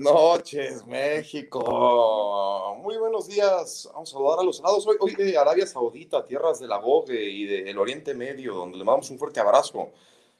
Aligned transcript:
noches, 0.00 0.86
México. 0.86 2.76
Muy 2.82 2.96
buenos 2.96 3.28
días. 3.28 3.88
Vamos 3.92 4.08
a 4.08 4.12
saludar 4.12 4.40
a 4.40 4.42
los 4.42 4.60
lados 4.60 4.86
hoy, 4.98 5.14
de 5.14 5.36
Arabia 5.36 5.66
Saudita, 5.66 6.24
tierras 6.24 6.58
del 6.58 6.72
Abogue 6.72 7.22
y 7.22 7.44
del 7.44 7.78
Oriente 7.78 8.14
Medio, 8.14 8.54
donde 8.54 8.78
le 8.78 8.84
mandamos 8.84 9.10
un 9.10 9.18
fuerte 9.18 9.40
abrazo. 9.40 9.90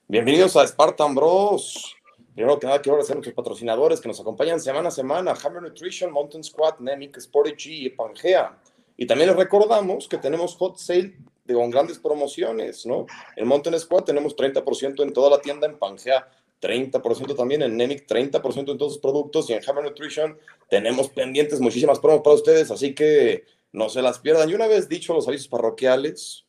Bienvenidos 0.09 0.57
a 0.57 0.67
Spartan 0.67 1.15
Bros. 1.15 1.95
Primero 2.35 2.59
que 2.59 2.67
nada, 2.67 2.81
quiero 2.81 2.95
agradecer 2.95 3.13
a 3.13 3.17
nuestros 3.17 3.35
patrocinadores 3.35 4.01
que 4.01 4.09
nos 4.09 4.19
acompañan 4.19 4.61
semana 4.61 4.89
a 4.89 4.93
semana: 4.93 5.35
Hammer 5.45 5.63
Nutrition, 5.63 6.11
Mountain 6.11 6.43
Squad, 6.43 6.79
Nemic, 6.79 7.19
Sporty 7.19 7.87
y 7.87 7.91
Pangea. 7.91 8.59
Y 8.97 9.07
también 9.07 9.29
les 9.29 9.37
recordamos 9.37 10.09
que 10.09 10.17
tenemos 10.17 10.57
hot 10.57 10.79
sale 10.79 11.17
con 11.47 11.71
grandes 11.71 11.99
promociones, 11.99 12.87
¿no? 12.87 13.07
En 13.37 13.47
Mountain 13.47 13.79
Squad 13.79 14.05
tenemos 14.05 14.35
30% 14.37 15.03
en 15.03 15.13
toda 15.13 15.29
la 15.29 15.41
tienda, 15.41 15.67
en 15.67 15.79
Pangea 15.79 16.27
30% 16.61 17.35
también 17.35 17.63
en 17.63 17.77
Nemic, 17.77 18.07
30% 18.07 18.71
en 18.71 18.79
todos 18.79 18.95
sus 18.95 19.01
productos 19.01 19.49
y 19.49 19.55
en 19.55 19.63
Hammer 19.67 19.85
Nutrition 19.85 20.39
tenemos 20.69 21.09
pendientes 21.09 21.61
muchísimas 21.61 21.99
promos 21.99 22.21
para 22.23 22.37
ustedes, 22.37 22.71
así 22.71 22.95
que 22.95 23.45
no 23.73 23.89
se 23.89 24.03
las 24.03 24.19
pierdan. 24.19 24.51
Y 24.51 24.55
una 24.55 24.67
vez 24.67 24.89
dicho 24.89 25.15
los 25.15 25.27
avisos 25.27 25.49
parroquiales, 25.49 26.45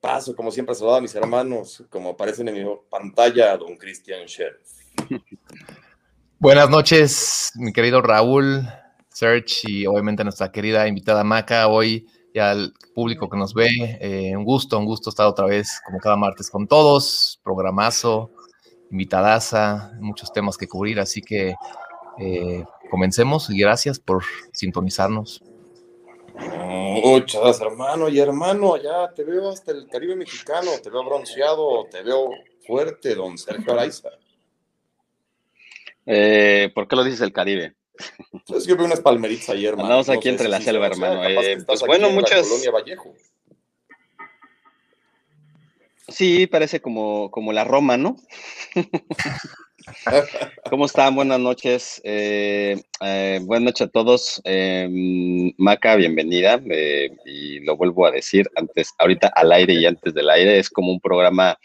paso 0.00 0.36
como 0.36 0.50
siempre 0.50 0.72
a 0.72 0.74
saludar 0.74 0.98
a 0.98 1.02
mis 1.02 1.14
hermanos, 1.14 1.82
como 1.88 2.10
aparecen 2.10 2.48
en 2.48 2.54
mi 2.54 2.74
pantalla, 2.90 3.56
don 3.56 3.76
Cristian 3.76 4.28
Scher. 4.28 4.60
Buenas 6.38 6.70
noches, 6.70 7.50
mi 7.56 7.72
querido 7.72 8.00
Raúl, 8.00 8.62
Search 9.08 9.64
y 9.64 9.86
obviamente 9.86 10.22
nuestra 10.22 10.52
querida 10.52 10.86
invitada 10.86 11.24
Maca 11.24 11.66
hoy 11.66 12.06
y 12.32 12.38
al 12.38 12.74
público 12.94 13.28
que 13.28 13.38
nos 13.38 13.54
ve. 13.54 13.68
Eh, 14.00 14.36
un 14.36 14.44
gusto, 14.44 14.78
un 14.78 14.84
gusto 14.84 15.10
estar 15.10 15.26
otra 15.26 15.46
vez 15.46 15.80
como 15.84 15.98
cada 15.98 16.16
martes 16.16 16.50
con 16.50 16.68
todos, 16.68 17.40
programazo 17.42 18.30
invitadaza, 18.90 19.92
muchos 20.00 20.32
temas 20.32 20.56
que 20.56 20.68
cubrir, 20.68 21.00
así 21.00 21.22
que 21.22 21.54
eh, 22.18 22.64
comencemos 22.90 23.50
y 23.50 23.58
gracias 23.58 23.98
por 23.98 24.24
sintonizarnos. 24.52 25.42
Muchas 26.34 27.40
gracias, 27.40 27.66
hermano 27.66 28.08
y 28.08 28.18
hermano, 28.20 28.76
ya 28.76 29.12
te 29.14 29.24
veo 29.24 29.48
hasta 29.48 29.72
el 29.72 29.88
Caribe 29.88 30.16
mexicano, 30.16 30.70
te 30.82 30.90
veo 30.90 31.04
bronceado, 31.04 31.86
te 31.90 32.02
veo 32.02 32.30
fuerte, 32.66 33.14
don 33.14 33.36
Sergio 33.36 33.72
Araiza. 33.72 34.10
Eh, 36.06 36.70
¿Por 36.74 36.88
qué 36.88 36.96
lo 36.96 37.04
dices 37.04 37.20
el 37.20 37.32
Caribe? 37.32 37.74
Es 38.54 38.66
que 38.66 38.74
veo 38.74 38.86
unas 38.86 39.00
palmeritas 39.00 39.50
ayer, 39.50 39.70
hermano. 39.70 39.86
Andamos 39.86 40.08
aquí 40.08 40.28
entre 40.28 40.48
la 40.48 40.60
selva, 40.60 40.86
hermano. 40.86 41.24
Eh, 41.24 41.58
pues 41.66 41.80
bueno, 41.80 42.10
muchas. 42.10 42.46
Colonia 42.46 42.70
Vallejo. 42.70 43.14
Sí, 46.08 46.46
parece 46.46 46.80
como, 46.80 47.30
como 47.30 47.52
la 47.52 47.64
Roma, 47.64 47.98
¿no? 47.98 48.16
¿Cómo 50.70 50.86
están? 50.86 51.14
Buenas 51.14 51.38
noches. 51.38 52.00
Eh, 52.02 52.80
eh, 53.04 53.40
buenas 53.42 53.64
noches 53.64 53.88
a 53.88 53.90
todos. 53.90 54.40
Em, 54.44 55.52
Maca, 55.58 55.96
bienvenida. 55.96 56.62
Eh, 56.70 57.10
y 57.26 57.60
lo 57.60 57.76
vuelvo 57.76 58.06
a 58.06 58.10
decir 58.10 58.48
antes, 58.56 58.90
ahorita 58.98 59.28
al 59.28 59.52
aire 59.52 59.74
y 59.74 59.84
antes 59.84 60.14
del 60.14 60.30
aire. 60.30 60.58
Es 60.58 60.70
como 60.70 60.92
un 60.92 61.00
programa 61.00 61.58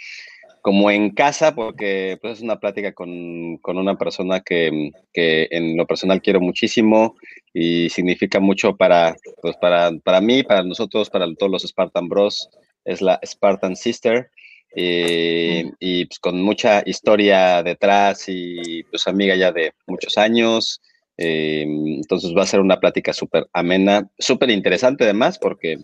como 0.62 0.92
en 0.92 1.12
casa, 1.12 1.56
porque 1.56 2.18
pues, 2.22 2.38
es 2.40 2.44
una 2.44 2.60
plática 2.60 2.92
con, 2.94 3.60
una 3.64 3.98
persona 3.98 4.42
que, 4.42 4.92
que, 5.14 5.48
en 5.52 5.78
lo 5.78 5.88
personal 5.88 6.22
quiero 6.22 6.42
muchísimo 6.42 7.16
y 7.54 7.90
significa 7.90 8.42
mucho 8.42 8.76
para, 8.76 9.16
pues, 9.42 9.56
para, 9.58 9.92
para 10.04 10.20
mí, 10.20 10.44
para 10.44 10.64
nosotros, 10.64 11.10
para 11.10 11.34
todos 11.36 11.52
los 11.52 11.64
Spartan 11.64 12.10
Bros 12.10 12.50
es 12.86 13.02
la 13.02 13.20
Spartan 13.26 13.76
Sister. 13.76 14.30
Eh, 14.76 15.72
y 15.80 16.06
pues 16.06 16.20
con 16.20 16.42
mucha 16.42 16.82
historia 16.86 17.62
detrás 17.62 18.26
y 18.28 18.84
pues 18.84 19.08
amiga 19.08 19.36
ya 19.36 19.52
de 19.52 19.74
muchos 19.88 20.18
años. 20.18 20.82
Eh, 21.18 21.62
entonces 21.62 22.34
va 22.36 22.42
a 22.44 22.48
ser 22.48 22.60
una 22.60 22.80
plática 22.80 23.14
súper 23.14 23.48
amena, 23.54 24.10
súper 24.18 24.50
interesante 24.50 25.04
además, 25.04 25.38
porque 25.38 25.80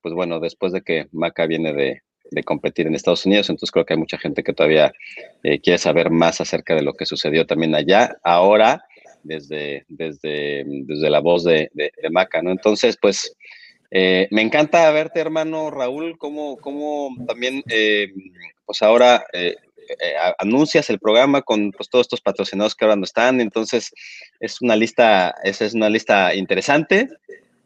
pues 0.00 0.14
bueno, 0.14 0.40
después 0.40 0.72
de 0.72 0.82
que 0.82 1.06
Maca 1.12 1.46
viene 1.46 1.72
de, 1.72 2.02
de, 2.32 2.42
competir 2.42 2.88
en 2.88 2.96
Estados 2.96 3.24
Unidos, 3.24 3.48
entonces 3.48 3.70
creo 3.70 3.84
que 3.84 3.94
hay 3.94 4.00
mucha 4.00 4.18
gente 4.18 4.42
que 4.42 4.52
todavía 4.52 4.92
eh, 5.44 5.60
quiere 5.60 5.78
saber 5.78 6.10
más 6.10 6.40
acerca 6.40 6.74
de 6.74 6.82
lo 6.82 6.94
que 6.94 7.06
sucedió 7.06 7.46
también 7.46 7.76
allá, 7.76 8.16
ahora, 8.24 8.84
desde, 9.22 9.84
desde, 9.88 10.64
desde 10.66 11.10
la 11.10 11.20
voz 11.20 11.44
de, 11.44 11.70
de, 11.74 11.92
de 12.02 12.10
Maca, 12.10 12.42
¿no? 12.42 12.50
Entonces, 12.50 12.98
pues 13.00 13.36
eh, 13.94 14.26
me 14.30 14.40
encanta 14.40 14.90
verte, 14.90 15.20
hermano 15.20 15.70
Raúl, 15.70 16.16
cómo, 16.16 16.56
cómo 16.56 17.14
también, 17.26 17.62
eh, 17.68 18.08
pues 18.64 18.80
ahora 18.80 19.26
eh, 19.34 19.54
anuncias 20.38 20.88
el 20.88 20.98
programa 20.98 21.42
con 21.42 21.72
pues, 21.72 21.90
todos 21.90 22.06
estos 22.06 22.22
patrocinados 22.22 22.74
que 22.74 22.86
ahora 22.86 22.96
no 22.96 23.04
están. 23.04 23.42
Entonces, 23.42 23.92
es 24.40 24.62
una 24.62 24.76
lista, 24.76 25.34
esa 25.44 25.66
es 25.66 25.74
una 25.74 25.90
lista 25.90 26.34
interesante 26.34 27.10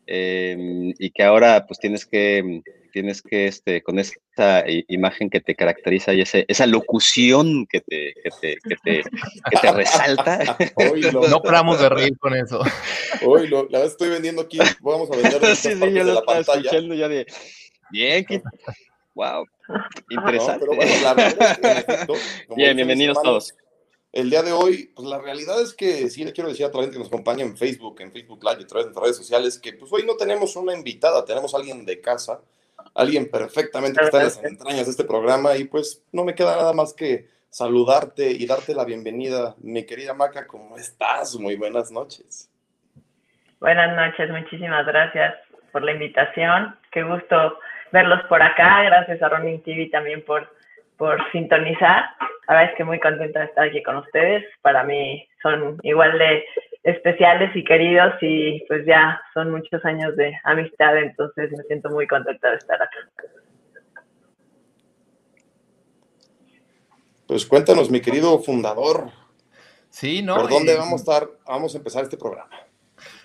y 0.09 1.11
que 1.11 1.23
ahora 1.23 1.65
pues 1.67 1.79
tienes 1.79 2.07
que 2.07 2.63
tienes 2.97 3.21
que, 3.21 3.47
este, 3.47 3.83
con 3.83 3.99
esa 3.99 4.65
imagen 4.89 5.29
que 5.29 5.43
te 5.43 5.55
caracteriza 5.55 6.15
y 6.15 6.23
ese, 6.23 6.47
esa 6.49 6.65
locución 6.65 7.67
que 7.67 7.83
te, 7.83 8.15
que 8.15 8.31
te, 8.41 8.57
que 8.67 8.77
te, 8.83 9.03
que 9.03 9.57
te 9.61 9.73
resalta. 9.73 10.57
Hoy 10.77 11.03
no 11.13 11.43
paramos 11.43 11.79
de 11.79 11.91
reír 11.91 12.17
con 12.19 12.35
eso. 12.35 12.63
Hoy 13.27 13.49
lo, 13.49 13.65
la 13.65 13.81
verdad 13.81 13.89
estoy 13.89 14.09
vendiendo 14.09 14.41
aquí, 14.41 14.59
vamos 14.81 15.11
a 15.11 15.17
vender 15.17 15.45
sí, 15.57 15.75
sí, 15.75 15.79
yo 15.79 16.05
lo 16.05 16.21
estaba 16.21 16.39
escuchando 16.39 16.95
ya 16.95 17.07
de, 17.07 17.27
bien, 17.91 18.25
que, 18.25 18.41
wow, 19.15 19.45
interesante. 20.09 20.65
No, 20.65 20.75
bueno, 20.75 20.93
la 21.03 21.13
verdad 21.13 21.59
es 21.59 21.99
que, 21.99 22.55
bien, 22.57 22.77
bienvenidos 22.77 23.21
todos. 23.23 23.55
El 24.11 24.31
día 24.31 24.43
de 24.43 24.53
hoy, 24.53 24.91
pues 24.97 25.07
la 25.07 25.19
realidad 25.19 25.61
es 25.61 25.75
que 25.75 26.09
sí 26.09 26.25
le 26.25 26.33
quiero 26.33 26.49
decir 26.49 26.65
a 26.65 26.71
toda 26.71 26.81
la 26.81 26.87
gente 26.87 26.95
que 26.95 27.01
nos 27.01 27.09
acompaña 27.09 27.45
en 27.45 27.59
Facebook, 27.59 28.01
en 28.01 28.11
Facebook 28.11 28.43
Live 28.43 28.61
y 28.61 28.65
a 28.65 28.67
través 28.67 28.87
de 28.87 28.99
redes 28.99 29.19
sociales, 29.19 29.59
que 29.59 29.75
pues 29.75 29.93
hoy 29.93 30.07
no 30.07 30.17
tenemos 30.17 30.57
una 30.57 30.75
invitada, 30.75 31.27
tenemos 31.27 31.53
a 31.53 31.59
alguien 31.59 31.85
de 31.85 32.01
casa 32.01 32.41
alguien 32.95 33.31
perfectamente 33.31 33.99
que 33.99 34.05
está 34.05 34.19
en 34.19 34.25
las 34.25 34.45
entrañas 34.45 34.87
de 34.87 34.91
este 34.91 35.05
programa 35.05 35.57
y 35.57 35.65
pues 35.65 36.05
no 36.13 36.25
me 36.25 36.35
queda 36.35 36.57
nada 36.57 36.73
más 36.73 36.95
que 36.95 37.29
saludarte 37.49 38.31
y 38.31 38.47
darte 38.47 38.75
la 38.75 38.85
bienvenida. 38.85 39.55
Mi 39.59 39.85
querida 39.87 40.15
Maca, 40.15 40.47
¿cómo 40.47 40.77
estás? 40.77 41.39
Muy 41.39 41.57
buenas 41.57 41.91
noches. 41.91 42.51
Buenas 43.61 43.97
noches, 43.97 44.31
muchísimas 44.31 44.87
gracias 44.87 45.35
por 45.73 45.83
la 45.83 45.93
invitación. 45.93 46.77
Qué 46.91 47.03
gusto 47.03 47.59
verlos 47.93 48.23
por 48.29 48.43
acá. 48.43 48.83
Gracias 48.83 49.23
a 49.23 49.29
Ronin 49.29 49.63
TV 49.63 49.89
también 49.91 50.23
por, 50.25 50.51
por 50.97 51.19
sintonizar. 51.33 52.05
La 52.49 52.55
verdad 52.55 52.71
es 52.71 52.77
que 52.77 52.85
muy 52.85 53.01
contenta 53.01 53.41
de 53.41 53.47
estar 53.47 53.67
aquí 53.67 53.83
con 53.83 53.97
ustedes. 53.97 54.45
Para 54.63 54.85
mí 54.85 55.27
son 55.43 55.79
igual 55.83 56.19
de 56.19 56.45
especiales 56.87 57.51
y 57.57 57.65
queridos 57.65 58.15
y 58.21 58.65
pues 58.69 58.87
ya 58.87 59.21
son 59.35 59.51
muchos 59.51 59.85
años 59.85 60.17
de 60.17 60.33
amistad, 60.45 60.97
entonces 60.97 61.51
me 61.51 61.65
siento 61.65 61.91
muy 61.91 62.07
contenta 62.07 62.49
de 62.49 62.57
estar 62.57 62.81
acá. 62.81 62.97
Pues 67.27 67.45
cuéntanos, 67.45 67.91
mi 67.91 68.01
querido 68.01 68.39
fundador. 68.39 69.11
Sí, 69.91 70.23
¿no? 70.23 70.37
¿Por 70.37 70.49
dónde 70.49 70.77
vamos 70.77 70.93
a 70.93 70.97
estar? 70.97 71.29
Vamos 71.45 71.75
a 71.75 71.79
empezar 71.79 72.05
este 72.05 72.17
programa. 72.17 72.51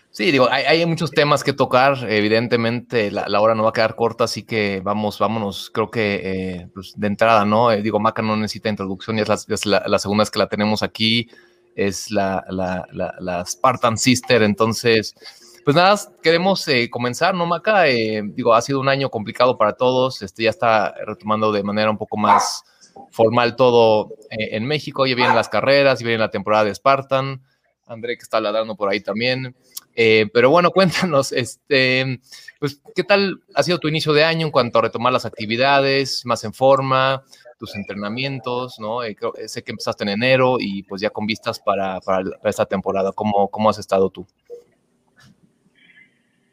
Sí, 0.09 0.31
digo, 0.31 0.47
hay, 0.49 0.83
muchos 0.87 1.11
temas 1.11 1.43
que 1.43 1.53
tocar. 1.53 1.97
Evidentemente, 2.09 3.11
la, 3.11 3.39
hora 3.39 3.53
no 3.53 3.63
va 3.63 3.69
a 3.69 3.73
quedar 3.73 3.95
corta, 3.95 4.23
así 4.23 4.43
que 4.43 4.81
vamos, 4.83 5.19
vámonos. 5.19 5.69
Creo 5.69 5.91
que 5.91 6.15
eh, 6.23 6.67
pues, 6.73 6.93
de 6.97 7.07
entrada, 7.07 7.45
¿no? 7.45 7.71
Eh, 7.71 7.83
digo, 7.83 7.99
Maca 7.99 8.23
no 8.23 8.35
necesita 8.35 8.69
introducción, 8.69 9.19
y 9.19 9.21
es 9.21 9.65
la, 9.67 9.83
la 9.85 9.99
segunda 9.99 10.23
vez 10.23 10.31
que 10.31 10.39
la 10.39 10.49
tenemos 10.49 10.81
aquí 10.81 11.29
es 11.75 12.11
la, 12.11 12.43
la, 12.49 13.45
Spartan 13.45 13.97
Sister. 13.97 14.43
Entonces, 14.43 15.15
pues 15.63 15.75
nada, 15.75 15.97
queremos 16.21 16.67
eh, 16.67 16.89
comenzar, 16.89 17.35
¿no, 17.35 17.45
Maca? 17.45 17.87
Eh, 17.87 18.21
digo, 18.23 18.53
ha 18.53 18.61
sido 18.61 18.79
un 18.79 18.89
año 18.89 19.09
complicado 19.09 19.57
para 19.57 19.73
todos. 19.73 20.21
Este 20.21 20.43
ya 20.43 20.49
está 20.49 20.93
retomando 21.05 21.51
de 21.51 21.63
manera 21.63 21.91
un 21.91 21.97
poco 21.97 22.17
más 22.17 22.63
formal 23.11 23.55
todo 23.55 24.09
eh, 24.29 24.49
en 24.51 24.65
México. 24.65 25.05
Ya 25.05 25.15
vienen 25.15 25.35
las 25.35 25.49
carreras, 25.49 25.99
ya 25.99 26.05
viene 26.05 26.19
la 26.19 26.31
temporada 26.31 26.65
de 26.65 26.75
Spartan. 26.75 27.41
André 27.85 28.15
que 28.15 28.23
está 28.23 28.39
ladrando 28.39 28.75
por 28.75 28.89
ahí 28.89 29.01
también. 29.01 29.55
pero 29.95 30.49
bueno, 30.49 30.71
cuéntanos, 30.71 31.31
este, 31.31 32.21
pues, 32.59 32.81
¿qué 32.95 33.03
tal 33.03 33.41
ha 33.53 33.63
sido 33.63 33.79
tu 33.79 33.87
inicio 33.87 34.13
de 34.13 34.23
año 34.23 34.45
en 34.45 34.51
cuanto 34.51 34.79
a 34.79 34.83
retomar 34.83 35.11
las 35.11 35.25
actividades, 35.25 36.25
más 36.25 36.43
en 36.43 36.53
forma? 36.53 37.23
Tus 37.61 37.75
entrenamientos, 37.75 38.79
¿no? 38.79 39.03
Eh, 39.03 39.15
eh, 39.37 39.47
sé 39.47 39.63
que 39.63 39.71
empezaste 39.71 40.03
en 40.03 40.09
enero 40.09 40.57
y 40.59 40.81
pues 40.81 40.99
ya 40.99 41.11
con 41.11 41.27
vistas 41.27 41.59
para, 41.59 41.99
esta 42.43 42.65
temporada. 42.65 43.11
¿Cómo, 43.13 43.49
¿Cómo 43.49 43.69
has 43.69 43.77
estado 43.77 44.09
tú? 44.09 44.25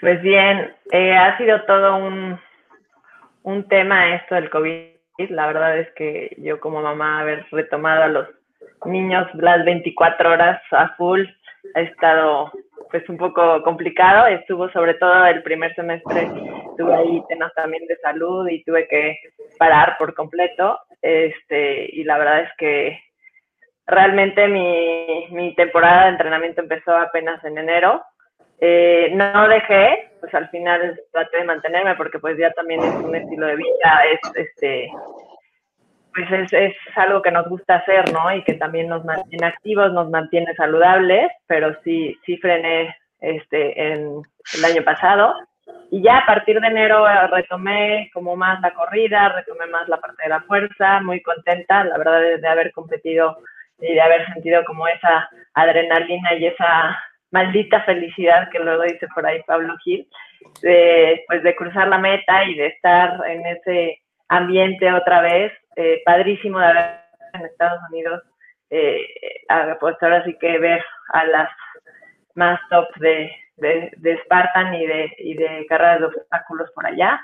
Pues 0.01 0.21
bien, 0.21 0.71
eh, 0.93 1.17
ha 1.17 1.39
sido 1.39 1.63
todo 1.65 1.97
un, 1.97 2.39
un 3.43 3.69
tema 3.69 4.17
esto 4.17 4.35
del 4.35 4.51
COVID. 4.51 5.31
La 5.31 5.47
verdad 5.47 5.79
es 5.79 5.89
que 5.97 6.37
yo 6.37 6.61
como 6.61 6.83
mamá 6.83 7.21
haber 7.21 7.47
retomado 7.51 8.03
a 8.03 8.09
los 8.09 8.29
niños 8.85 9.27
las 9.33 9.65
24 9.65 10.31
horas 10.31 10.61
a 10.73 10.95
full 10.97 11.23
ha 11.75 11.81
estado 11.81 12.53
pues 12.91 13.09
un 13.09 13.17
poco 13.17 13.63
complicado. 13.63 14.27
Estuvo 14.27 14.71
sobre 14.71 14.95
todo 14.95 15.27
el 15.27 15.43
primer 15.43 15.75
semestre, 15.75 16.31
tuve 16.77 16.95
ahí 16.95 17.23
temas 17.29 17.53
también 17.55 17.87
de 17.87 17.97
salud 17.97 18.49
y 18.49 18.63
tuve 18.65 18.87
que 18.89 19.19
parar 19.59 19.97
por 19.99 20.15
completo. 20.15 20.79
Este, 21.03 21.89
y 21.95 22.05
la 22.05 22.19
verdad 22.19 22.41
es 22.43 22.51
que 22.59 23.01
realmente 23.87 24.49
mi, 24.49 25.27
mi 25.31 25.55
temporada 25.55 26.05
de 26.05 26.11
entrenamiento 26.11 26.61
empezó 26.61 26.97
apenas 26.97 27.43
en 27.45 27.59
enero. 27.59 28.03
Eh, 28.61 29.13
no 29.15 29.49
dejé, 29.49 30.11
pues 30.21 30.35
al 30.35 30.49
final 30.51 31.01
traté 31.13 31.39
de 31.39 31.45
mantenerme 31.45 31.95
porque 31.95 32.19
pues 32.19 32.37
ya 32.37 32.51
también 32.53 32.81
es 32.83 32.95
un 32.95 33.15
estilo 33.15 33.47
de 33.47 33.57
vida, 33.57 34.03
es 34.13 34.21
este 34.35 34.91
pues 36.19 36.53
es, 36.53 36.53
es 36.53 36.75
algo 36.97 37.23
que 37.23 37.31
nos 37.31 37.49
gusta 37.49 37.77
hacer, 37.77 38.13
¿no? 38.13 38.35
Y 38.35 38.43
que 38.43 38.55
también 38.55 38.89
nos 38.89 39.05
mantiene 39.05 39.47
activos, 39.47 39.93
nos 39.93 40.11
mantiene 40.11 40.53
saludables, 40.55 41.31
pero 41.47 41.77
sí, 41.85 42.19
sí 42.27 42.37
frené 42.39 42.97
este 43.21 43.93
en 43.93 44.23
el 44.57 44.65
año 44.65 44.83
pasado. 44.83 45.35
Y 45.91 46.03
ya 46.03 46.19
a 46.19 46.27
partir 46.27 46.61
de 46.61 46.67
enero 46.67 47.07
retomé 47.29 48.11
como 48.13 48.35
más 48.35 48.61
la 48.61 48.75
corrida, 48.75 49.29
retomé 49.29 49.67
más 49.67 49.89
la 49.89 49.99
parte 49.99 50.23
de 50.25 50.29
la 50.29 50.41
fuerza, 50.43 51.01
muy 51.01 51.23
contenta, 51.23 51.85
la 51.85 51.99
verdad, 51.99 52.21
de, 52.21 52.49
haber 52.49 52.73
competido 52.73 53.39
y 53.79 53.95
de 53.95 54.01
haber 54.01 54.27
sentido 54.33 54.65
como 54.65 54.89
esa 54.89 55.29
adrenalina 55.55 56.35
y 56.35 56.47
esa 56.47 56.99
maldita 57.31 57.83
felicidad 57.85 58.49
que 58.51 58.59
luego 58.59 58.83
dice 58.83 59.07
por 59.15 59.25
ahí 59.25 59.43
Pablo 59.47 59.77
Gil, 59.85 60.09
de, 60.63 61.23
pues 61.29 61.43
de 61.45 61.55
cruzar 61.55 61.87
la 61.89 61.99
meta 61.99 62.45
y 62.45 62.55
de 62.55 62.67
estar 62.67 63.21
en 63.29 63.47
ese 63.47 64.01
ambiente 64.29 64.93
otra 64.93 65.23
vez, 65.23 65.53
eh, 65.79 66.03
padrísimo 66.05 66.59
de 66.59 66.67
haber 66.67 67.01
en 67.35 67.47
Estados 67.47 67.81
Unidos, 67.91 68.23
eh, 68.71 69.07
pues 69.81 69.97
ahora 70.01 70.25
sí 70.25 70.37
que 70.41 70.59
ver 70.59 70.85
a 71.13 71.25
las 71.25 71.51
más 72.35 72.61
top 72.69 72.89
de, 72.97 73.31
de, 73.57 73.91
de 73.97 74.19
Spartan 74.25 74.75
y 74.75 74.87
de, 74.87 75.15
y 75.19 75.35
de 75.35 75.67
carreras 75.69 76.01
de 76.01 76.07
obstáculos 76.07 76.71
por 76.73 76.85
allá. 76.85 77.21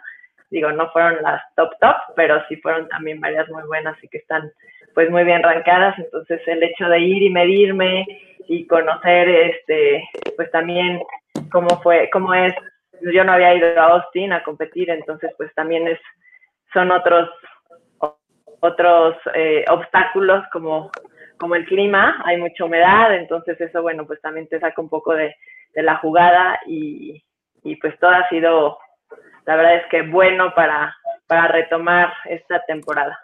Digo, 0.50 0.70
no 0.70 0.88
fueron 0.92 1.20
las 1.22 1.42
top 1.56 1.72
top, 1.80 1.96
pero 2.14 2.42
sí 2.48 2.56
fueron 2.56 2.88
también 2.88 3.20
varias 3.20 3.48
muy 3.48 3.64
buenas 3.64 3.96
y 4.04 4.08
que 4.08 4.18
están 4.18 4.50
pues 4.94 5.10
muy 5.10 5.24
bien 5.24 5.42
rankeadas. 5.42 5.98
Entonces 5.98 6.40
el 6.46 6.62
hecho 6.62 6.88
de 6.88 7.00
ir 7.00 7.22
y 7.24 7.30
medirme 7.30 8.06
y 8.46 8.66
conocer 8.66 9.28
este 9.28 10.08
pues 10.36 10.50
también 10.52 11.00
cómo 11.50 11.82
fue, 11.82 12.08
cómo 12.12 12.32
es, 12.34 12.54
yo 13.00 13.24
no 13.24 13.32
había 13.32 13.54
ido 13.54 13.80
a 13.80 13.86
Austin 13.86 14.32
a 14.32 14.44
competir, 14.44 14.90
entonces 14.90 15.32
pues 15.36 15.52
también 15.54 15.88
es, 15.88 15.98
son 16.72 16.90
otros 16.90 17.28
otros 18.64 19.16
eh, 19.34 19.64
obstáculos 19.68 20.42
como, 20.50 20.90
como 21.38 21.54
el 21.54 21.66
clima, 21.66 22.22
hay 22.24 22.38
mucha 22.38 22.64
humedad, 22.64 23.14
entonces 23.14 23.60
eso, 23.60 23.82
bueno, 23.82 24.06
pues 24.06 24.20
también 24.22 24.48
te 24.48 24.58
saca 24.58 24.80
un 24.80 24.88
poco 24.88 25.14
de, 25.14 25.34
de 25.74 25.82
la 25.82 25.96
jugada 25.96 26.58
y, 26.66 27.22
y, 27.62 27.76
pues 27.76 27.98
todo 28.00 28.12
ha 28.12 28.26
sido, 28.30 28.78
la 29.44 29.56
verdad 29.56 29.76
es 29.76 29.86
que 29.90 30.02
bueno 30.02 30.54
para, 30.54 30.96
para 31.26 31.48
retomar 31.48 32.10
esta 32.24 32.64
temporada. 32.66 33.18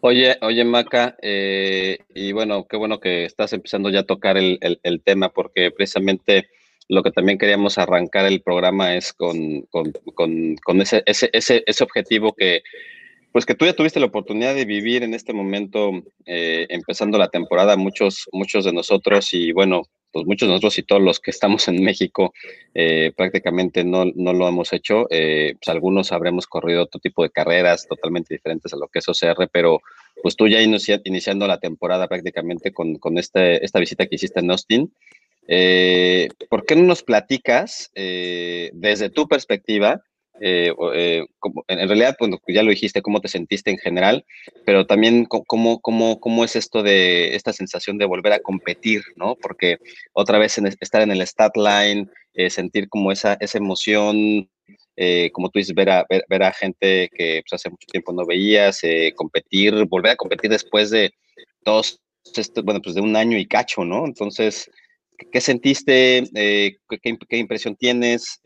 Oye, 0.00 0.36
oye 0.42 0.64
Maca, 0.64 1.16
eh, 1.22 1.98
y 2.14 2.32
bueno, 2.32 2.66
qué 2.68 2.76
bueno 2.76 3.00
que 3.00 3.24
estás 3.24 3.54
empezando 3.54 3.88
ya 3.88 4.00
a 4.00 4.06
tocar 4.06 4.36
el, 4.36 4.58
el, 4.60 5.02
tema, 5.02 5.30
porque 5.30 5.70
precisamente 5.70 6.50
lo 6.88 7.02
que 7.02 7.10
también 7.10 7.38
queríamos 7.38 7.78
arrancar 7.78 8.26
el 8.26 8.42
programa 8.42 8.94
es 8.94 9.12
con, 9.12 9.62
con, 9.70 9.90
con, 10.14 10.56
con 10.56 10.80
ese, 10.82 11.02
ese, 11.06 11.30
ese, 11.32 11.64
ese 11.66 11.82
objetivo 11.84 12.34
que, 12.34 12.62
pues 13.32 13.44
que 13.44 13.54
tú 13.54 13.66
ya 13.66 13.74
tuviste 13.74 14.00
la 14.00 14.06
oportunidad 14.06 14.54
de 14.54 14.64
vivir 14.64 15.02
en 15.02 15.14
este 15.14 15.32
momento, 15.32 15.90
eh, 16.24 16.66
empezando 16.70 17.18
la 17.18 17.28
temporada, 17.28 17.76
muchos, 17.76 18.28
muchos 18.32 18.64
de 18.64 18.72
nosotros 18.72 19.32
y 19.34 19.52
bueno, 19.52 19.82
pues 20.10 20.24
muchos 20.24 20.48
de 20.48 20.52
nosotros 20.54 20.78
y 20.78 20.82
todos 20.82 21.02
los 21.02 21.20
que 21.20 21.30
estamos 21.30 21.68
en 21.68 21.82
México 21.82 22.32
eh, 22.74 23.12
prácticamente 23.14 23.84
no, 23.84 24.06
no, 24.14 24.32
lo 24.32 24.48
hemos 24.48 24.72
hecho. 24.72 25.06
Eh, 25.10 25.54
pues 25.60 25.68
algunos 25.68 26.12
habremos 26.12 26.46
corrido 26.46 26.84
otro 26.84 27.00
tipo 27.00 27.22
de 27.22 27.30
carreras 27.30 27.86
totalmente 27.86 28.34
diferentes 28.34 28.72
a 28.72 28.76
lo 28.76 28.88
que 28.88 29.00
es 29.00 29.08
OCR, 29.08 29.48
pero 29.52 29.80
pues 30.22 30.34
tú 30.34 30.48
ya 30.48 30.62
iniciando 30.62 31.46
la 31.46 31.60
temporada 31.60 32.08
prácticamente 32.08 32.72
con, 32.72 32.96
con 32.96 33.18
este, 33.18 33.62
esta 33.64 33.78
visita 33.78 34.06
que 34.06 34.16
hiciste 34.16 34.40
en 34.40 34.50
Austin. 34.50 34.92
¿Por 36.50 36.64
qué 36.66 36.76
no 36.76 36.82
nos 36.82 37.02
platicas 37.02 37.90
desde 37.94 39.10
tu 39.10 39.28
perspectiva? 39.28 40.02
Eh, 40.40 40.72
eh, 40.94 41.26
en 41.68 41.88
realidad, 41.88 42.16
bueno, 42.18 42.38
ya 42.46 42.62
lo 42.62 42.70
dijiste, 42.70 43.02
cómo 43.02 43.20
te 43.20 43.28
sentiste 43.28 43.70
en 43.70 43.78
general, 43.78 44.24
pero 44.64 44.86
también 44.86 45.24
cómo, 45.24 45.80
cómo, 45.80 46.20
cómo 46.20 46.44
es 46.44 46.56
esto 46.56 46.82
de 46.82 47.34
esta 47.34 47.52
sensación 47.52 47.98
de 47.98 48.04
volver 48.04 48.32
a 48.32 48.40
competir, 48.40 49.02
¿no? 49.16 49.36
Porque 49.36 49.78
otra 50.12 50.38
vez 50.38 50.58
estar 50.80 51.02
en 51.02 51.10
el 51.10 51.22
stat 51.22 51.56
line, 51.56 52.08
eh, 52.34 52.50
sentir 52.50 52.88
como 52.88 53.12
esa, 53.12 53.36
esa 53.40 53.58
emoción, 53.58 54.48
como 55.32 55.48
tú 55.48 55.60
dices, 55.60 55.74
ver 55.74 55.90
a, 55.90 56.06
ver, 56.08 56.42
a 56.42 56.52
gente 56.52 57.08
que 57.14 57.42
pues, 57.42 57.52
hace 57.52 57.70
mucho 57.70 57.86
tiempo 57.90 58.12
no 58.12 58.26
veías, 58.26 58.80
competir, 59.14 59.84
volver 59.84 60.12
a 60.12 60.16
competir 60.16 60.50
después 60.50 60.90
de 60.90 61.12
dos, 61.64 62.00
bueno, 62.64 62.80
pues 62.82 62.96
de 62.96 63.00
un 63.00 63.14
año 63.14 63.38
y 63.38 63.46
cacho, 63.46 63.84
¿no? 63.84 64.04
Entonces, 64.04 64.68
¿qué 65.32 65.40
sentiste? 65.40 66.24
¿qué, 66.34 67.16
¿qué, 67.28 67.36
impresión 67.38 67.76
tienes? 67.76 68.40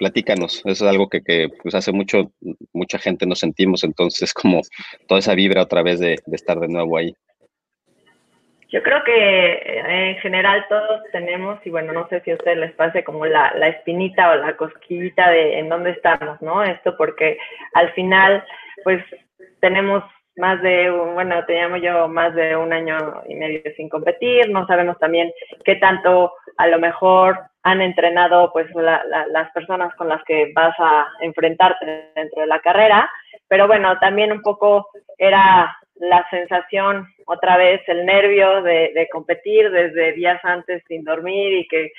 Platícanos, 0.00 0.62
eso 0.64 0.84
es 0.84 0.90
algo 0.90 1.08
que, 1.10 1.22
que 1.22 1.48
pues 1.62 1.74
hace 1.74 1.92
mucho, 1.92 2.32
mucha 2.72 2.98
gente 2.98 3.26
nos 3.26 3.40
sentimos, 3.40 3.84
entonces 3.84 4.32
como 4.32 4.62
toda 5.06 5.18
esa 5.18 5.34
vibra 5.34 5.62
otra 5.62 5.82
vez 5.82 6.00
de, 6.00 6.18
estar 6.32 6.58
de 6.58 6.68
nuevo 6.68 6.96
ahí. 6.96 7.14
Yo 8.70 8.82
creo 8.82 9.04
que 9.04 9.12
eh, 9.12 10.10
en 10.12 10.16
general 10.20 10.64
todos 10.68 11.02
tenemos, 11.12 11.58
y 11.66 11.70
bueno, 11.70 11.92
no 11.92 12.08
sé 12.08 12.20
si 12.20 12.30
a 12.30 12.34
ustedes 12.34 12.56
les 12.56 12.72
pase 12.72 13.04
como 13.04 13.26
la, 13.26 13.52
la 13.56 13.68
espinita 13.68 14.30
o 14.30 14.36
la 14.36 14.56
cosquillita 14.56 15.30
de 15.30 15.58
en 15.58 15.68
dónde 15.68 15.90
estamos, 15.90 16.40
¿no? 16.40 16.62
Esto 16.62 16.96
porque 16.96 17.36
al 17.74 17.92
final, 17.92 18.42
pues 18.84 19.04
tenemos 19.60 20.02
más 20.36 20.62
de, 20.62 20.90
bueno, 20.90 21.44
teníamos 21.44 21.82
yo 21.82 22.08
más 22.08 22.34
de 22.34 22.56
un 22.56 22.72
año 22.72 22.96
y 23.28 23.34
medio 23.34 23.60
sin 23.76 23.90
competir, 23.90 24.48
no 24.48 24.66
sabemos 24.66 24.98
también 24.98 25.30
qué 25.64 25.76
tanto 25.76 26.32
a 26.56 26.66
lo 26.68 26.78
mejor 26.78 27.49
han 27.62 27.82
entrenado 27.82 28.52
pues 28.52 28.66
las 28.74 29.50
personas 29.52 29.94
con 29.96 30.08
las 30.08 30.22
que 30.24 30.52
vas 30.54 30.74
a 30.78 31.08
enfrentarte 31.20 32.10
dentro 32.14 32.40
de 32.40 32.46
la 32.46 32.60
carrera, 32.60 33.10
pero 33.48 33.66
bueno, 33.66 33.98
también 33.98 34.32
un 34.32 34.40
poco 34.40 34.88
era 35.18 35.76
la 35.96 36.26
sensación, 36.30 37.06
otra 37.26 37.58
vez, 37.58 37.82
el 37.86 38.06
nervio 38.06 38.62
de, 38.62 39.08
competir 39.12 39.70
desde 39.70 40.12
días 40.12 40.40
antes 40.44 40.82
sin 40.88 41.04
dormir 41.04 41.52
y 41.58 41.68
que 41.68 41.92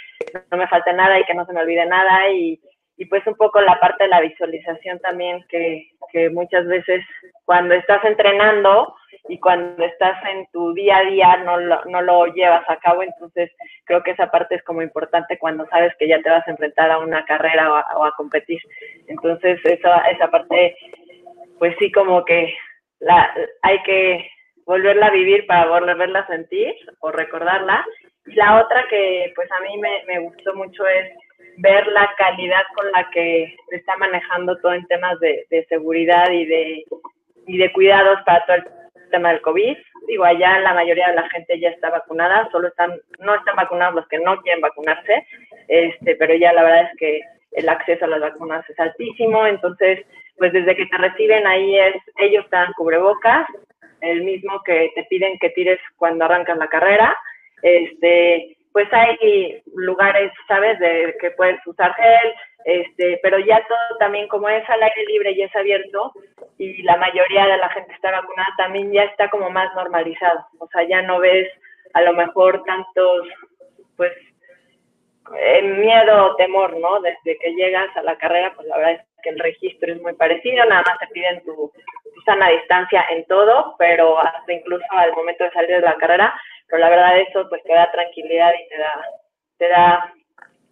no 0.49 0.57
me 0.57 0.67
falte 0.67 0.91
nada 0.93 1.19
y 1.19 1.23
que 1.25 1.35
no 1.35 1.45
se 1.45 1.53
me 1.53 1.61
olvide 1.61 1.85
nada 1.85 2.29
y, 2.31 2.59
y 3.01 3.05
pues 3.05 3.25
un 3.25 3.33
poco 3.33 3.59
la 3.61 3.79
parte 3.79 4.03
de 4.03 4.11
la 4.11 4.21
visualización 4.21 4.99
también 4.99 5.43
que, 5.49 5.89
que 6.11 6.29
muchas 6.29 6.67
veces 6.67 7.03
cuando 7.45 7.73
estás 7.73 8.05
entrenando 8.05 8.95
y 9.27 9.39
cuando 9.39 9.83
estás 9.83 10.23
en 10.31 10.45
tu 10.53 10.71
día 10.75 10.97
a 10.97 11.05
día 11.05 11.37
no 11.37 11.57
lo, 11.57 11.83
no 11.85 12.03
lo 12.03 12.27
llevas 12.27 12.63
a 12.69 12.77
cabo, 12.77 13.01
entonces 13.01 13.49
creo 13.85 14.03
que 14.03 14.11
esa 14.11 14.29
parte 14.29 14.53
es 14.53 14.63
como 14.63 14.83
importante 14.83 15.39
cuando 15.39 15.65
sabes 15.69 15.91
que 15.97 16.07
ya 16.07 16.21
te 16.21 16.29
vas 16.29 16.47
a 16.47 16.51
enfrentar 16.51 16.91
a 16.91 16.99
una 16.99 17.25
carrera 17.25 17.73
o 17.73 18.05
a, 18.05 18.11
competir. 18.15 18.61
Entonces 19.07 19.59
esa, 19.63 20.01
esa 20.01 20.29
parte, 20.29 20.77
pues 21.57 21.75
sí 21.79 21.91
como 21.91 22.23
que 22.23 22.53
la, 22.99 23.33
hay 23.63 23.81
que 23.81 24.29
volverla 24.67 25.07
a 25.07 25.11
vivir 25.11 25.47
para 25.47 25.65
volverla 25.65 26.19
a 26.19 26.27
sentir 26.27 26.75
o 26.99 27.11
recordarla. 27.11 27.83
Y 28.25 28.35
la 28.35 28.61
otra 28.61 28.85
que 28.89 29.31
pues 29.35 29.49
a 29.51 29.59
mí 29.61 29.77
me, 29.77 30.19
gustó 30.19 30.53
mucho 30.55 30.85
es 30.87 31.11
ver 31.57 31.87
la 31.87 32.13
calidad 32.17 32.63
con 32.75 32.91
la 32.91 33.09
que 33.11 33.55
se 33.69 33.75
está 33.77 33.97
manejando 33.97 34.57
todo 34.59 34.73
en 34.73 34.85
temas 34.87 35.19
de, 35.19 35.45
de 35.49 35.65
seguridad 35.65 36.29
y 36.31 36.45
de, 36.45 36.85
y 37.47 37.57
de 37.57 37.71
cuidados 37.71 38.19
para 38.25 38.45
todo 38.45 38.57
el 38.57 38.63
tema 39.11 39.29
del 39.29 39.41
COVID. 39.41 39.77
Digo, 40.07 40.23
allá 40.23 40.59
la 40.59 40.73
mayoría 40.73 41.09
de 41.09 41.15
la 41.15 41.29
gente 41.29 41.59
ya 41.59 41.69
está 41.69 41.89
vacunada, 41.89 42.49
solo 42.51 42.69
están, 42.69 42.99
no 43.19 43.35
están 43.35 43.55
vacunados 43.55 43.95
los 43.95 44.07
que 44.07 44.19
no 44.19 44.41
quieren 44.41 44.61
vacunarse, 44.61 45.25
este, 45.67 46.15
pero 46.15 46.33
ya 46.35 46.53
la 46.53 46.63
verdad 46.63 46.89
es 46.91 46.97
que 46.97 47.21
el 47.51 47.69
acceso 47.69 48.05
a 48.05 48.07
las 48.07 48.21
vacunas 48.21 48.67
es 48.69 48.79
altísimo, 48.79 49.45
entonces, 49.45 50.05
pues 50.37 50.53
desde 50.53 50.75
que 50.75 50.85
te 50.87 50.97
reciben 50.97 51.45
ahí 51.45 51.77
es, 51.77 51.95
ellos 52.17 52.49
te 52.49 52.55
dan 52.55 52.73
cubrebocas, 52.73 53.45
el 53.99 54.23
mismo 54.23 54.63
que 54.63 54.91
te 54.95 55.03
piden 55.03 55.37
que 55.39 55.49
tires 55.51 55.79
cuando 55.97 56.25
arrancas 56.25 56.57
la 56.57 56.67
carrera, 56.67 57.15
este, 57.61 58.57
pues 58.71 58.87
hay 58.91 59.61
lugares, 59.75 60.31
¿sabes?, 60.47 60.79
de 60.79 61.15
que 61.19 61.31
puedes 61.31 61.65
usar 61.65 61.93
gel, 61.95 62.33
este, 62.65 63.19
pero 63.23 63.39
ya 63.39 63.57
todo 63.67 63.97
también 63.99 64.27
como 64.27 64.47
es 64.47 64.67
al 64.69 64.83
aire 64.83 65.05
libre 65.07 65.31
y 65.31 65.41
es 65.41 65.55
abierto 65.55 66.13
y 66.57 66.81
la 66.83 66.95
mayoría 66.97 67.47
de 67.47 67.57
la 67.57 67.69
gente 67.69 67.93
está 67.93 68.11
vacunada, 68.11 68.49
también 68.57 68.91
ya 68.91 69.03
está 69.03 69.29
como 69.29 69.49
más 69.49 69.73
normalizado. 69.75 70.45
O 70.59 70.67
sea, 70.67 70.83
ya 70.83 71.01
no 71.01 71.19
ves 71.19 71.49
a 71.93 72.01
lo 72.01 72.13
mejor 72.13 72.63
tantos, 72.63 73.27
pues, 73.97 74.13
eh, 75.37 75.61
miedo 75.61 76.25
o 76.25 76.35
temor, 76.35 76.77
¿no? 76.77 76.99
Desde 77.01 77.37
que 77.39 77.53
llegas 77.53 77.95
a 77.97 78.03
la 78.03 78.17
carrera, 78.17 78.53
pues 78.55 78.67
la 78.67 78.77
verdad 78.77 78.93
es 78.93 79.01
que 79.23 79.29
el 79.29 79.39
registro 79.39 79.91
es 79.93 80.01
muy 80.01 80.13
parecido, 80.13 80.65
nada 80.65 80.83
más 80.85 80.99
te 80.99 81.07
piden 81.07 81.43
tu, 81.43 81.71
tu 82.13 82.21
sana 82.25 82.49
distancia 82.49 83.05
en 83.11 83.25
todo, 83.25 83.75
pero 83.77 84.19
hasta 84.19 84.53
incluso 84.53 84.85
al 84.89 85.13
momento 85.13 85.43
de 85.43 85.51
salir 85.51 85.75
de 85.77 85.81
la 85.81 85.95
carrera, 85.95 86.33
pero 86.71 86.79
la 86.79 86.89
verdad 86.89 87.19
eso 87.19 87.47
pues 87.49 87.61
te 87.63 87.73
da 87.73 87.91
tranquilidad 87.91 88.51
y 88.53 88.69
te 88.69 88.77
da, 88.77 88.93
te 89.57 89.67
da 89.67 90.13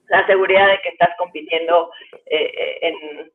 la 0.07 0.25
seguridad 0.25 0.69
de 0.69 0.79
que 0.81 0.89
estás 0.89 1.09
compitiendo 1.17 1.91
eh, 2.25 2.51
eh, 2.57 2.77
en, 2.81 3.31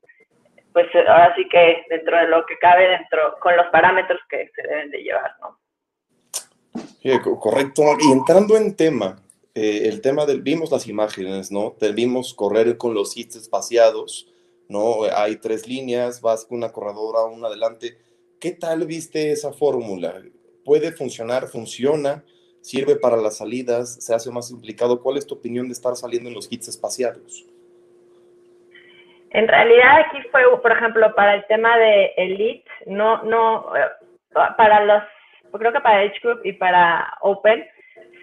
pues 0.72 0.86
ahora 0.94 1.34
sí 1.36 1.46
que 1.48 1.84
dentro 1.90 2.16
de 2.16 2.28
lo 2.28 2.44
que 2.46 2.56
cabe, 2.58 2.88
dentro, 2.88 3.36
con 3.40 3.54
los 3.56 3.66
parámetros 3.66 4.18
que 4.30 4.50
se 4.56 4.62
deben 4.62 4.90
de 4.90 5.02
llevar, 5.02 5.30
¿no? 5.40 5.58
correcto. 7.38 7.82
Y 8.00 8.10
entrando 8.10 8.56
en 8.56 8.74
tema, 8.74 9.16
eh, 9.54 9.82
el 9.84 10.00
tema 10.00 10.24
del, 10.24 10.40
vimos 10.40 10.72
las 10.72 10.88
imágenes, 10.88 11.52
¿no? 11.52 11.76
Vimos 11.94 12.32
correr 12.32 12.78
con 12.78 12.94
los 12.94 13.14
hits 13.14 13.36
espaciados, 13.36 14.26
¿no? 14.68 15.02
Hay 15.14 15.36
tres 15.36 15.68
líneas, 15.68 16.22
vas 16.22 16.46
con 16.46 16.58
una 16.58 16.72
corredora, 16.72 17.24
una 17.24 17.48
adelante. 17.48 17.98
¿Qué 18.40 18.52
tal 18.52 18.86
viste 18.86 19.30
esa 19.30 19.52
fórmula? 19.52 20.22
¿Puede 20.64 20.92
funcionar? 20.92 21.46
¿Funciona? 21.46 22.24
¿Sirve 22.64 22.96
para 22.96 23.18
las 23.18 23.36
salidas? 23.36 24.02
¿Se 24.02 24.14
hace 24.14 24.30
más 24.30 24.50
implicado? 24.50 25.02
¿Cuál 25.02 25.18
es 25.18 25.26
tu 25.26 25.34
opinión 25.34 25.66
de 25.66 25.74
estar 25.74 25.94
saliendo 25.96 26.30
en 26.30 26.34
los 26.34 26.50
hits 26.50 26.68
espaciados? 26.68 27.44
En 29.32 29.46
realidad 29.46 29.98
aquí 29.98 30.26
fue, 30.30 30.40
por 30.62 30.72
ejemplo, 30.72 31.14
para 31.14 31.34
el 31.34 31.44
tema 31.46 31.76
de 31.76 32.14
Elite, 32.16 32.64
no, 32.86 33.22
no, 33.24 33.70
eh, 33.76 33.82
para 34.56 34.82
los, 34.82 35.02
creo 35.52 35.74
que 35.74 35.80
para 35.80 36.00
H 36.00 36.18
Group 36.22 36.40
y 36.44 36.54
para 36.54 37.06
Open, 37.20 37.66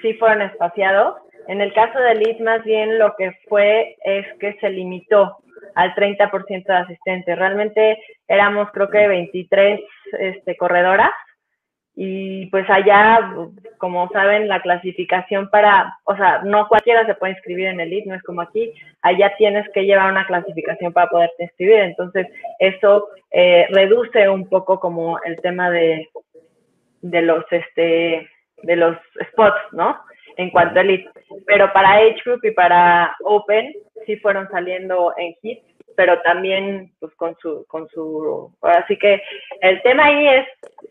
sí 0.01 0.15
fueron 0.15 0.41
espaciados. 0.41 1.17
En 1.47 1.61
el 1.61 1.71
caso 1.75 1.99
de 1.99 2.13
Elite, 2.13 2.41
más 2.41 2.63
bien 2.63 2.97
lo 2.97 3.15
que 3.17 3.33
fue 3.47 3.95
es 4.03 4.25
que 4.39 4.57
se 4.59 4.71
limitó 4.71 5.37
al 5.75 5.93
30% 5.93 6.65
de 6.65 6.73
asistentes. 6.73 7.37
Realmente 7.37 8.03
éramos, 8.27 8.71
creo 8.71 8.89
que 8.89 9.07
23 9.07 9.79
este, 10.17 10.57
corredoras 10.57 11.11
y 11.95 12.45
pues 12.47 12.69
allá, 12.69 13.33
como 13.77 14.07
saben, 14.09 14.47
la 14.47 14.61
clasificación 14.61 15.49
para, 15.49 15.97
o 16.05 16.15
sea, 16.15 16.41
no 16.43 16.67
cualquiera 16.67 17.05
se 17.05 17.15
puede 17.15 17.33
inscribir 17.33 17.67
en 17.67 17.79
Elite, 17.79 18.07
no 18.07 18.15
es 18.15 18.23
como 18.23 18.41
aquí, 18.41 18.73
allá 19.01 19.33
tienes 19.37 19.67
que 19.73 19.83
llevar 19.83 20.09
una 20.09 20.25
clasificación 20.25 20.93
para 20.93 21.07
poderte 21.07 21.43
inscribir, 21.43 21.79
entonces 21.81 22.27
eso 22.59 23.09
eh, 23.31 23.67
reduce 23.71 24.29
un 24.29 24.47
poco 24.47 24.79
como 24.79 25.19
el 25.23 25.39
tema 25.41 25.69
de, 25.69 26.07
de 27.01 27.21
los, 27.21 27.43
este, 27.51 28.29
de 28.63 28.75
los 28.75 28.97
spots, 29.31 29.61
¿no? 29.73 29.99
En 30.37 30.49
cuanto 30.49 30.79
a 30.79 30.83
Elite. 30.83 31.09
Pero 31.45 31.71
para 31.73 31.95
Age 31.95 32.21
Group 32.23 32.39
y 32.43 32.51
para 32.51 33.15
Open 33.23 33.73
sí 34.05 34.15
fueron 34.17 34.47
saliendo 34.49 35.13
en 35.17 35.33
hit, 35.41 35.59
pero 36.01 36.19
también 36.23 36.91
pues 36.99 37.13
con 37.13 37.37
su, 37.39 37.63
con 37.67 37.87
su, 37.89 38.51
así 38.63 38.97
que 38.97 39.21
el 39.61 39.79
tema 39.83 40.05
ahí 40.05 40.29
es, 40.29 40.47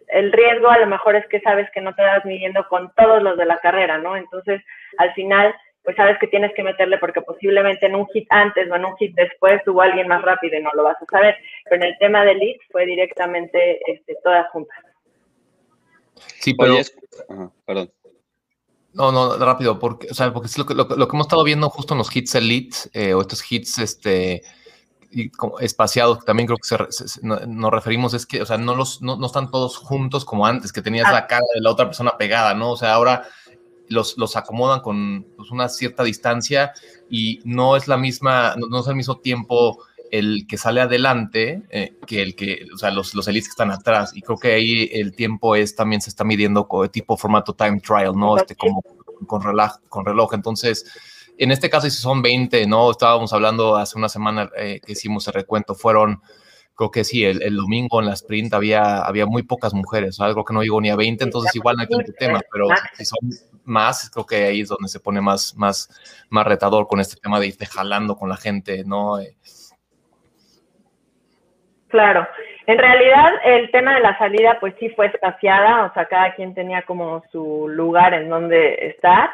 el 0.07 0.31
riesgo 0.31 0.69
a 0.69 0.79
lo 0.79 0.87
mejor 0.87 1.17
es 1.17 1.27
que 1.27 1.41
sabes 1.41 1.69
que 1.75 1.81
no 1.81 1.93
te 1.97 2.03
vas 2.03 2.25
midiendo 2.25 2.65
con 2.69 2.93
todos 2.95 3.21
los 3.21 3.37
de 3.37 3.45
la 3.45 3.59
carrera, 3.59 3.99
¿no? 3.99 4.17
Entonces, 4.17 4.63
al 4.99 5.13
final, 5.15 5.53
pues 5.83 5.97
sabes 5.97 6.17
que 6.21 6.29
tienes 6.29 6.55
que 6.55 6.63
meterle 6.63 6.99
porque 6.99 7.23
posiblemente 7.23 7.87
en 7.87 7.97
un 7.97 8.07
hit 8.11 8.29
antes 8.31 8.71
o 8.71 8.77
en 8.77 8.85
un 8.85 8.97
hit 8.99 9.17
después 9.17 9.61
hubo 9.67 9.83
alguien 9.83 10.07
más 10.07 10.23
rápido 10.23 10.57
y 10.57 10.63
no 10.63 10.71
lo 10.75 10.85
vas 10.85 11.03
a 11.03 11.07
saber. 11.07 11.35
Pero 11.65 11.83
en 11.83 11.89
el 11.89 11.99
tema 11.99 12.25
de 12.25 12.31
Elite 12.31 12.65
fue 12.71 12.87
directamente 12.87 13.81
este, 13.93 14.17
todas 14.23 14.49
juntas. 14.53 14.79
Sí, 16.39 16.55
pero... 16.55 16.77
perdón. 17.67 17.91
No, 18.93 19.11
no, 19.11 19.37
rápido, 19.39 19.77
porque, 19.81 20.07
o 20.09 20.15
sea, 20.15 20.33
porque 20.33 20.47
es 20.47 20.57
lo 20.57 20.67
que, 20.67 20.75
lo, 20.75 20.87
que 20.87 20.95
hemos 20.95 21.27
estado 21.27 21.43
viendo 21.43 21.69
justo 21.69 21.95
en 21.95 21.99
los 21.99 22.15
hits 22.15 22.37
elite 22.37 22.77
eh, 22.93 23.15
o 23.15 23.21
estos 23.21 23.43
hits 23.51 23.79
este, 23.79 24.43
y 25.11 25.31
como 25.31 25.59
espaciados, 25.59 26.25
también 26.25 26.47
creo 26.47 26.59
que 26.59 27.47
nos 27.49 27.71
referimos, 27.71 28.15
es 28.15 28.27
que, 28.27 28.43
o 28.43 28.47
sea, 28.47 28.59
no, 28.59 28.75
los, 28.75 29.03
no, 29.03 29.25
están 29.25 29.51
todos 29.51 29.77
juntos 29.77 30.25
como 30.25 30.47
antes, 30.47 30.73
que 30.73 30.83
tenías 30.83 31.11
la 31.11 31.19
ah. 31.19 31.27
cara 31.27 31.45
de 31.55 31.61
la 31.61 31.71
otra 31.71 31.87
persona 31.87 32.13
pegada, 32.17 32.55
¿no? 32.55 32.73
O 32.73 32.77
sea, 32.77 32.95
ahora 32.95 33.25
los, 33.89 34.17
los 34.19 34.37
acomodan 34.37 34.81
con 34.81 35.27
pues, 35.37 35.51
una 35.51 35.69
cierta 35.69 36.05
distancia 36.05 36.73
y 37.09 37.41
no 37.45 37.77
es 37.77 37.89
la 37.89 37.97
misma, 37.97 38.55
no 38.57 38.81
es 38.81 38.87
el 38.87 38.95
mismo 38.95 39.19
tiempo 39.19 39.79
el 40.11 40.47
que 40.49 40.59
sale 40.59 40.81
adelante 40.81 41.63
eh, 41.71 41.97
que 42.07 42.23
el 42.23 42.35
que, 42.35 42.67
o 42.75 42.79
sea, 42.79 42.91
los, 42.91 43.15
los 43.15 43.27
elites 43.29 43.49
que 43.49 43.53
están 43.53 43.71
atrás. 43.71 44.13
Y 44.15 44.23
creo 44.23 44.39
que 44.39 44.53
ahí 44.53 44.91
el 44.93 45.15
tiempo 45.15 45.57
es 45.57 45.75
también 45.75 46.01
se 46.01 46.11
está 46.11 46.25
midiendo 46.25 46.69
tipo 46.93 47.17
formato 47.17 47.55
time 47.55 47.81
trial, 47.81 48.17
¿no? 48.17 48.37
Este, 48.37 48.55
como 48.57 48.83
con 49.27 49.43
reloj, 49.43 49.79
con 49.89 50.05
reloj. 50.05 50.35
Entonces, 50.35 50.85
en 51.41 51.51
este 51.51 51.71
caso, 51.71 51.89
si 51.89 51.97
son 51.97 52.21
20, 52.21 52.67
¿no? 52.67 52.91
Estábamos 52.91 53.33
hablando 53.33 53.77
hace 53.77 53.99
una 53.99 54.11
semana 54.11 54.51
eh, 54.57 54.79
que 54.85 54.93
hicimos 54.93 55.27
el 55.27 55.33
recuento, 55.33 55.75
fueron, 55.75 56.21
creo 56.77 56.91
que 56.91 57.03
sí, 57.03 57.25
el, 57.25 57.57
domingo 57.57 57.99
en 57.99 58.07
la 58.07 58.13
sprint 58.13 58.53
había, 58.53 59.01
había 59.01 59.25
muy 59.25 59.43
pocas 59.43 59.73
mujeres, 59.73 60.21
algo 60.21 60.45
que 60.45 60.53
no 60.53 60.63
llegó 60.63 60.81
ni 60.83 60.91
a 60.91 60.97
20, 60.97 61.25
entonces 61.25 61.57
igual 61.57 61.77
no 61.77 61.83
hay 61.83 61.89
tanto 61.89 62.13
tema, 62.19 62.41
pero 62.53 62.69
si 62.93 63.07
son 63.07 63.19
más, 63.65 64.11
creo 64.11 64.27
que 64.27 64.45
ahí 64.45 64.61
es 64.61 64.69
donde 64.69 64.89
se 64.89 65.01
pone 65.01 65.23
más, 65.23 65.55
más, 65.57 65.89
más 66.29 66.47
retador 66.47 66.87
con 66.87 67.01
este 67.01 67.19
tema 67.19 67.41
de 67.41 67.47
irte 67.47 67.65
jalando 67.65 68.17
con 68.17 68.29
la 68.29 68.37
gente, 68.37 68.85
¿no? 68.85 69.19
Eh, 69.19 69.35
Claro. 71.91 72.27
En 72.67 72.79
realidad, 72.79 73.33
el 73.45 73.71
tema 73.73 73.95
de 73.95 74.01
la 74.01 74.17
salida, 74.17 74.59
pues 74.61 74.75
sí 74.79 74.91
fue 74.91 75.07
espaciada, 75.07 75.87
o 75.87 75.93
sea, 75.93 76.05
cada 76.05 76.35
quien 76.35 76.55
tenía 76.55 76.83
como 76.83 77.23
su 77.33 77.67
lugar 77.69 78.15
en 78.15 78.29
donde 78.29 78.75
estar, 78.87 79.31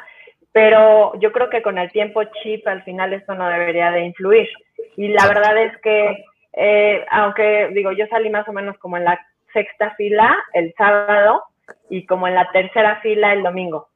pero 0.57 1.13
yo 1.21 1.33
creo 1.33 1.51
que 1.51 1.61
con 1.61 1.77
el 1.77 1.93
tiempo 1.93 2.23
chip, 2.43 2.67
al 2.67 2.83
final 2.83 3.13
esto 3.13 3.35
no 3.35 3.47
debería 3.47 3.91
de 3.91 4.07
influir. 4.07 4.49
Y 4.97 5.09
la 5.09 5.29
verdad 5.29 5.55
es 5.59 5.77
que, 5.83 6.25
eh, 6.55 7.05
aunque 7.11 7.69
digo, 7.75 7.93
yo 7.93 8.07
salí 8.07 8.31
más 8.31 8.49
o 8.49 8.55
menos 8.55 8.79
como 8.79 8.97
en 8.97 9.05
la 9.05 9.21
sexta 9.53 9.91
fila 9.97 10.35
el 10.55 10.73
sábado 10.79 11.43
y 11.91 12.07
como 12.07 12.27
en 12.27 12.37
la 12.37 12.51
tercera 12.53 13.01
fila 13.03 13.35
el 13.35 13.43
domingo. 13.43 13.89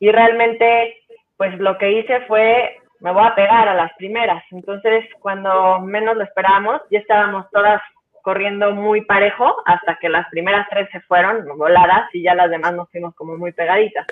Y 0.00 0.10
realmente, 0.10 1.02
pues 1.36 1.54
lo 1.58 1.76
que 1.76 1.92
hice 1.92 2.22
fue, 2.22 2.78
me 3.00 3.12
voy 3.12 3.26
a 3.26 3.34
pegar 3.34 3.68
a 3.68 3.74
las 3.74 3.92
primeras. 3.98 4.42
Entonces, 4.52 5.04
cuando 5.20 5.80
menos 5.80 6.16
lo 6.16 6.24
esperábamos, 6.24 6.80
ya 6.90 7.00
estábamos 7.00 7.44
todas 7.50 7.82
corriendo 8.22 8.72
muy 8.72 9.02
parejo 9.02 9.54
hasta 9.66 9.98
que 10.00 10.08
las 10.08 10.26
primeras 10.30 10.66
tres 10.70 10.88
se 10.92 11.00
fueron 11.02 11.46
voladas 11.58 12.08
y 12.14 12.22
ya 12.22 12.34
las 12.34 12.50
demás 12.50 12.72
nos 12.72 12.90
fuimos 12.90 13.14
como 13.14 13.36
muy 13.36 13.52
pegaditas. 13.52 14.06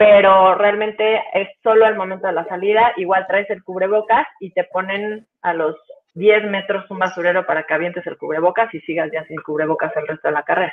Pero 0.00 0.54
realmente 0.54 1.22
es 1.34 1.48
solo 1.62 1.86
el 1.86 1.94
momento 1.94 2.26
de 2.26 2.32
la 2.32 2.46
salida, 2.46 2.94
igual 2.96 3.26
traes 3.26 3.50
el 3.50 3.62
cubrebocas 3.62 4.26
y 4.40 4.50
te 4.50 4.64
ponen 4.64 5.26
a 5.42 5.52
los 5.52 5.76
10 6.14 6.44
metros 6.44 6.90
un 6.90 7.00
basurero 7.00 7.44
para 7.44 7.64
que 7.64 7.74
avientes 7.74 8.06
el 8.06 8.16
cubrebocas 8.16 8.72
y 8.72 8.80
sigas 8.80 9.10
ya 9.12 9.26
sin 9.26 9.36
cubrebocas 9.42 9.94
el 9.96 10.06
resto 10.06 10.28
de 10.28 10.32
la 10.32 10.42
carrera. 10.42 10.72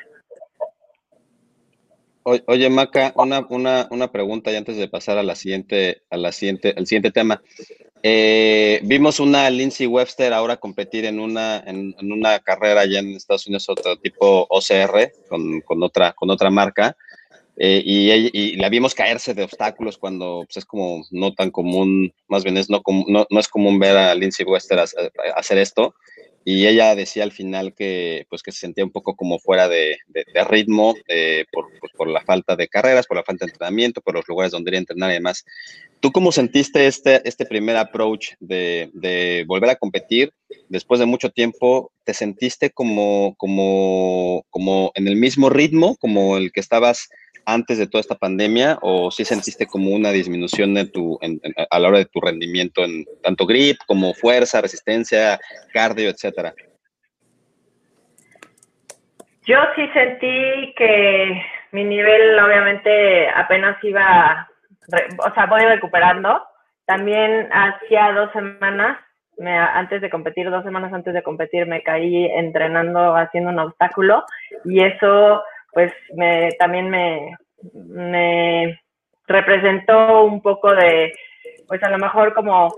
Oye, 2.24 2.69
Maca, 2.69 3.12
una, 3.17 3.46
una, 3.50 3.89
una 3.91 4.10
pregunta 4.13 4.50
y 4.50 4.55
antes 4.55 4.77
de 4.77 4.88
pasar 4.88 5.17
a 5.17 5.24
la 5.24 5.36
siguiente, 5.36 6.03
a 6.10 6.15
la 6.15 6.31
siguiente, 6.31 6.74
al 6.77 6.88
siguiente 6.88 7.12
tema. 7.12 7.41
Eh, 8.03 8.79
vimos 8.84 9.19
una 9.19 9.50
Lindsay 9.50 9.88
Webster 9.88 10.31
ahora 10.31 10.55
competir 10.55 11.03
en 11.03 11.19
una, 11.19 11.62
en, 11.67 11.93
una 12.00 12.39
carrera 12.39 12.81
allá 12.81 13.00
en 13.00 13.12
Estados 13.12 13.46
Unidos, 13.46 13.67
otro 13.67 13.98
tipo 13.98 14.48
OCR, 14.50 15.12
con, 15.27 15.60
con 15.60 15.84
otra, 15.84 16.13
con 16.13 16.29
otra 16.29 16.50
marca. 16.50 16.96
Eh, 17.60 17.82
y, 17.84 18.12
y, 18.12 18.56
la 18.58 18.70
vimos 18.70 18.94
caerse 18.94 19.34
de 19.34 19.42
obstáculos 19.42 19.98
cuando 19.98 20.44
pues, 20.46 20.58
es 20.58 20.66
como 20.66 21.04
no 21.10 21.34
tan 21.34 21.50
común, 21.50 22.14
más 22.28 22.44
bien 22.44 22.56
es 22.56 22.70
no, 22.70 22.84
no, 23.08 23.26
no 23.28 23.40
es 23.40 23.48
común 23.48 23.80
ver 23.80 23.98
a 23.98 24.14
Lindsay 24.14 24.46
Webster 24.46 24.80
hacer 25.36 25.58
esto 25.58 25.96
y 26.50 26.66
ella 26.66 26.96
decía 26.96 27.24
al 27.24 27.34
final 27.34 27.74
que 27.74 28.26
pues 28.30 28.42
que 28.42 28.54
se 28.54 28.60
sentía 28.60 28.86
un 28.86 28.92
poco 28.92 29.18
como 29.18 29.38
fuera 29.38 29.68
de, 29.68 29.98
ritmo 30.48 30.96
eh, 31.10 31.44
por, 31.52 31.68
pues, 31.78 31.92
por, 31.92 32.08
la 32.08 32.22
falta 32.22 32.56
de 32.56 32.70
carreras, 32.70 33.06
por 33.06 33.18
la 33.18 33.24
falta 33.26 33.44
de 33.44 33.52
entrenamiento, 33.52 34.00
por 34.00 34.14
los 34.14 34.26
lugares 34.30 34.54
donde 34.54 34.70
iría 34.70 34.78
a 34.78 34.80
entrenar 34.80 35.12
y 35.12 35.16
demás. 35.16 35.46
¿Tú 36.00 36.12
cómo 36.12 36.32
sentiste 36.32 36.86
este, 36.86 37.27
este 37.27 37.46
primer 37.46 37.75
approach 37.75 38.34
de, 38.39 38.89
de, 38.94 39.46
volver 39.48 39.72
a 39.72 39.75
competir 39.75 40.32
después 40.70 41.00
de 41.00 41.06
mucho 41.06 41.30
tiempo? 41.30 41.92
¿Te 42.04 42.13
sentiste 42.13 42.70
como, 42.70 43.34
como, 43.38 44.44
como 44.50 44.92
en 44.96 45.08
el 45.08 45.16
mismo 45.16 45.50
ritmo 45.50 45.96
como 45.98 46.38
el 46.38 46.51
que 46.51 46.60
estabas 46.60 47.10
antes 47.48 47.77
de 47.77 47.88
toda 47.88 48.01
esta 48.01 48.16
pandemia 48.16 48.77
o 48.82 49.10
si 49.10 49.24
sentiste 49.24 49.66
como 49.66 49.92
una 49.92 50.12
disminución 50.12 50.74
de 50.74 50.86
tu, 50.86 51.18
a 51.70 51.80
la 51.80 51.88
hora 51.88 52.00
de 52.00 52.06
tu 52.06 52.20
rendimiento 52.20 52.84
en 52.84 53.06
tanto 53.24 53.46
grip 53.46 53.77
como 53.88 54.13
fuerza, 54.13 54.62
resistencia, 54.62 55.39
cardio, 55.72 56.10
etcétera? 56.10 56.54
Yo 59.46 59.56
sí 59.77 59.88
sentí 59.94 60.74
que 60.77 61.42
mi 61.72 61.86
nivel 61.86 62.38
obviamente 62.38 63.30
apenas 63.30 63.82
iba, 63.82 64.50
o 64.88 65.34
sea, 65.34 65.46
voy 65.46 65.62
recuperando. 65.62 66.44
También 66.86 67.50
hacía 67.51 68.13
dos 68.13 68.32
semanas, 68.32 68.98
antes 69.39 70.01
de 70.01 70.10
competir, 70.10 70.50
dos 70.50 70.63
semanas 70.63 70.94
antes 70.94 71.13
de 71.13 71.24
competir, 71.24 71.67
me 71.67 71.84
caí 71.84 72.25
entrenando, 72.25 73.15
haciendo 73.15 73.50
un 73.50 73.60
obstáculo 73.60 74.24
y 74.65 74.84
eso 74.84 75.44
pues 75.74 75.94
me, 76.15 76.50
también 76.58 76.89
me, 76.89 77.38
me 77.74 78.79
representó 79.27 80.24
un 80.24 80.41
poco 80.41 80.74
de, 80.74 81.13
pues 81.67 81.84
a 81.84 81.89
lo 81.89 81.98
mejor 81.98 82.34
como 82.34 82.74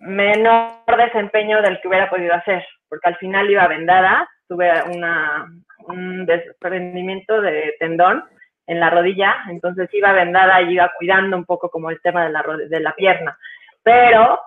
menor 0.00 0.72
desempeño 0.96 1.60
del 1.60 1.80
que 1.80 1.88
hubiera 1.88 2.08
podido 2.08 2.34
hacer, 2.34 2.64
porque 2.88 3.08
al 3.08 3.16
final 3.16 3.50
iba 3.50 3.66
vendada, 3.66 4.28
tuve 4.48 4.70
una, 4.94 5.46
un 5.86 6.24
desprendimiento 6.24 7.40
de 7.40 7.74
tendón 7.78 8.24
en 8.68 8.80
la 8.80 8.90
rodilla, 8.90 9.34
entonces 9.48 9.88
iba 9.94 10.12
vendada 10.12 10.60
y 10.62 10.74
iba 10.74 10.92
cuidando 10.98 11.36
un 11.36 11.46
poco 11.46 11.70
como 11.70 11.90
el 11.90 12.00
tema 12.02 12.24
de 12.24 12.30
la, 12.30 12.44
de 12.68 12.80
la 12.80 12.94
pierna. 12.94 13.36
Pero 13.82 14.38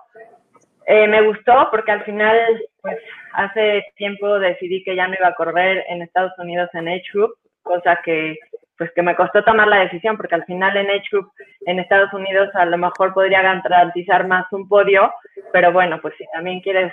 eh, 0.86 1.08
me 1.08 1.22
gustó 1.22 1.68
porque 1.70 1.90
al 1.90 2.04
final, 2.04 2.38
pues 2.80 2.98
hace 3.34 3.84
tiempo 3.96 4.38
decidí 4.38 4.84
que 4.84 4.94
ya 4.94 5.08
no 5.08 5.14
iba 5.18 5.28
a 5.28 5.34
correr 5.34 5.84
en 5.88 6.02
Estados 6.02 6.32
Unidos 6.38 6.70
en 6.72 6.88
Age 6.88 7.04
Group, 7.12 7.34
cosa 7.62 8.00
que 8.04 8.38
pues 8.78 8.90
que 8.94 9.02
me 9.02 9.14
costó 9.14 9.44
tomar 9.44 9.68
la 9.68 9.80
decisión, 9.80 10.16
porque 10.16 10.34
al 10.34 10.44
final 10.44 10.76
en 10.76 10.90
Age 10.90 11.08
Group 11.10 11.32
en 11.66 11.78
Estados 11.78 12.12
Unidos 12.12 12.48
a 12.54 12.64
lo 12.64 12.78
mejor 12.78 13.12
podría 13.12 13.42
garantizar 13.42 14.26
más 14.26 14.46
un 14.52 14.68
podio, 14.68 15.12
pero 15.52 15.72
bueno, 15.72 16.00
pues 16.00 16.14
si 16.16 16.24
también 16.32 16.60
quieres 16.60 16.92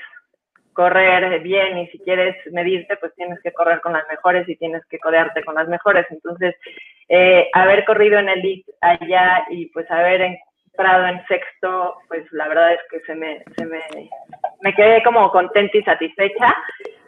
correr 0.80 1.42
bien 1.42 1.78
y 1.80 1.88
si 1.88 2.00
quieres 2.00 2.38
medirte, 2.54 2.96
pues 2.96 3.14
tienes 3.16 3.38
que 3.42 3.52
correr 3.52 3.82
con 3.82 3.92
las 3.92 4.08
mejores 4.08 4.48
y 4.48 4.56
tienes 4.56 4.82
que 4.86 4.98
codearte 4.98 5.44
con 5.44 5.56
las 5.56 5.68
mejores. 5.68 6.06
Entonces, 6.10 6.56
eh, 7.10 7.50
haber 7.52 7.84
corrido 7.84 8.18
en 8.18 8.30
el 8.30 8.42
league 8.42 8.64
allá 8.80 9.44
y 9.50 9.66
pues 9.74 9.92
haber 9.92 10.22
entrado 10.22 11.06
en 11.08 11.22
sexto, 11.28 11.96
pues 12.08 12.24
la 12.32 12.48
verdad 12.48 12.76
es 12.76 12.80
que 12.90 13.02
se 13.02 13.14
me, 13.14 13.44
se 13.58 13.66
me, 13.66 13.82
me 14.62 14.74
quedé 14.74 15.04
como 15.04 15.30
contenta 15.32 15.78
y 15.78 15.84
satisfecha. 15.84 16.56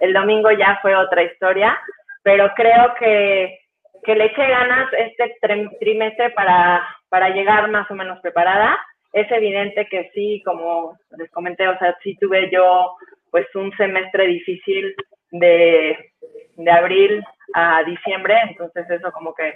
El 0.01 0.11
domingo 0.11 0.51
ya 0.51 0.77
fue 0.81 0.93
otra 0.93 1.23
historia, 1.23 1.79
pero 2.23 2.51
creo 2.57 2.93
que, 2.99 3.57
que 4.03 4.15
le 4.15 4.25
eché 4.25 4.49
ganas 4.49 4.91
este 4.97 5.37
trimestre 5.79 6.31
para, 6.31 6.85
para 7.07 7.29
llegar 7.29 7.69
más 7.69 7.89
o 7.89 7.95
menos 7.95 8.19
preparada. 8.19 8.77
Es 9.13 9.31
evidente 9.31 9.87
que 9.87 10.11
sí, 10.13 10.41
como 10.43 10.97
les 11.17 11.31
comenté, 11.31 11.69
o 11.69 11.77
sea, 11.79 11.97
sí 12.03 12.17
tuve 12.19 12.49
yo 12.51 12.97
pues 13.31 13.47
un 13.55 13.71
semestre 13.77 14.27
difícil 14.27 14.93
de, 15.31 16.11
de 16.57 16.71
abril 16.71 17.23
a 17.53 17.83
diciembre, 17.83 18.37
entonces 18.49 18.89
eso 18.89 19.11
como 19.11 19.33
que 19.33 19.53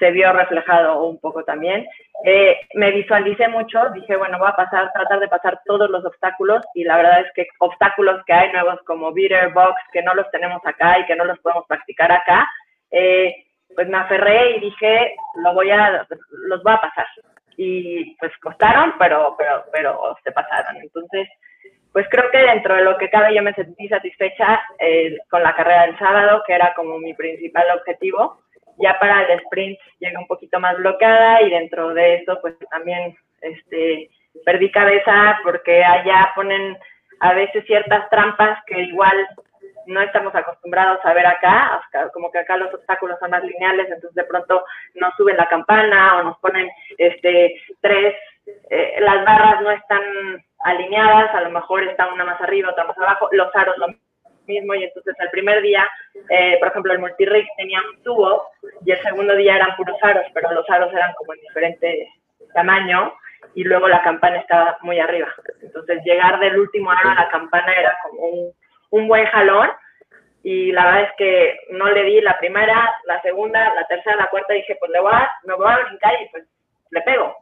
se 0.00 0.10
vio 0.10 0.32
reflejado 0.32 1.04
un 1.04 1.20
poco 1.20 1.44
también. 1.44 1.86
Eh, 2.24 2.58
me 2.74 2.90
visualicé 2.90 3.48
mucho, 3.48 3.90
dije, 3.90 4.16
bueno, 4.16 4.38
voy 4.38 4.48
a 4.48 4.56
pasar, 4.56 4.90
tratar 4.92 5.20
de 5.20 5.28
pasar 5.28 5.60
todos 5.66 5.88
los 5.90 6.04
obstáculos 6.04 6.62
y 6.74 6.84
la 6.84 6.96
verdad 6.96 7.20
es 7.20 7.32
que 7.34 7.46
obstáculos 7.58 8.24
que 8.24 8.32
hay 8.32 8.50
nuevos 8.50 8.80
como 8.86 9.12
Beater 9.12 9.52
Box, 9.52 9.76
que 9.92 10.02
no 10.02 10.14
los 10.14 10.28
tenemos 10.30 10.64
acá 10.64 10.98
y 10.98 11.06
que 11.06 11.16
no 11.16 11.24
los 11.24 11.38
podemos 11.40 11.66
practicar 11.66 12.10
acá, 12.10 12.48
eh, 12.90 13.44
pues 13.74 13.88
me 13.88 13.98
aferré 13.98 14.56
y 14.56 14.60
dije, 14.60 15.14
lo 15.36 15.54
voy 15.54 15.70
a, 15.70 16.06
los 16.48 16.62
voy 16.62 16.72
a 16.72 16.80
pasar. 16.80 17.06
Y 17.56 18.16
pues 18.16 18.32
costaron, 18.38 18.94
pero, 18.98 19.34
pero, 19.38 19.64
pero 19.70 20.16
se 20.24 20.32
pasaron. 20.32 20.76
Entonces, 20.78 21.28
pues 21.92 22.06
creo 22.10 22.30
que 22.30 22.38
dentro 22.38 22.76
de 22.76 22.82
lo 22.82 22.96
que 22.98 23.10
cabe 23.10 23.34
yo 23.34 23.42
me 23.42 23.54
sentí 23.54 23.88
satisfecha 23.88 24.62
eh, 24.78 25.18
con 25.28 25.42
la 25.42 25.54
carrera 25.54 25.86
del 25.86 25.98
sábado, 25.98 26.42
que 26.46 26.54
era 26.54 26.72
como 26.74 26.98
mi 26.98 27.14
principal 27.14 27.66
objetivo. 27.76 28.40
Ya 28.78 28.98
para 28.98 29.22
el 29.24 29.40
sprint 29.40 29.78
llegué 29.98 30.16
un 30.16 30.26
poquito 30.26 30.58
más 30.60 30.76
bloqueada 30.76 31.42
y 31.42 31.50
dentro 31.50 31.92
de 31.92 32.16
eso 32.16 32.38
pues 32.40 32.54
también 32.70 33.16
este, 33.42 34.08
perdí 34.44 34.70
cabeza 34.70 35.38
porque 35.42 35.84
allá 35.84 36.30
ponen 36.34 36.78
a 37.20 37.34
veces 37.34 37.64
ciertas 37.66 38.08
trampas 38.08 38.58
que 38.66 38.80
igual 38.80 39.28
no 39.86 40.00
estamos 40.00 40.34
acostumbrados 40.34 41.00
a 41.04 41.12
ver 41.12 41.26
acá, 41.26 41.82
como 42.12 42.30
que 42.30 42.38
acá 42.38 42.56
los 42.56 42.72
obstáculos 42.72 43.18
son 43.18 43.30
más 43.30 43.42
lineales, 43.42 43.86
entonces 43.86 44.14
de 44.14 44.24
pronto 44.24 44.64
nos 44.94 45.14
suben 45.16 45.36
la 45.36 45.48
campana 45.48 46.18
o 46.18 46.22
nos 46.22 46.38
ponen 46.38 46.70
este 46.96 47.60
tres, 47.80 48.14
eh, 48.70 48.96
las 49.00 49.24
barras 49.24 49.62
no 49.62 49.70
están 49.70 50.02
alineadas, 50.60 51.34
a 51.34 51.40
lo 51.42 51.50
mejor 51.50 51.82
está 51.84 52.12
una 52.12 52.24
más 52.24 52.40
arriba, 52.40 52.70
otra 52.70 52.84
más 52.84 52.98
abajo, 52.98 53.28
los 53.32 53.54
aros 53.54 53.76
lo 53.78 53.88
mismo, 54.46 54.74
y 54.74 54.84
entonces 54.84 55.14
el 55.18 55.30
primer 55.30 55.62
día, 55.62 55.88
eh, 56.28 56.56
por 56.58 56.68
ejemplo, 56.68 56.92
el 56.92 56.98
multirig 56.98 57.46
tenía 57.56 57.80
un 57.80 58.02
tubo 58.02 58.44
y 58.84 58.92
el 58.92 59.02
segundo 59.02 59.34
día 59.36 59.56
eran 59.56 59.76
puros 59.76 59.96
aros, 60.02 60.26
pero 60.34 60.52
los 60.52 60.68
aros 60.68 60.92
eran 60.92 61.12
como 61.14 61.34
en 61.34 61.40
diferente 61.40 62.08
tamaño 62.54 63.14
y 63.54 63.64
luego 63.64 63.88
la 63.88 64.02
campana 64.02 64.38
estaba 64.38 64.78
muy 64.82 64.98
arriba. 64.98 65.28
Entonces 65.62 66.02
llegar 66.04 66.38
del 66.40 66.58
último 66.58 66.90
aro 66.90 67.10
a 67.10 67.14
la 67.14 67.28
campana 67.28 67.72
era 67.72 67.96
como 68.02 68.26
un, 68.26 68.52
un 68.90 69.08
buen 69.08 69.26
jalón 69.26 69.70
y 70.42 70.72
la 70.72 70.84
verdad 70.84 71.02
es 71.02 71.12
que 71.16 71.58
no 71.70 71.90
le 71.90 72.02
di 72.04 72.20
la 72.20 72.38
primera, 72.38 72.94
la 73.04 73.20
segunda, 73.22 73.74
la 73.74 73.86
tercera, 73.86 74.16
la 74.16 74.30
cuarta, 74.30 74.54
dije, 74.54 74.76
pues 74.78 74.90
le 74.90 75.00
voy 75.00 75.12
a, 75.12 75.30
me 75.44 75.54
voy 75.54 75.70
a 75.70 75.78
brincar 75.86 76.14
y 76.22 76.28
pues 76.30 76.44
le 76.90 77.02
pego 77.02 77.34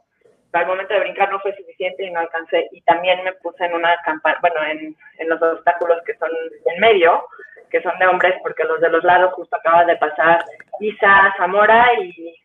al 0.53 0.67
momento 0.67 0.93
de 0.93 0.99
brincar 1.01 1.31
no 1.31 1.39
fue 1.39 1.55
suficiente 1.55 2.03
y 2.03 2.11
no 2.11 2.19
alcancé. 2.19 2.67
Y 2.71 2.81
también 2.81 3.23
me 3.23 3.33
puse 3.33 3.65
en 3.65 3.73
una 3.73 3.95
campana, 4.03 4.37
bueno, 4.41 4.63
en, 4.65 4.95
en, 5.17 5.29
los 5.29 5.41
obstáculos 5.41 6.01
que 6.05 6.15
son 6.15 6.29
en 6.65 6.79
medio, 6.79 7.25
que 7.69 7.81
son 7.81 7.97
de 7.99 8.07
hombres, 8.07 8.35
porque 8.41 8.63
los 8.63 8.81
de 8.81 8.89
los 8.89 9.03
lados 9.03 9.33
justo 9.33 9.55
acaba 9.55 9.85
de 9.85 9.95
pasar 9.97 10.43
Isa 10.79 11.33
Zamora 11.37 11.93
y, 12.01 12.35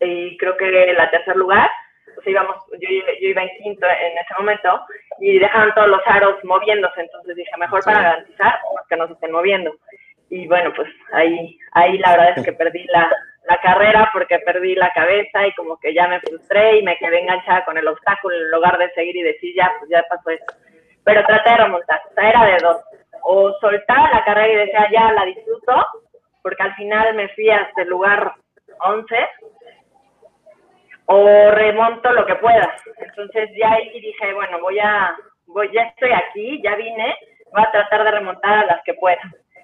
y 0.00 0.36
creo 0.36 0.56
que 0.56 0.92
la 0.92 1.10
tercer 1.10 1.36
lugar. 1.36 1.70
Pues 2.12 2.26
íbamos, 2.26 2.56
yo, 2.72 2.88
yo, 2.88 3.28
iba 3.28 3.42
en 3.42 3.50
quinto 3.62 3.86
en 3.86 4.18
ese 4.18 4.34
momento 4.36 4.84
y 5.20 5.38
dejaron 5.38 5.72
todos 5.74 5.88
los 5.88 6.02
aros 6.06 6.42
moviéndose, 6.44 7.02
entonces 7.02 7.36
dije, 7.36 7.50
mejor 7.56 7.84
para 7.84 8.02
garantizar 8.02 8.58
que 8.88 8.96
no 8.96 9.06
se 9.06 9.12
estén 9.12 9.30
moviendo. 9.30 9.72
Y 10.30 10.46
bueno, 10.46 10.72
pues 10.74 10.88
ahí, 11.12 11.58
ahí 11.72 11.98
la 11.98 12.12
verdad 12.12 12.34
es 12.36 12.44
que 12.44 12.52
perdí 12.52 12.84
la, 12.86 13.10
la 13.48 13.60
carrera 13.60 14.08
porque 14.12 14.38
perdí 14.38 14.76
la 14.76 14.90
cabeza 14.90 15.46
y 15.46 15.52
como 15.54 15.76
que 15.78 15.92
ya 15.92 16.06
me 16.06 16.20
frustré 16.20 16.78
y 16.78 16.82
me 16.82 16.96
quedé 16.98 17.20
enganchada 17.20 17.64
con 17.64 17.76
el 17.76 17.88
obstáculo 17.88 18.36
en 18.36 18.50
lugar 18.50 18.78
de 18.78 18.90
seguir 18.92 19.16
y 19.16 19.22
decir 19.22 19.54
ya, 19.56 19.72
pues 19.78 19.90
ya 19.90 20.04
pasó 20.08 20.30
eso. 20.30 20.44
Pero 21.04 21.24
traté 21.26 21.50
de 21.50 21.56
remontar, 21.56 22.00
o 22.10 22.14
sea, 22.14 22.28
era 22.28 22.44
de 22.44 22.56
dos. 22.62 22.76
O 23.22 23.52
soltaba 23.60 24.10
la 24.10 24.24
carrera 24.24 24.52
y 24.52 24.66
decía 24.66 24.88
ya 24.92 25.12
la 25.12 25.24
disfruto, 25.24 25.86
porque 26.42 26.62
al 26.62 26.74
final 26.76 27.14
me 27.14 27.28
fui 27.30 27.50
hasta 27.50 27.82
el 27.82 27.88
lugar 27.88 28.34
11, 28.78 29.16
o 31.06 31.50
remonto 31.50 32.12
lo 32.12 32.24
que 32.24 32.36
pueda. 32.36 32.72
Entonces 32.98 33.50
ya 33.56 33.72
ahí 33.72 34.00
dije, 34.00 34.32
bueno, 34.32 34.60
voy 34.60 34.78
a, 34.78 35.16
voy, 35.46 35.70
ya 35.72 35.82
estoy 35.82 36.12
aquí, 36.12 36.62
ya 36.62 36.76
vine, 36.76 37.16
voy 37.52 37.62
a 37.62 37.72
tratar 37.72 38.04
de 38.04 38.10
remontar 38.12 38.58
a 38.58 38.66
las 38.66 38.82
que 38.84 38.94
pueda. 38.94 39.20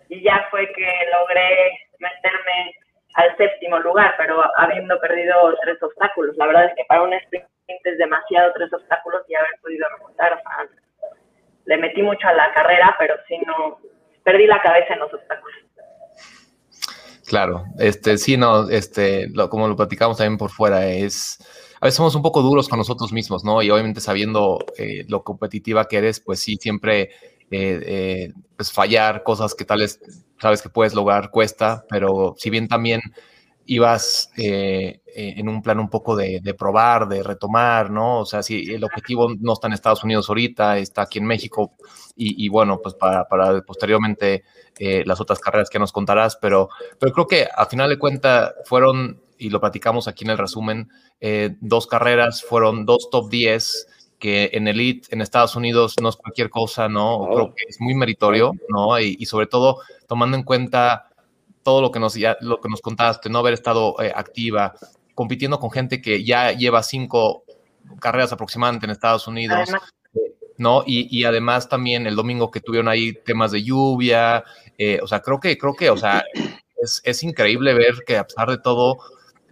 Y 0.08 0.22
ya 0.22 0.46
fue 0.50 0.70
que 0.72 0.86
logré 1.18 1.78
meterme 1.98 2.74
al 3.14 3.36
séptimo 3.36 3.78
lugar, 3.78 4.14
pero 4.18 4.42
habiendo 4.56 4.98
perdido 5.00 5.54
tres 5.62 5.82
obstáculos. 5.82 6.36
La 6.36 6.46
verdad 6.46 6.66
es 6.66 6.74
que 6.76 6.84
para 6.84 7.02
un 7.02 7.12
sprint 7.14 7.46
es 7.66 7.98
demasiado 7.98 8.52
tres 8.54 8.72
obstáculos 8.72 9.22
y 9.28 9.34
haber 9.34 9.58
podido 9.62 9.86
remontar. 9.96 10.34
O 10.34 10.36
sea, 10.36 10.68
le 11.64 11.76
metí 11.78 12.02
mucho 12.02 12.28
a 12.28 12.32
la 12.32 12.52
carrera, 12.52 12.94
pero 12.98 13.14
sí 13.26 13.38
no, 13.46 13.78
perdí 14.22 14.46
la 14.46 14.60
cabeza 14.60 14.94
en 14.94 15.00
los 15.00 15.12
obstáculos. 15.12 15.56
Claro, 17.26 17.64
este, 17.78 18.18
sí, 18.18 18.36
no, 18.36 18.68
este, 18.68 19.26
como 19.50 19.66
lo 19.66 19.74
platicamos 19.74 20.16
también 20.16 20.38
por 20.38 20.50
fuera, 20.50 20.86
es, 20.86 21.38
a 21.80 21.86
veces 21.86 21.96
somos 21.96 22.14
un 22.14 22.22
poco 22.22 22.40
duros 22.40 22.68
con 22.68 22.78
nosotros 22.78 23.12
mismos, 23.12 23.44
¿no? 23.44 23.62
Y 23.62 23.70
obviamente 23.70 24.00
sabiendo 24.00 24.58
eh, 24.78 25.04
lo 25.08 25.24
competitiva 25.24 25.88
que 25.88 25.98
eres, 25.98 26.20
pues 26.20 26.38
sí, 26.38 26.56
siempre 26.56 27.10
eh, 27.50 27.80
eh, 27.86 28.32
pues 28.56 28.72
fallar, 28.72 29.22
cosas 29.22 29.54
que 29.54 29.64
tales 29.64 30.00
sabes 30.40 30.62
que 30.62 30.68
puedes 30.68 30.94
lograr 30.94 31.30
cuesta, 31.30 31.84
pero 31.88 32.34
si 32.38 32.50
bien 32.50 32.68
también 32.68 33.00
ibas 33.64 34.30
eh, 34.36 35.00
en 35.06 35.48
un 35.48 35.62
plan 35.62 35.80
un 35.80 35.88
poco 35.88 36.14
de, 36.14 36.40
probar, 36.56 37.08
de 37.08 37.22
retomar, 37.22 37.90
¿no? 37.90 38.20
O 38.20 38.26
sea, 38.26 38.42
si 38.42 38.72
el 38.72 38.84
objetivo 38.84 39.28
no 39.40 39.54
está 39.54 39.66
en 39.66 39.72
Estados 39.72 40.04
Unidos 40.04 40.28
ahorita, 40.28 40.78
está 40.78 41.02
aquí 41.02 41.18
en 41.18 41.26
México 41.26 41.74
y, 42.16 42.48
bueno, 42.48 42.80
pues 42.82 42.94
para, 42.94 43.24
para 43.24 43.60
posteriormente 43.62 44.44
las 44.78 45.20
otras 45.20 45.40
carreras 45.40 45.68
que 45.68 45.78
nos 45.78 45.90
contarás, 45.90 46.36
pero, 46.36 46.68
pero 47.00 47.12
creo 47.12 47.26
que 47.26 47.48
a 47.52 47.66
final 47.66 47.88
de 47.88 47.98
cuentas 47.98 48.52
fueron, 48.66 49.20
y 49.38 49.50
lo 49.50 49.60
platicamos 49.60 50.06
aquí 50.06 50.24
en 50.24 50.30
el 50.30 50.38
resumen, 50.38 50.88
dos 51.60 51.86
carreras, 51.86 52.44
fueron 52.44 52.84
dos 52.86 53.08
top 53.10 53.30
10 53.30 53.88
que 54.18 54.50
en 54.52 54.68
Elite 54.68 55.08
en 55.10 55.20
Estados 55.20 55.56
Unidos 55.56 55.94
no 56.00 56.08
es 56.08 56.16
cualquier 56.16 56.50
cosa, 56.50 56.88
¿no? 56.88 57.28
Creo 57.32 57.54
que 57.54 57.64
es 57.68 57.80
muy 57.80 57.94
meritorio, 57.94 58.52
¿no? 58.68 58.98
Y, 58.98 59.24
sobre 59.26 59.46
todo 59.46 59.80
tomando 60.06 60.36
en 60.36 60.42
cuenta 60.42 61.08
todo 61.62 61.82
lo 61.82 61.90
que 61.90 61.98
nos, 61.98 62.14
ya, 62.14 62.36
lo 62.40 62.60
que 62.60 62.68
nos 62.68 62.80
contaste, 62.80 63.28
no 63.28 63.40
haber 63.40 63.54
estado 63.54 64.00
eh, 64.00 64.12
activa, 64.14 64.74
compitiendo 65.14 65.58
con 65.58 65.70
gente 65.70 66.00
que 66.00 66.24
ya 66.24 66.52
lleva 66.52 66.82
cinco 66.82 67.44
carreras 68.00 68.32
aproximadamente 68.32 68.86
en 68.86 68.92
Estados 68.92 69.26
Unidos, 69.26 69.70
¿no? 70.58 70.84
Y, 70.86 71.08
y, 71.16 71.24
además 71.24 71.68
también 71.68 72.06
el 72.06 72.16
domingo 72.16 72.50
que 72.50 72.60
tuvieron 72.60 72.88
ahí 72.88 73.12
temas 73.12 73.50
de 73.50 73.62
lluvia, 73.62 74.44
eh, 74.78 75.00
o 75.02 75.06
sea, 75.06 75.20
creo 75.20 75.40
que, 75.40 75.58
creo 75.58 75.74
que, 75.74 75.90
o 75.90 75.96
sea, 75.96 76.24
es, 76.82 77.02
es 77.04 77.22
increíble 77.22 77.74
ver 77.74 78.04
que 78.06 78.16
a 78.16 78.26
pesar 78.26 78.48
de 78.48 78.58
todo, 78.58 78.98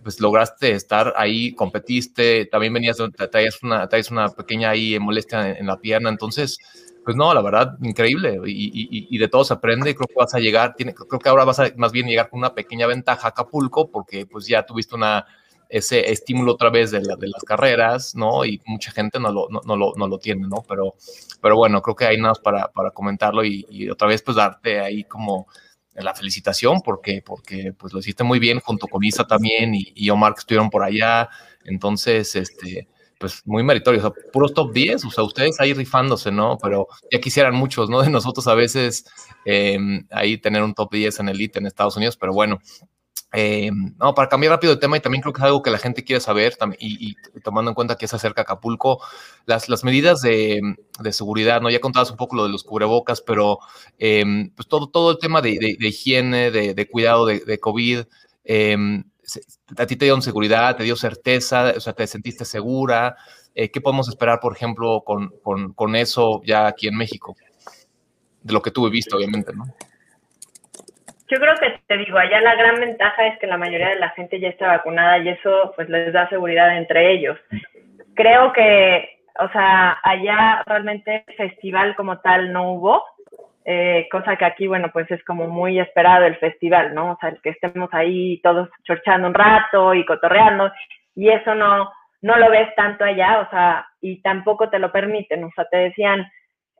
pues 0.04 0.20
lograste 0.20 0.72
estar 0.72 1.14
ahí, 1.16 1.54
competiste, 1.54 2.46
también 2.46 2.72
venías, 2.74 2.98
traías 3.30 3.62
una, 3.62 3.88
traías 3.88 4.10
una 4.10 4.28
pequeña 4.28 4.70
ahí 4.70 4.98
molestia 5.00 5.58
en, 5.58 5.66
la 5.66 5.78
pierna, 5.78 6.10
entonces, 6.10 6.58
pues 7.04 7.16
no, 7.16 7.34
la 7.34 7.42
verdad, 7.42 7.76
increíble, 7.82 8.38
y, 8.46 9.08
y, 9.10 9.18
de 9.18 9.28
todo 9.28 9.44
se 9.44 9.54
aprende, 9.54 9.94
creo 9.94 10.06
que 10.06 10.14
vas 10.14 10.34
a 10.34 10.38
llegar, 10.38 10.74
tiene, 10.76 10.94
creo 10.94 11.18
que 11.18 11.28
ahora 11.28 11.44
vas 11.44 11.58
a 11.58 11.72
más 11.76 11.90
bien 11.90 12.06
llegar 12.06 12.28
con 12.28 12.38
una 12.38 12.54
pequeña 12.54 12.86
ventaja 12.86 13.28
a 13.28 13.30
Acapulco, 13.30 13.90
porque 13.90 14.26
pues 14.26 14.46
ya 14.46 14.64
tuviste 14.64 14.94
una, 14.94 15.26
ese 15.68 16.12
estímulo 16.12 16.52
otra 16.52 16.70
vez 16.70 16.90
de, 16.90 17.00
de 17.00 17.28
las 17.28 17.42
carreras, 17.44 18.14
¿no? 18.14 18.44
Y 18.44 18.60
mucha 18.66 18.92
gente 18.92 19.18
no 19.18 19.32
lo, 19.32 19.48
no, 19.48 19.60
no, 19.64 19.76
lo, 19.76 19.94
no 19.96 20.06
lo 20.06 20.18
tiene, 20.18 20.46
¿no? 20.46 20.62
Pero, 20.68 20.94
pero 21.40 21.56
bueno, 21.56 21.82
creo 21.82 21.96
que 21.96 22.06
hay 22.06 22.18
nada 22.18 22.34
para, 22.34 22.68
para 22.68 22.90
comentarlo 22.90 23.44
y, 23.44 23.66
y 23.70 23.88
otra 23.88 24.06
vez 24.06 24.22
pues 24.22 24.36
darte 24.36 24.80
ahí 24.80 25.04
como 25.04 25.48
la 26.02 26.14
felicitación 26.14 26.80
porque, 26.82 27.22
porque 27.24 27.72
pues 27.72 27.92
lo 27.92 28.00
hiciste 28.00 28.24
muy 28.24 28.38
bien 28.38 28.60
junto 28.60 28.86
con 28.86 29.04
Isa 29.04 29.26
también 29.26 29.72
y, 29.74 30.10
Omar 30.10 30.34
que 30.34 30.40
estuvieron 30.40 30.70
por 30.70 30.82
allá. 30.82 31.28
Entonces, 31.64 32.34
este, 32.36 32.88
pues 33.18 33.42
muy 33.46 33.62
meritorio, 33.62 34.12
puros 34.32 34.52
top 34.54 34.72
10, 34.72 35.04
o 35.04 35.10
sea, 35.10 35.24
ustedes 35.24 35.60
ahí 35.60 35.72
rifándose, 35.72 36.30
¿no? 36.32 36.58
Pero 36.60 36.88
ya 37.10 37.20
quisieran 37.20 37.54
muchos, 37.54 37.88
¿no? 37.88 38.02
De 38.02 38.10
nosotros 38.10 38.46
a 38.48 38.54
veces 38.54 39.04
em, 39.44 40.06
ahí 40.10 40.38
tener 40.38 40.62
un 40.62 40.74
top 40.74 40.92
10 40.92 41.20
en 41.20 41.28
elite 41.28 41.58
en 41.58 41.66
Estados 41.66 41.96
Unidos, 41.96 42.16
pero 42.16 42.32
bueno, 42.32 42.58
Eh, 43.36 43.72
no, 43.98 44.14
para 44.14 44.28
cambiar 44.28 44.52
rápido 44.52 44.74
de 44.74 44.80
tema, 44.80 44.96
y 44.96 45.00
también 45.00 45.20
creo 45.20 45.32
que 45.32 45.40
es 45.40 45.44
algo 45.44 45.60
que 45.60 45.70
la 45.70 45.78
gente 45.78 46.04
quiere 46.04 46.20
saber, 46.20 46.56
y, 46.78 47.16
tomando 47.42 47.72
en 47.72 47.74
cuenta 47.74 47.96
que 47.96 48.06
se 48.06 48.14
acerca 48.14 48.42
Acapulco, 48.42 49.02
las, 49.44 49.68
las 49.68 49.82
medidas 49.82 50.20
de, 50.20 50.60
de, 51.00 51.12
seguridad, 51.12 51.60
¿no? 51.60 51.68
Ya 51.68 51.80
contabas 51.80 52.12
un 52.12 52.16
poco 52.16 52.36
lo 52.36 52.44
de 52.44 52.50
los 52.50 52.62
cubrebocas, 52.62 53.20
pero 53.20 53.58
em, 53.98 54.50
pues 54.50 54.68
todo, 54.68 54.88
todo 54.88 55.10
el 55.10 55.18
tema 55.18 55.42
de, 55.42 55.76
de, 55.80 55.88
higiene, 55.88 56.52
de, 56.52 56.88
cuidado 56.88 57.26
de, 57.26 57.58
COVID, 57.58 58.02
em, 58.44 59.02
a 59.76 59.86
ti 59.86 59.96
te 59.96 60.04
dio 60.04 60.20
seguridad, 60.20 60.76
te 60.76 60.84
dio 60.84 60.94
certeza, 60.94 61.74
o 61.76 61.80
sea, 61.80 61.92
te 61.92 62.06
sentiste 62.06 62.44
segura. 62.44 63.16
Eh, 63.56 63.68
¿Qué 63.70 63.80
podemos 63.80 64.08
esperar, 64.08 64.38
por 64.38 64.54
ejemplo, 64.54 65.02
con, 65.04 65.34
con, 65.42 65.72
con 65.72 65.96
eso 65.96 66.40
ya 66.44 66.68
aquí 66.68 66.86
en 66.86 66.96
México? 66.96 67.34
De 68.42 68.52
lo 68.52 68.62
que 68.62 68.70
tú 68.70 68.88
visto, 68.90 69.16
obviamente, 69.16 69.52
¿no? 69.52 69.64
Yo 71.28 71.38
creo 71.38 71.54
que 71.56 71.78
te 71.86 71.96
digo, 71.96 72.18
allá 72.18 72.40
la 72.40 72.54
gran 72.54 72.80
ventaja 72.80 73.26
es 73.26 73.38
que 73.38 73.46
la 73.46 73.56
mayoría 73.56 73.88
de 73.88 73.98
la 73.98 74.10
gente 74.10 74.38
ya 74.38 74.48
está 74.48 74.68
vacunada 74.68 75.18
y 75.18 75.30
eso 75.30 75.72
pues 75.74 75.88
les 75.88 76.12
da 76.12 76.28
seguridad 76.28 76.76
entre 76.76 77.12
ellos. 77.12 77.38
Creo 78.14 78.52
que, 78.52 79.20
o 79.38 79.48
sea, 79.48 79.98
allá 80.02 80.62
realmente 80.66 81.24
festival 81.36 81.96
como 81.96 82.18
tal 82.20 82.52
no 82.52 82.72
hubo, 82.72 83.02
eh, 83.64 84.06
cosa 84.10 84.36
que 84.36 84.44
aquí, 84.44 84.66
bueno, 84.66 84.90
pues 84.92 85.10
es 85.10 85.24
como 85.24 85.48
muy 85.48 85.80
esperado 85.80 86.26
el 86.26 86.36
festival, 86.36 86.94
¿no? 86.94 87.12
O 87.12 87.18
sea, 87.18 87.30
el 87.30 87.40
que 87.40 87.50
estemos 87.50 87.88
ahí 87.92 88.40
todos 88.42 88.68
chorchando 88.84 89.26
un 89.26 89.34
rato 89.34 89.94
y 89.94 90.04
cotorreando 90.04 90.70
y 91.14 91.30
eso 91.30 91.54
no, 91.54 91.90
no 92.20 92.36
lo 92.36 92.50
ves 92.50 92.74
tanto 92.74 93.04
allá, 93.04 93.40
o 93.40 93.50
sea, 93.50 93.86
y 94.02 94.20
tampoco 94.20 94.68
te 94.68 94.78
lo 94.78 94.92
permiten, 94.92 95.44
o 95.44 95.50
sea, 95.54 95.64
te 95.66 95.78
decían, 95.78 96.30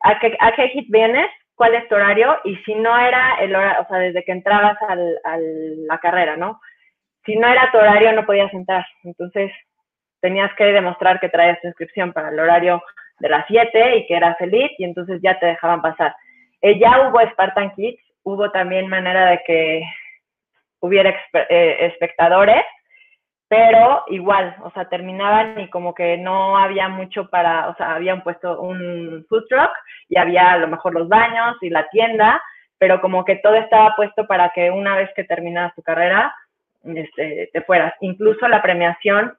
¿a 0.02 0.18
qué, 0.18 0.36
a 0.38 0.52
qué 0.52 0.68
hit 0.68 0.86
vienes? 0.90 1.30
Cuál 1.54 1.74
es 1.74 1.88
tu 1.88 1.94
horario 1.94 2.38
y 2.44 2.56
si 2.58 2.74
no 2.74 2.96
era 2.98 3.36
el 3.40 3.54
horario, 3.54 3.82
o 3.82 3.88
sea, 3.88 3.98
desde 3.98 4.24
que 4.24 4.32
entrabas 4.32 4.76
a 4.82 4.96
la 4.96 5.98
carrera, 5.98 6.36
¿no? 6.36 6.60
Si 7.24 7.36
no 7.36 7.48
era 7.48 7.70
tu 7.70 7.78
horario 7.78 8.12
no 8.12 8.26
podías 8.26 8.52
entrar, 8.52 8.84
entonces 9.04 9.50
tenías 10.20 10.52
que 10.56 10.64
demostrar 10.64 11.20
que 11.20 11.28
traías 11.28 11.60
tu 11.60 11.68
inscripción 11.68 12.12
para 12.12 12.30
el 12.30 12.38
horario 12.38 12.82
de 13.18 13.28
las 13.28 13.44
7 13.46 13.96
y 13.96 14.06
que 14.06 14.16
eras 14.16 14.40
elite 14.40 14.74
y 14.78 14.84
entonces 14.84 15.20
ya 15.22 15.38
te 15.38 15.46
dejaban 15.46 15.82
pasar. 15.82 16.14
Eh, 16.60 16.78
ya 16.78 17.08
hubo 17.08 17.20
Spartan 17.32 17.74
Kids, 17.74 18.00
hubo 18.22 18.50
también 18.50 18.88
manera 18.88 19.30
de 19.30 19.40
que 19.46 19.82
hubiera 20.80 21.14
eh, 21.48 21.76
espectadores, 21.80 22.64
pero 23.48 24.04
igual, 24.08 24.56
o 24.62 24.70
sea, 24.70 24.88
terminaban 24.88 25.60
y 25.60 25.68
como 25.68 25.94
que 25.94 26.16
no 26.16 26.56
había 26.56 26.88
mucho 26.88 27.28
para, 27.28 27.68
o 27.68 27.76
sea, 27.76 27.94
habían 27.94 28.22
puesto 28.22 28.60
un 28.60 29.24
food 29.28 29.44
truck 29.48 29.70
y 30.08 30.18
había 30.18 30.52
a 30.52 30.58
lo 30.58 30.68
mejor 30.68 30.94
los 30.94 31.08
baños 31.08 31.56
y 31.60 31.70
la 31.70 31.86
tienda, 31.88 32.42
pero 32.78 33.00
como 33.00 33.24
que 33.24 33.36
todo 33.36 33.54
estaba 33.54 33.94
puesto 33.96 34.26
para 34.26 34.50
que 34.50 34.70
una 34.70 34.96
vez 34.96 35.10
que 35.14 35.24
terminaras 35.24 35.74
tu 35.74 35.82
carrera, 35.82 36.34
este, 36.84 37.50
te 37.52 37.62
fueras. 37.62 37.94
Incluso 38.00 38.48
la 38.48 38.62
premiación 38.62 39.36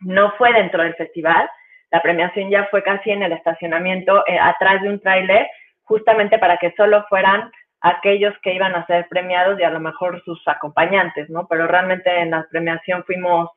no 0.00 0.32
fue 0.32 0.52
dentro 0.52 0.82
del 0.82 0.94
festival, 0.94 1.48
la 1.90 2.02
premiación 2.02 2.50
ya 2.50 2.66
fue 2.70 2.82
casi 2.82 3.10
en 3.10 3.22
el 3.22 3.32
estacionamiento, 3.32 4.24
eh, 4.26 4.38
atrás 4.38 4.82
de 4.82 4.88
un 4.88 5.00
tráiler, 5.00 5.46
justamente 5.84 6.38
para 6.38 6.56
que 6.56 6.72
solo 6.76 7.04
fueran 7.08 7.50
aquellos 7.84 8.34
que 8.42 8.54
iban 8.54 8.74
a 8.74 8.86
ser 8.86 9.06
premiados 9.10 9.60
y 9.60 9.62
a 9.62 9.68
lo 9.70 9.78
mejor 9.78 10.22
sus 10.24 10.40
acompañantes, 10.48 11.28
¿no? 11.28 11.46
Pero 11.46 11.66
realmente 11.66 12.10
en 12.18 12.30
la 12.30 12.46
premiación 12.50 13.04
fuimos, 13.04 13.50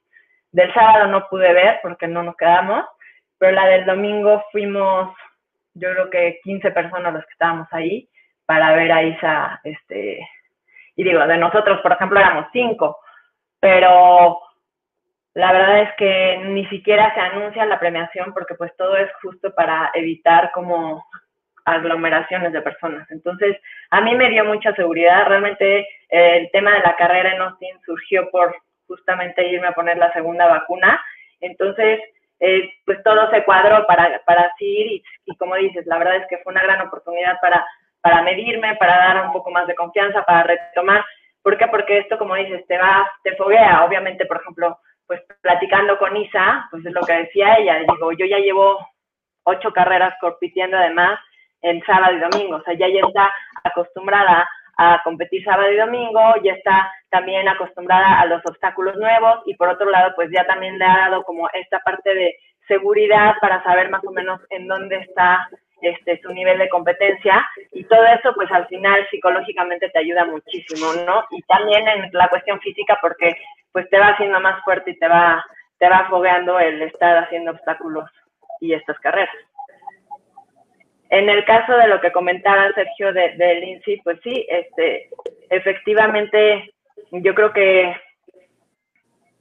del 0.51 0.73
sábado 0.73 1.07
no 1.07 1.27
pude 1.29 1.53
ver 1.53 1.79
porque 1.81 2.07
no 2.07 2.23
nos 2.23 2.35
quedamos, 2.35 2.83
pero 3.37 3.53
la 3.53 3.65
del 3.67 3.85
domingo 3.85 4.43
fuimos, 4.51 5.15
yo 5.75 5.91
creo 5.93 6.09
que 6.09 6.39
15 6.43 6.71
personas 6.71 7.13
los 7.13 7.23
que 7.23 7.31
estábamos 7.31 7.67
ahí 7.71 8.09
para 8.45 8.75
ver 8.75 8.91
a 8.91 9.03
Isa, 9.03 9.61
este, 9.63 10.19
y 10.97 11.03
digo, 11.05 11.25
de 11.25 11.37
nosotros, 11.37 11.79
por 11.81 11.93
ejemplo, 11.93 12.19
éramos 12.19 12.47
cinco, 12.51 12.99
pero 13.61 14.41
la 15.35 15.53
verdad 15.53 15.81
es 15.83 15.95
que 15.95 16.41
ni 16.47 16.65
siquiera 16.65 17.13
se 17.13 17.21
anuncia 17.21 17.65
la 17.65 17.79
premiación 17.79 18.33
porque 18.33 18.55
pues 18.55 18.75
todo 18.75 18.97
es 18.97 19.09
justo 19.21 19.55
para 19.55 19.89
evitar 19.93 20.51
como 20.51 21.05
aglomeraciones 21.67 22.53
de 22.53 22.61
personas. 22.61 23.09
Entonces, 23.11 23.57
a 23.89 23.99
mí 23.99 24.15
me 24.15 24.29
dio 24.29 24.45
mucha 24.45 24.73
seguridad. 24.73 25.25
Realmente 25.27 25.79
eh, 25.79 26.37
el 26.37 26.49
tema 26.51 26.71
de 26.71 26.79
la 26.79 26.95
carrera 26.95 27.33
en 27.33 27.41
Austin 27.41 27.77
surgió 27.85 28.29
por 28.31 28.55
justamente 28.87 29.45
irme 29.45 29.67
a 29.67 29.73
poner 29.73 29.97
la 29.97 30.11
segunda 30.13 30.47
vacuna. 30.47 30.99
Entonces, 31.41 31.99
eh, 32.39 32.73
pues 32.85 33.03
todo 33.03 33.29
se 33.31 33.43
cuadró 33.43 33.85
para, 33.85 34.21
para 34.25 34.43
así 34.43 34.65
ir 34.65 35.03
y, 35.25 35.35
como 35.35 35.55
dices, 35.55 35.85
la 35.87 35.97
verdad 35.97 36.15
es 36.15 36.27
que 36.29 36.37
fue 36.37 36.53
una 36.53 36.63
gran 36.63 36.87
oportunidad 36.87 37.37
para, 37.41 37.65
para 37.99 38.21
medirme, 38.21 38.75
para 38.77 38.95
dar 38.97 39.25
un 39.25 39.33
poco 39.33 39.51
más 39.51 39.67
de 39.67 39.75
confianza, 39.75 40.23
para 40.23 40.43
retomar. 40.43 41.03
¿Por 41.43 41.57
qué? 41.57 41.67
Porque 41.67 41.97
esto, 41.97 42.17
como 42.17 42.35
dices, 42.35 42.65
te 42.67 42.77
va, 42.77 43.11
te 43.23 43.35
foguea. 43.35 43.83
Obviamente, 43.83 44.25
por 44.25 44.37
ejemplo, 44.37 44.79
pues 45.05 45.21
platicando 45.41 45.97
con 45.97 46.15
Isa, 46.15 46.65
pues 46.71 46.85
es 46.85 46.93
lo 46.93 47.01
que 47.01 47.13
decía 47.13 47.57
ella. 47.57 47.79
Digo, 47.79 48.13
yo 48.13 48.25
ya 48.25 48.37
llevo 48.37 48.87
ocho 49.43 49.73
carreras 49.73 50.13
compitiendo 50.21 50.77
además 50.77 51.19
en 51.61 51.81
sábado 51.85 52.15
y 52.15 52.19
domingo. 52.19 52.57
O 52.57 52.61
sea, 52.63 52.73
ya, 52.73 52.87
ya 52.87 53.01
está 53.07 53.33
acostumbrada 53.63 54.47
a 54.77 55.01
competir 55.03 55.43
sábado 55.43 55.71
y 55.71 55.77
domingo, 55.77 56.21
ya 56.43 56.53
está 56.53 56.91
también 57.09 57.47
acostumbrada 57.47 58.19
a 58.19 58.25
los 58.25 58.45
obstáculos 58.45 58.95
nuevos 58.97 59.41
y 59.45 59.55
por 59.55 59.69
otro 59.69 59.89
lado, 59.89 60.13
pues 60.15 60.29
ya 60.31 60.45
también 60.45 60.77
le 60.77 60.85
ha 60.85 61.09
dado 61.09 61.23
como 61.23 61.49
esta 61.53 61.79
parte 61.79 62.13
de 62.13 62.35
seguridad 62.67 63.35
para 63.41 63.63
saber 63.63 63.89
más 63.89 64.03
o 64.05 64.11
menos 64.11 64.39
en 64.49 64.67
dónde 64.67 64.97
está 64.97 65.47
este, 65.81 66.19
su 66.21 66.31
nivel 66.33 66.57
de 66.57 66.69
competencia 66.69 67.47
y 67.71 67.83
todo 67.85 68.05
eso 68.05 68.33
pues 68.33 68.51
al 68.51 68.67
final 68.67 69.07
psicológicamente 69.09 69.89
te 69.89 69.99
ayuda 69.99 70.25
muchísimo, 70.25 70.87
¿no? 71.05 71.23
Y 71.31 71.41
también 71.43 71.87
en 71.87 72.09
la 72.13 72.27
cuestión 72.29 72.59
física 72.59 72.97
porque 73.01 73.35
pues 73.71 73.89
te 73.89 73.99
va 73.99 74.09
haciendo 74.09 74.39
más 74.39 74.63
fuerte 74.63 74.91
y 74.91 74.99
te 74.99 75.07
va, 75.07 75.43
te 75.79 75.87
va 75.89 76.07
fogueando 76.09 76.59
el 76.59 76.81
estar 76.81 77.23
haciendo 77.23 77.51
obstáculos 77.51 78.09
y 78.59 78.73
estas 78.73 78.99
carreras. 78.99 79.33
En 81.09 81.29
el 81.29 81.45
caso 81.45 81.75
de 81.77 81.87
lo 81.87 82.01
que 82.01 82.11
comentaba 82.11 82.71
Sergio 82.73 83.13
de, 83.13 83.55
Lindsay, 83.61 84.01
pues 84.03 84.19
sí, 84.23 84.45
este, 84.49 85.09
efectivamente, 85.49 86.73
yo 87.11 87.33
creo 87.33 87.53
que 87.53 87.95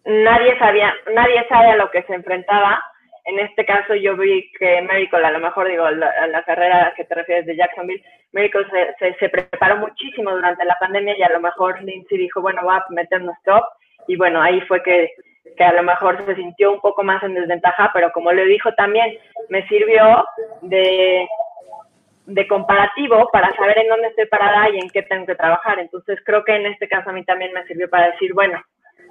nadie 0.05 0.57
sabía, 0.59 0.95
nadie 1.13 1.45
sabe 1.49 1.71
a 1.71 1.77
lo 1.77 1.91
que 1.91 2.03
se 2.05 2.15
enfrentaba. 2.15 2.83
En 3.25 3.41
este 3.41 3.65
caso 3.65 3.97
yo 3.97 4.17
vi 4.17 4.53
que 4.53 4.81
Miracle, 4.83 5.27
a 5.27 5.33
lo 5.33 5.41
mejor 5.41 5.69
digo, 5.69 5.91
la, 5.91 6.29
la 6.29 6.43
carrera 6.45 6.87
a 6.87 6.95
que 6.95 7.05
te 7.05 7.17
refieres 7.17 7.47
de 7.47 7.57
Jacksonville, 7.57 8.05
Miracle 8.31 8.67
se, 9.01 9.15
se, 9.15 9.29
preparó 9.29 9.79
muchísimo 9.79 10.31
durante 10.31 10.65
la 10.65 10.77
pandemia 10.79 11.19
y 11.19 11.23
a 11.23 11.31
lo 11.31 11.41
mejor 11.41 11.83
Lindsay 11.83 12.19
dijo, 12.19 12.41
bueno, 12.41 12.63
voy 12.63 12.77
a 12.77 12.85
meternos 12.91 13.37
top. 13.45 13.65
Y 14.07 14.17
bueno, 14.17 14.41
ahí 14.41 14.61
fue 14.63 14.81
que, 14.85 15.11
que 15.57 15.65
a 15.65 15.73
lo 15.73 15.83
mejor 15.83 16.25
se 16.27 16.37
sintió 16.37 16.73
un 16.75 16.81
poco 16.81 17.03
más 17.03 17.21
en 17.25 17.35
desventaja, 17.35 17.91
pero 17.93 18.13
como 18.13 18.31
le 18.33 18.45
dijo 18.45 18.73
también, 18.75 19.19
me 19.49 19.67
sirvió 19.67 20.25
de 20.63 21.27
de 22.27 22.49
comparativo 22.49 23.29
para 23.33 23.55
saber 23.57 23.79
en 23.79 23.89
dónde 23.89 24.09
estoy 24.09 24.27
parada 24.27 24.69
y 24.71 24.79
en 24.79 24.91
qué 24.91 25.03
tengo 25.03 25.27
que 25.27 25.37
trabajar. 25.37 25.79
Entonces 25.79 26.19
creo 26.25 26.45
que 26.45 26.55
en 26.55 26.67
este 26.67 26.89
caso 26.89 27.11
a 27.11 27.13
mí 27.13 27.25
también 27.25 27.53
me 27.53 27.65
sirvió 27.67 27.89
para 27.89 28.11
decir, 28.11 28.35
bueno, 28.35 28.63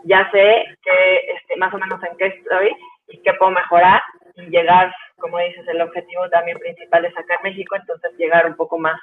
ya 0.04 0.30
sé 0.32 0.66
que 0.84 1.16
este, 1.36 1.56
más 1.58 1.74
o 1.74 1.78
menos 1.78 2.02
en 2.04 2.18
qué 2.18 2.28
estoy 2.28 2.76
y 3.08 3.18
qué 3.22 3.34
puedo 3.34 3.52
mejorar 3.52 4.02
y 4.36 4.50
llegar, 4.50 4.94
como 5.18 5.40
dices, 5.40 5.66
el 5.68 5.82
objetivo 5.82 6.30
también 6.30 6.60
principal 6.60 7.06
es 7.06 7.14
sacar 7.14 7.40
México, 7.44 7.76
entonces 7.76 8.12
llegar 8.18 8.46
un 8.46 8.56
poco 8.56 8.78
más 8.78 9.00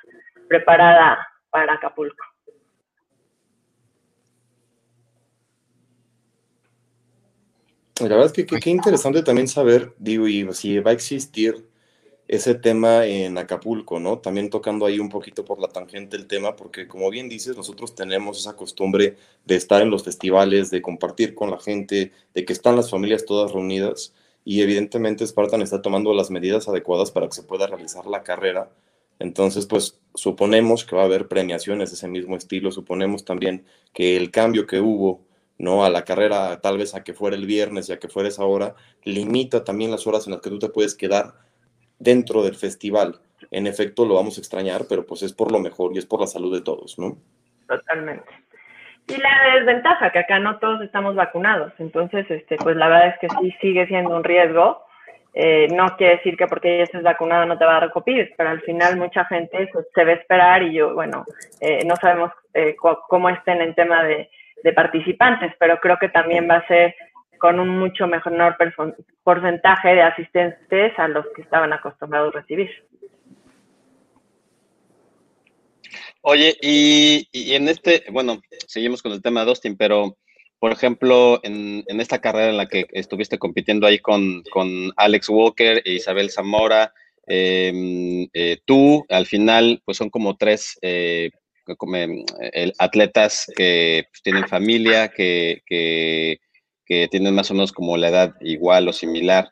preparada 0.48 1.27
para 1.51 1.75
Acapulco. 1.75 2.25
La 8.01 8.09
verdad 8.09 8.27
es 8.27 8.33
que 8.33 8.44
qué 8.44 8.70
interesante 8.70 9.22
también 9.22 9.48
saber, 9.48 9.92
digo, 9.96 10.27
y 10.27 10.51
si 10.53 10.81
va 10.81 10.90
a 10.90 10.94
existir 10.94 11.55
ese 12.33 12.55
tema 12.55 13.05
en 13.05 13.37
Acapulco, 13.37 14.01
¿no? 14.01 14.18
También 14.18 14.49
tocando 14.49 14.87
ahí 14.87 14.99
un 14.99 15.11
poquito 15.11 15.45
por 15.45 15.61
la 15.61 15.68
tangente 15.68 16.16
el 16.16 16.27
tema, 16.27 16.57
porque 16.57 16.88
como 16.88 17.11
bien 17.11 17.29
dices, 17.29 17.59
nosotros 17.59 17.95
tenemos 17.95 18.38
esa 18.38 18.57
costumbre 18.57 19.16
de 19.45 19.57
estar 19.57 19.83
en 19.83 19.90
los 19.90 20.03
festivales, 20.03 20.71
de 20.71 20.81
compartir 20.81 21.35
con 21.35 21.51
la 21.51 21.61
gente, 21.61 22.11
de 22.33 22.45
que 22.47 22.55
están 22.55 22.75
las 22.75 22.90
familias 22.90 23.27
todas 23.27 23.53
reunidas 23.53 24.14
y 24.47 24.62
evidentemente 24.62 25.27
Spartan 25.27 25.61
está 25.61 25.83
tomando 25.83 26.14
las 26.14 26.31
medidas 26.31 26.66
adecuadas 26.68 27.11
para 27.11 27.27
que 27.27 27.35
se 27.35 27.42
pueda 27.42 27.66
realizar 27.66 28.07
la 28.07 28.23
carrera. 28.23 28.71
Entonces, 29.18 29.66
pues 29.66 30.01
suponemos 30.14 30.87
que 30.87 30.97
va 30.97 31.03
a 31.03 31.05
haber 31.05 31.29
premiaciones 31.29 31.90
de 31.90 31.97
ese 31.97 32.09
mismo 32.09 32.38
estilo, 32.38 32.73
suponemos 32.73 33.27
también 33.27 33.66
que 33.92 34.16
el 34.16 34.31
cambio 34.31 34.66
que 34.66 34.81
hubo 34.81 35.21
¿no? 35.59 35.85
A 35.85 35.90
la 35.90 36.05
carrera, 36.05 36.61
tal 36.62 36.79
vez 36.79 36.95
a 36.95 37.05
que 37.05 37.12
fuera 37.14 37.37
el 37.37 37.47
viernes 37.47 37.88
y 37.88 37.92
a 37.92 37.99
que 37.99 38.09
fuera 38.09 38.29
esa 38.29 38.45
hora, 38.45 38.75
limita 39.05 39.64
también 39.64 39.90
las 39.90 40.07
horas 40.07 40.27
en 40.27 40.33
las 40.33 40.40
que 40.40 40.51
tú 40.51 40.59
te 40.59 40.71
puedes 40.71 40.95
quedar 40.95 41.35
dentro 42.03 42.43
del 42.43 42.55
festival. 42.55 43.21
En 43.51 43.67
efecto, 43.67 44.05
lo 44.05 44.15
vamos 44.15 44.37
a 44.37 44.41
extrañar, 44.41 44.83
pero 44.88 45.07
pues 45.07 45.23
es 45.23 45.33
por 45.33 45.53
lo 45.53 45.61
mejor 45.61 45.93
y 45.95 45.99
es 45.99 46.07
por 46.07 46.21
la 46.21 46.27
salud 46.27 46.53
de 46.53 46.62
todos, 46.62 46.99
¿no? 46.99 47.17
Totalmente. 47.69 48.31
Y 49.09 49.17
la 49.17 49.55
desventaja, 49.55 50.11
que 50.11 50.21
acá 50.21 50.38
no 50.38 50.59
todos 50.59 50.81
estamos 50.83 51.15
vacunados, 51.15 51.73
entonces, 51.79 52.29
este, 52.31 52.57
pues 52.57 52.77
la 52.77 52.88
verdad 52.88 53.09
es 53.09 53.19
que 53.21 53.29
sí 53.41 53.55
sigue 53.61 53.87
siendo 53.87 54.17
un 54.17 54.25
riesgo. 54.25 54.85
Eh, 55.35 55.69
no 55.73 55.97
quiere 55.97 56.17
decir 56.17 56.37
que 56.37 56.47
porque 56.47 56.77
ya 56.77 56.85
estés 56.85 57.03
vacunado 57.03 57.47
no 57.47 57.57
te 57.57 57.65
va 57.65 57.79
a 57.79 57.81
dar 57.81 57.91
COVID, 57.91 58.29
pero 58.37 58.51
al 58.51 58.61
final 58.61 58.99
mucha 58.99 59.25
gente 59.25 59.67
pues, 59.73 59.87
se 59.95 60.05
ve 60.05 60.12
esperar 60.12 60.62
y 60.62 60.75
yo, 60.75 60.95
bueno, 60.95 61.25
eh, 61.61 61.85
no 61.87 61.97
sabemos 61.97 62.31
eh, 62.53 62.77
cómo 62.77 63.31
estén 63.31 63.62
en 63.62 63.75
tema 63.75 64.05
de 64.05 64.29
participantes, 64.75 65.53
pero 65.59 65.81
creo 65.81 65.97
que 65.99 66.11
también 66.11 66.49
va 66.49 66.57
a 66.57 66.67
ser 66.67 66.95
con 67.43 67.59
un 67.59 67.77
mucho 67.77 68.07
menor 68.07 68.57
porcentaje 69.25 69.89
de 69.89 70.03
asistentes 70.03 70.97
a 70.97 71.09
los 71.09 71.27
que 71.35 71.43
estaban 71.43 71.73
acostumbrados 71.73 72.33
a 72.33 72.39
recibir. 72.39 72.71
Oye, 76.21 76.57
y, 76.63 77.27
en 77.33 77.69
este, 77.69 78.05
bueno, 78.13 78.41
seguimos 78.69 79.03
con 79.03 79.11
el 79.11 79.21
tema 79.21 79.41
de 79.41 79.47
Dustin, 79.47 79.77
pero 79.77 80.17
por 80.61 80.71
ejemplo, 80.71 81.41
en, 81.43 81.83
esta 81.89 82.21
carrera 82.21 82.51
en 82.51 82.59
la 82.59 82.69
que 82.69 82.87
estuviste 82.93 83.41
compitiendo 83.41 83.89
ahí 83.89 83.99
con, 83.99 84.45
Alex 84.97 85.29
Walker 85.29 85.83
e 85.85 85.95
Isabel 85.95 86.31
Zamora, 86.31 86.95
em, 87.27 88.29
eh, 88.35 88.59
tú 88.65 89.05
al 89.09 89.27
final, 89.27 89.83
pues 89.85 89.97
son 89.97 90.11
como 90.11 90.37
tres 90.37 90.79
eh, 90.81 91.33
atletas 92.79 93.51
que 93.57 94.05
pues, 94.09 94.23
tienen 94.23 94.47
familia, 94.47 95.09
que, 95.09 96.39
tienen 97.11 97.35
más 97.35 97.51
o 97.51 97.55
menos 97.55 97.73
como 97.73 97.97
la 97.97 98.09
edad 98.09 98.35
igual 98.41 98.89
o 98.89 98.93
similar. 98.93 99.49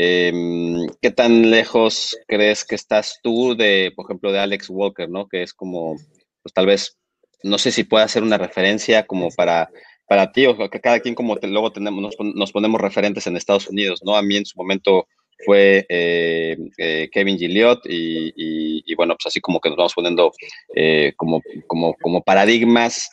Em, 0.00 0.86
¿Qué 1.02 1.10
tan 1.10 1.50
lejos 1.50 2.16
crees 2.28 2.64
que 2.64 2.76
estás 2.76 3.18
tú 3.20 3.56
de, 3.56 3.92
por 3.96 4.06
ejemplo, 4.06 4.30
de 4.30 4.38
Alex 4.38 4.70
Walker, 4.70 5.08
¿no? 5.08 5.26
Que 5.26 5.42
es 5.42 5.52
como, 5.52 5.96
pues 6.40 6.52
tal 6.54 6.66
vez, 6.66 6.96
no 7.42 7.58
sé 7.58 7.72
si 7.72 7.82
pueda 7.82 8.06
ser 8.06 8.22
una 8.22 8.38
referencia 8.38 9.06
como 9.06 9.30
para, 9.30 9.68
para 10.06 10.30
ti, 10.30 10.46
o 10.46 10.56
que 10.70 10.80
cada 10.80 11.00
quien 11.00 11.16
como 11.16 11.36
luego 11.42 11.72
tenemos, 11.72 12.14
nos, 12.18 12.52
ponemos 12.52 12.80
referentes 12.80 13.26
en 13.26 13.36
Estados 13.36 13.68
Unidos, 13.68 14.00
¿no? 14.04 14.16
A 14.16 14.22
mí 14.22 14.36
en 14.36 14.46
su 14.46 14.56
momento 14.56 15.08
fue 15.44 15.84
eh, 15.88 16.56
eh, 16.78 17.08
Kevin 17.12 17.36
Gilliot 17.36 17.80
y, 17.84 18.94
bueno, 18.94 19.16
pues 19.16 19.26
así 19.26 19.40
como 19.40 19.60
que 19.60 19.68
nos 19.68 19.78
vamos 19.78 19.94
poniendo 19.94 20.32
eh, 20.76 21.12
como, 21.16 21.42
como, 21.66 22.22
paradigmas 22.22 23.10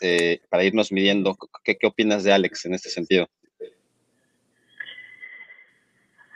para 0.49 0.63
irnos 0.63 0.91
midiendo. 0.91 1.35
¿Qué, 1.63 1.77
¿Qué 1.77 1.87
opinas 1.87 2.23
de 2.23 2.31
Alex 2.31 2.65
en 2.65 2.75
este 2.75 2.89
sentido? 2.89 3.27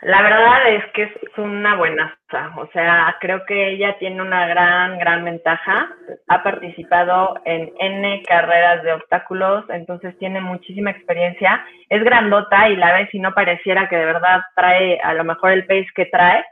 La 0.01 0.21
verdad 0.21 0.69
es 0.69 0.85
que 0.93 1.03
es 1.03 1.37
una 1.37 1.75
buena, 1.75 2.17
o 2.55 2.67
sea, 2.67 3.17
creo 3.19 3.45
que 3.45 3.71
ella 3.71 3.97
tiene 3.99 4.21
una 4.21 4.47
gran, 4.47 4.97
gran 4.97 5.25
ventaja. 5.25 5.89
Ha 6.29 6.41
participado 6.41 7.35
en 7.43 7.73
N 7.77 8.23
carreras 8.25 8.81
de 8.83 8.93
obstáculos, 8.93 9.65
entonces 9.69 10.17
tiene 10.17 10.39
muchísima 10.39 10.91
experiencia. 10.91 11.65
Es 11.89 12.01
grandota 12.01 12.69
y 12.69 12.77
la 12.77 12.93
ves 12.93 13.13
y 13.13 13.19
no 13.19 13.33
pareciera 13.33 13.89
que 13.89 13.97
de 13.97 14.05
verdad 14.05 14.39
trae 14.55 15.01
a 15.03 15.13
lo 15.15 15.25
mejor 15.25 15.51
el 15.51 15.65
pace 15.65 15.87
que 15.93 16.05
trae, 16.05 16.45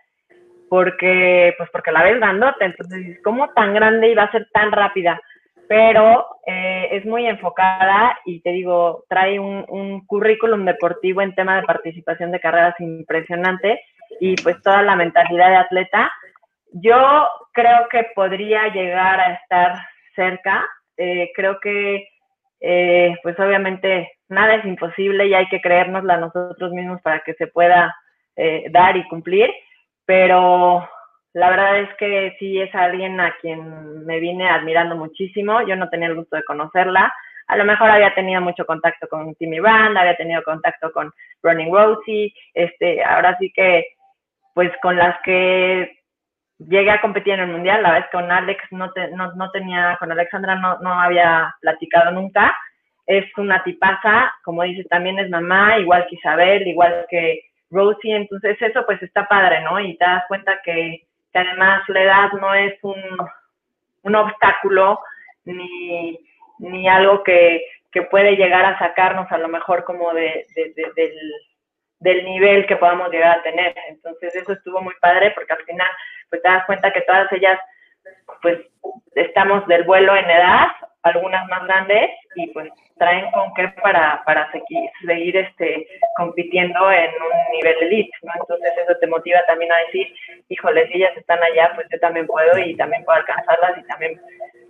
porque, 0.70 1.54
pues 1.58 1.70
porque 1.72 1.94
la 1.94 2.04
ves 2.04 2.18
grandota, 2.18 2.66
entonces, 2.66 3.18
¿cómo 3.24 3.48
tan 3.54 3.74
grande 3.74 4.10
y 4.10 4.16
va 4.16 4.24
a 4.24 4.32
ser 4.32 4.46
tan 4.52 4.74
rápida? 4.74 5.22
Pero 5.68 6.26
eh, 6.46 6.90
es 6.92 7.06
muy 7.06 7.28
enfocada 7.28 8.18
y 8.26 8.42
te 8.42 8.52
digo, 8.52 9.04
trae 9.10 9.40
un, 9.40 9.66
un, 9.68 10.06
currículum 10.06 10.66
deportivo 10.66 11.22
en 11.22 11.36
tema 11.36 11.58
de 11.58 11.64
participación 11.64 12.32
de 12.32 12.40
carreras 12.40 12.76
impresionante 12.80 13.82
y 14.20 14.36
pues 14.42 14.62
toda 14.62 14.82
la 14.82 14.96
mentalidad 14.96 15.50
de 15.50 15.56
atleta. 15.58 16.12
Yo 16.72 17.28
creo 17.54 17.88
que 17.90 18.08
podría 18.16 18.68
llegar 18.70 19.20
a 19.20 19.34
estar 19.34 19.78
cerca, 20.16 20.66
eh, 20.96 21.32
creo 21.36 21.60
que 21.60 22.08
eh, 22.60 23.16
pues 23.24 23.40
obviamente 23.40 24.12
nada 24.30 24.56
es 24.56 24.66
imposible 24.66 25.28
y 25.28 25.34
hay 25.34 25.48
que 25.48 25.62
creérnosla 25.62 26.18
nosotros 26.18 26.72
mismos 26.72 27.02
para 27.02 27.20
que 27.20 27.34
se 27.34 27.48
pueda 27.48 27.94
dar 28.70 28.96
y 28.96 29.08
cumplir, 29.08 29.50
pero 30.06 30.88
la 31.34 31.50
verdad 31.50 31.80
es 31.80 31.90
que 31.98 32.36
sí 32.40 32.60
es 32.60 32.74
alguien 32.74 33.20
a 33.20 33.36
quien 33.42 34.06
me 34.06 34.20
vine 34.20 34.50
admirando 34.50 34.96
muchísimo. 34.96 35.62
Yo 35.68 35.76
no 35.76 35.90
tenía 35.90 36.08
el 36.08 36.16
gusto 36.16 36.36
de 36.36 36.44
conocerla. 36.44 37.14
A 37.48 37.56
lo 37.56 37.64
mejor 37.64 37.90
había 37.90 38.14
tenido 38.14 38.42
mucho 38.42 38.66
contacto 38.66 39.08
con 39.08 39.34
Timmy 39.36 39.60
Rand, 39.60 39.98
había 39.98 40.18
tenido 40.18 40.44
contacto 40.44 40.92
con 40.92 41.12
Running 41.44 41.74
Rosie. 41.74 42.34
Este, 42.54 43.04
ahora 43.04 43.38
sí 43.40 43.52
que, 43.56 43.86
pues 44.54 44.72
con 44.82 44.98
las 44.98 45.16
que 45.24 45.98
llegué 46.60 46.92
a 46.92 47.02
competir 47.02 47.34
en 47.34 47.42
el 47.42 47.52
mundial, 47.52 47.84
la 47.84 47.94
vez 47.94 48.06
con 48.12 48.32
Alex 48.32 48.64
no, 48.72 48.92
no, 49.36 49.52
tenía, 49.52 49.96
con 50.00 50.12
Alexandra 50.12 50.56
no, 50.56 50.80
no 50.80 51.00
había 51.00 51.56
platicado 51.62 52.12
nunca. 52.12 52.58
Es 53.06 53.26
una 53.38 53.64
tipaza, 53.64 54.34
como 54.44 54.64
dices, 54.64 54.88
también 54.90 55.20
es 55.20 55.30
mamá, 55.30 55.78
igual 55.78 56.06
que 56.10 56.16
Isabel, 56.16 56.68
igual 56.68 57.06
que 57.10 57.42
Rosie. 57.70 58.16
Entonces, 58.16 58.58
eso 58.62 58.86
pues 58.86 59.02
está 59.02 59.26
padre, 59.28 59.62
¿no? 59.62 59.80
Y 59.80 59.98
te 59.98 60.04
das 60.04 60.24
cuenta 60.28 60.60
que 60.64 61.07
además 61.38 61.84
la 61.88 62.02
edad 62.02 62.32
no 62.34 62.54
es 62.54 62.74
un, 62.84 63.02
un 64.04 64.16
obstáculo 64.16 65.00
ni, 65.46 66.20
ni 66.60 66.88
algo 66.88 67.24
que, 67.24 67.66
que, 67.92 68.04
puede 68.04 68.36
llegar 68.36 68.66
a 68.66 68.80
sacarnos 68.80 69.32
a 69.32 69.38
lo 69.38 69.48
mejor 69.48 69.84
como 69.84 70.14
de, 70.14 70.46
del, 70.56 71.32
del, 72.00 72.26
nivel 72.26 72.66
que 72.68 72.76
podamos 72.76 73.10
llegar 73.10 73.40
a 73.40 73.44
tener. 73.44 73.76
Entonces 73.90 74.36
eso 74.36 74.54
estuvo 74.54 74.82
muy 74.82 74.94
padre 75.02 75.32
porque 75.32 75.54
al 75.54 75.64
final 75.64 75.90
pues 76.30 76.42
te 76.42 76.50
das 76.50 76.66
cuenta 76.66 76.92
que 76.92 77.02
todas 77.02 77.32
ellas 77.32 77.60
pues 78.42 78.60
estamos 79.16 79.66
del 79.68 79.84
vuelo 79.84 80.16
en 80.16 80.30
edad, 80.30 80.68
algunas 81.04 81.48
más 81.48 81.64
grandes 81.66 82.10
y 82.36 82.48
pues 82.48 82.70
traen 82.98 83.30
con 83.32 83.54
qué 83.56 83.68
para, 83.82 84.22
para 84.26 84.52
seguir, 84.52 84.90
seguir 85.06 85.38
este, 85.38 85.88
compitiendo 86.18 86.92
en 86.92 87.10
un 87.10 87.56
nivel 87.56 87.76
elite, 87.82 88.12
¿no? 88.24 88.32
Entonces 88.40 88.72
eso 88.84 88.98
te 89.00 89.08
motiva 89.08 89.40
también 89.48 89.72
a 89.72 89.78
decir, 89.86 90.08
híjole, 90.50 90.88
si 90.88 90.98
ellas 90.98 91.16
están 91.16 91.40
allá, 91.44 91.72
pues 91.76 91.88
yo 91.92 92.00
también 92.00 92.26
puedo 92.28 92.58
y 92.58 92.76
también 92.76 93.04
puedo 93.06 93.20
alcanzarlas 93.20 93.78
y 93.78 93.88
también 93.88 94.20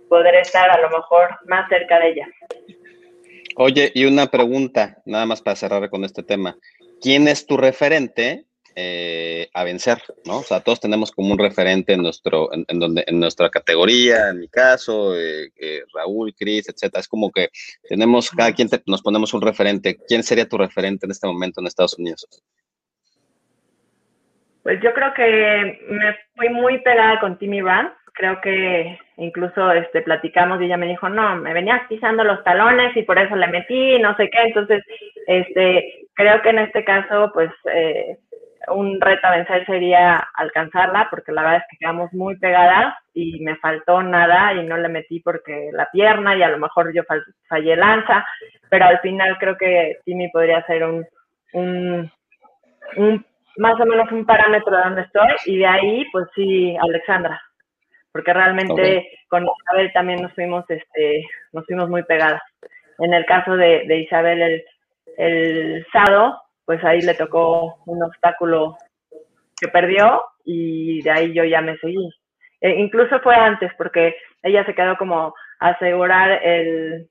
poder 0.08 0.34
estar 0.36 0.70
a 0.70 0.80
lo 0.80 0.90
mejor 0.90 1.30
más 1.46 1.68
cerca 1.68 1.98
de 2.00 2.08
ellas. 2.08 2.28
Oye, 3.56 3.90
y 3.94 4.04
una 4.04 4.26
pregunta, 4.26 4.98
nada 5.04 5.26
más 5.26 5.42
para 5.42 5.56
cerrar 5.56 5.90
con 5.90 6.04
este 6.04 6.22
tema. 6.22 6.56
¿Quién 7.00 7.28
es 7.28 7.46
tu 7.46 7.56
referente 7.56 8.44
eh, 8.80 9.50
a 9.54 9.64
vencer, 9.64 9.98
¿no? 10.24 10.38
O 10.38 10.42
sea, 10.42 10.60
todos 10.60 10.78
tenemos 10.78 11.10
como 11.10 11.32
un 11.32 11.38
referente 11.38 11.94
en 11.94 12.02
nuestro, 12.02 12.48
en, 12.52 12.78
donde, 12.78 13.02
en 13.08 13.18
nuestra 13.18 13.50
categoría, 13.50 14.28
en 14.28 14.38
mi 14.38 14.48
caso, 14.48 15.16
eh, 15.16 15.50
eh, 15.56 15.82
Raúl, 15.92 16.32
Cris, 16.38 16.68
etcétera. 16.68 17.00
Es 17.00 17.08
como 17.08 17.32
que 17.32 17.48
tenemos, 17.88 18.30
cada 18.30 18.52
quien 18.52 18.68
nos 18.86 19.02
ponemos 19.02 19.34
un 19.34 19.42
referente. 19.42 19.96
¿Quién 20.06 20.22
sería 20.22 20.48
tu 20.48 20.56
referente 20.56 21.06
en 21.06 21.10
este 21.10 21.26
momento 21.26 21.60
en 21.60 21.66
Estados 21.66 21.98
Unidos? 21.98 22.28
Pues 24.62 24.80
yo 24.80 24.94
creo 24.94 25.12
que 25.12 25.80
me 25.88 26.16
fui 26.36 26.48
muy 26.50 26.78
pegada 26.78 27.18
con 27.18 27.36
Timmy 27.36 27.60
Rand. 27.60 27.90
Creo 28.14 28.40
que 28.40 28.96
incluso 29.16 29.72
este, 29.72 30.02
platicamos 30.02 30.60
y 30.60 30.66
ella 30.66 30.76
me 30.76 30.86
dijo, 30.86 31.08
no, 31.08 31.34
me 31.34 31.52
venías 31.52 31.80
pisando 31.88 32.22
los 32.22 32.44
talones 32.44 32.96
y 32.96 33.02
por 33.02 33.18
eso 33.18 33.34
le 33.34 33.48
metí, 33.48 33.98
no 33.98 34.16
sé 34.16 34.30
qué. 34.30 34.42
Entonces, 34.42 34.84
este, 35.26 36.06
creo 36.14 36.40
que 36.42 36.50
en 36.50 36.58
este 36.60 36.84
caso, 36.84 37.32
pues, 37.34 37.50
eh, 37.74 38.18
un 38.70 39.00
reto 39.00 39.26
a 39.26 39.36
vencer 39.36 39.64
sería 39.66 40.16
alcanzarla, 40.34 41.08
porque 41.10 41.32
la 41.32 41.42
verdad 41.42 41.58
es 41.58 41.64
que 41.70 41.76
quedamos 41.78 42.12
muy 42.12 42.36
pegadas 42.38 42.94
y 43.14 43.40
me 43.40 43.56
faltó 43.56 44.02
nada 44.02 44.54
y 44.54 44.64
no 44.64 44.76
le 44.76 44.88
metí 44.88 45.20
porque 45.20 45.70
la 45.72 45.88
pierna 45.90 46.36
y 46.36 46.42
a 46.42 46.48
lo 46.48 46.58
mejor 46.58 46.92
yo 46.92 47.02
fallé 47.48 47.76
lanza, 47.76 48.24
pero 48.70 48.86
al 48.86 49.00
final 49.00 49.36
creo 49.38 49.56
que 49.56 49.98
Timmy 50.04 50.30
podría 50.30 50.64
ser 50.66 50.84
un, 50.84 51.06
un, 51.52 52.10
más 53.56 53.80
o 53.80 53.86
menos 53.86 54.10
un 54.12 54.24
parámetro 54.24 54.76
de 54.76 54.82
donde 54.82 55.02
estoy 55.02 55.28
y 55.46 55.58
de 55.58 55.66
ahí 55.66 56.06
pues 56.12 56.26
sí 56.34 56.76
Alexandra, 56.80 57.40
porque 58.12 58.32
realmente 58.32 59.10
con 59.28 59.44
Isabel 59.44 59.92
también 59.92 60.22
nos 60.22 60.32
fuimos, 60.34 60.64
este, 60.68 61.26
nos 61.52 61.66
fuimos 61.66 61.88
muy 61.88 62.02
pegadas. 62.04 62.42
En 62.98 63.14
el 63.14 63.24
caso 63.26 63.56
de, 63.56 63.84
de 63.86 63.98
Isabel 63.98 64.42
el, 64.42 64.64
el 65.18 65.86
Sado, 65.92 66.40
pues 66.68 66.84
ahí 66.84 67.00
le 67.00 67.14
tocó 67.14 67.78
un 67.86 68.02
obstáculo 68.02 68.76
que 69.58 69.68
perdió 69.68 70.22
y 70.44 71.00
de 71.00 71.10
ahí 71.10 71.32
yo 71.32 71.42
ya 71.42 71.62
me 71.62 71.78
seguí. 71.78 72.10
E 72.60 72.78
incluso 72.78 73.20
fue 73.20 73.34
antes 73.34 73.72
porque 73.78 74.14
ella 74.42 74.66
se 74.66 74.74
quedó 74.74 74.98
como 74.98 75.34
a 75.60 75.68
asegurar 75.70 76.30
el 76.44 77.08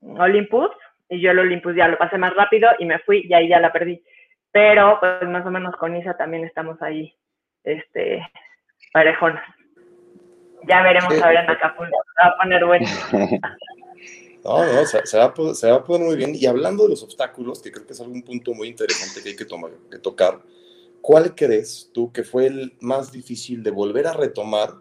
Olympus 0.00 0.70
y 1.08 1.20
yo 1.20 1.30
el 1.30 1.38
Olympus 1.38 1.76
ya 1.76 1.86
lo 1.86 1.96
pasé 1.96 2.18
más 2.18 2.34
rápido 2.34 2.70
y 2.80 2.86
me 2.86 2.98
fui 2.98 3.24
y 3.24 3.32
ahí 3.34 3.48
ya 3.48 3.60
la 3.60 3.72
perdí. 3.72 4.02
Pero 4.50 4.98
pues 4.98 5.28
más 5.28 5.46
o 5.46 5.50
menos 5.52 5.76
con 5.76 5.94
Isa 5.94 6.16
también 6.16 6.44
estamos 6.44 6.82
ahí, 6.82 7.14
este, 7.62 8.26
parejonas. 8.92 9.44
Ya 10.64 10.82
veremos 10.82 11.22
a 11.22 11.28
ver 11.28 11.36
en 11.36 11.50
Acapulco, 11.50 11.96
va 12.20 12.30
a 12.30 12.36
poner 12.36 12.64
bueno. 12.64 12.86
No, 14.44 14.64
no, 14.64 14.84
se, 14.84 15.18
va 15.18 15.24
a 15.24 15.34
poder, 15.34 16.00
muy 16.00 16.16
bien. 16.16 16.32
Y 16.34 16.46
hablando 16.46 16.84
de 16.84 16.90
los 16.90 17.02
obstáculos, 17.02 17.60
que 17.60 17.72
creo 17.72 17.86
que 17.86 17.92
es 17.92 18.00
algún 18.00 18.22
punto 18.22 18.54
muy 18.54 18.68
interesante 18.68 19.22
que 19.22 19.30
hay 19.30 19.36
que, 19.36 19.44
tomar, 19.44 19.72
que 19.90 19.98
tocar, 19.98 20.40
¿cuál 21.00 21.34
crees 21.34 21.90
tú 21.92 22.12
que 22.12 22.22
fue 22.22 22.46
el 22.46 22.76
más 22.80 23.12
difícil 23.12 23.62
de 23.62 23.70
volver 23.70 24.06
a 24.06 24.12
retomar 24.12 24.74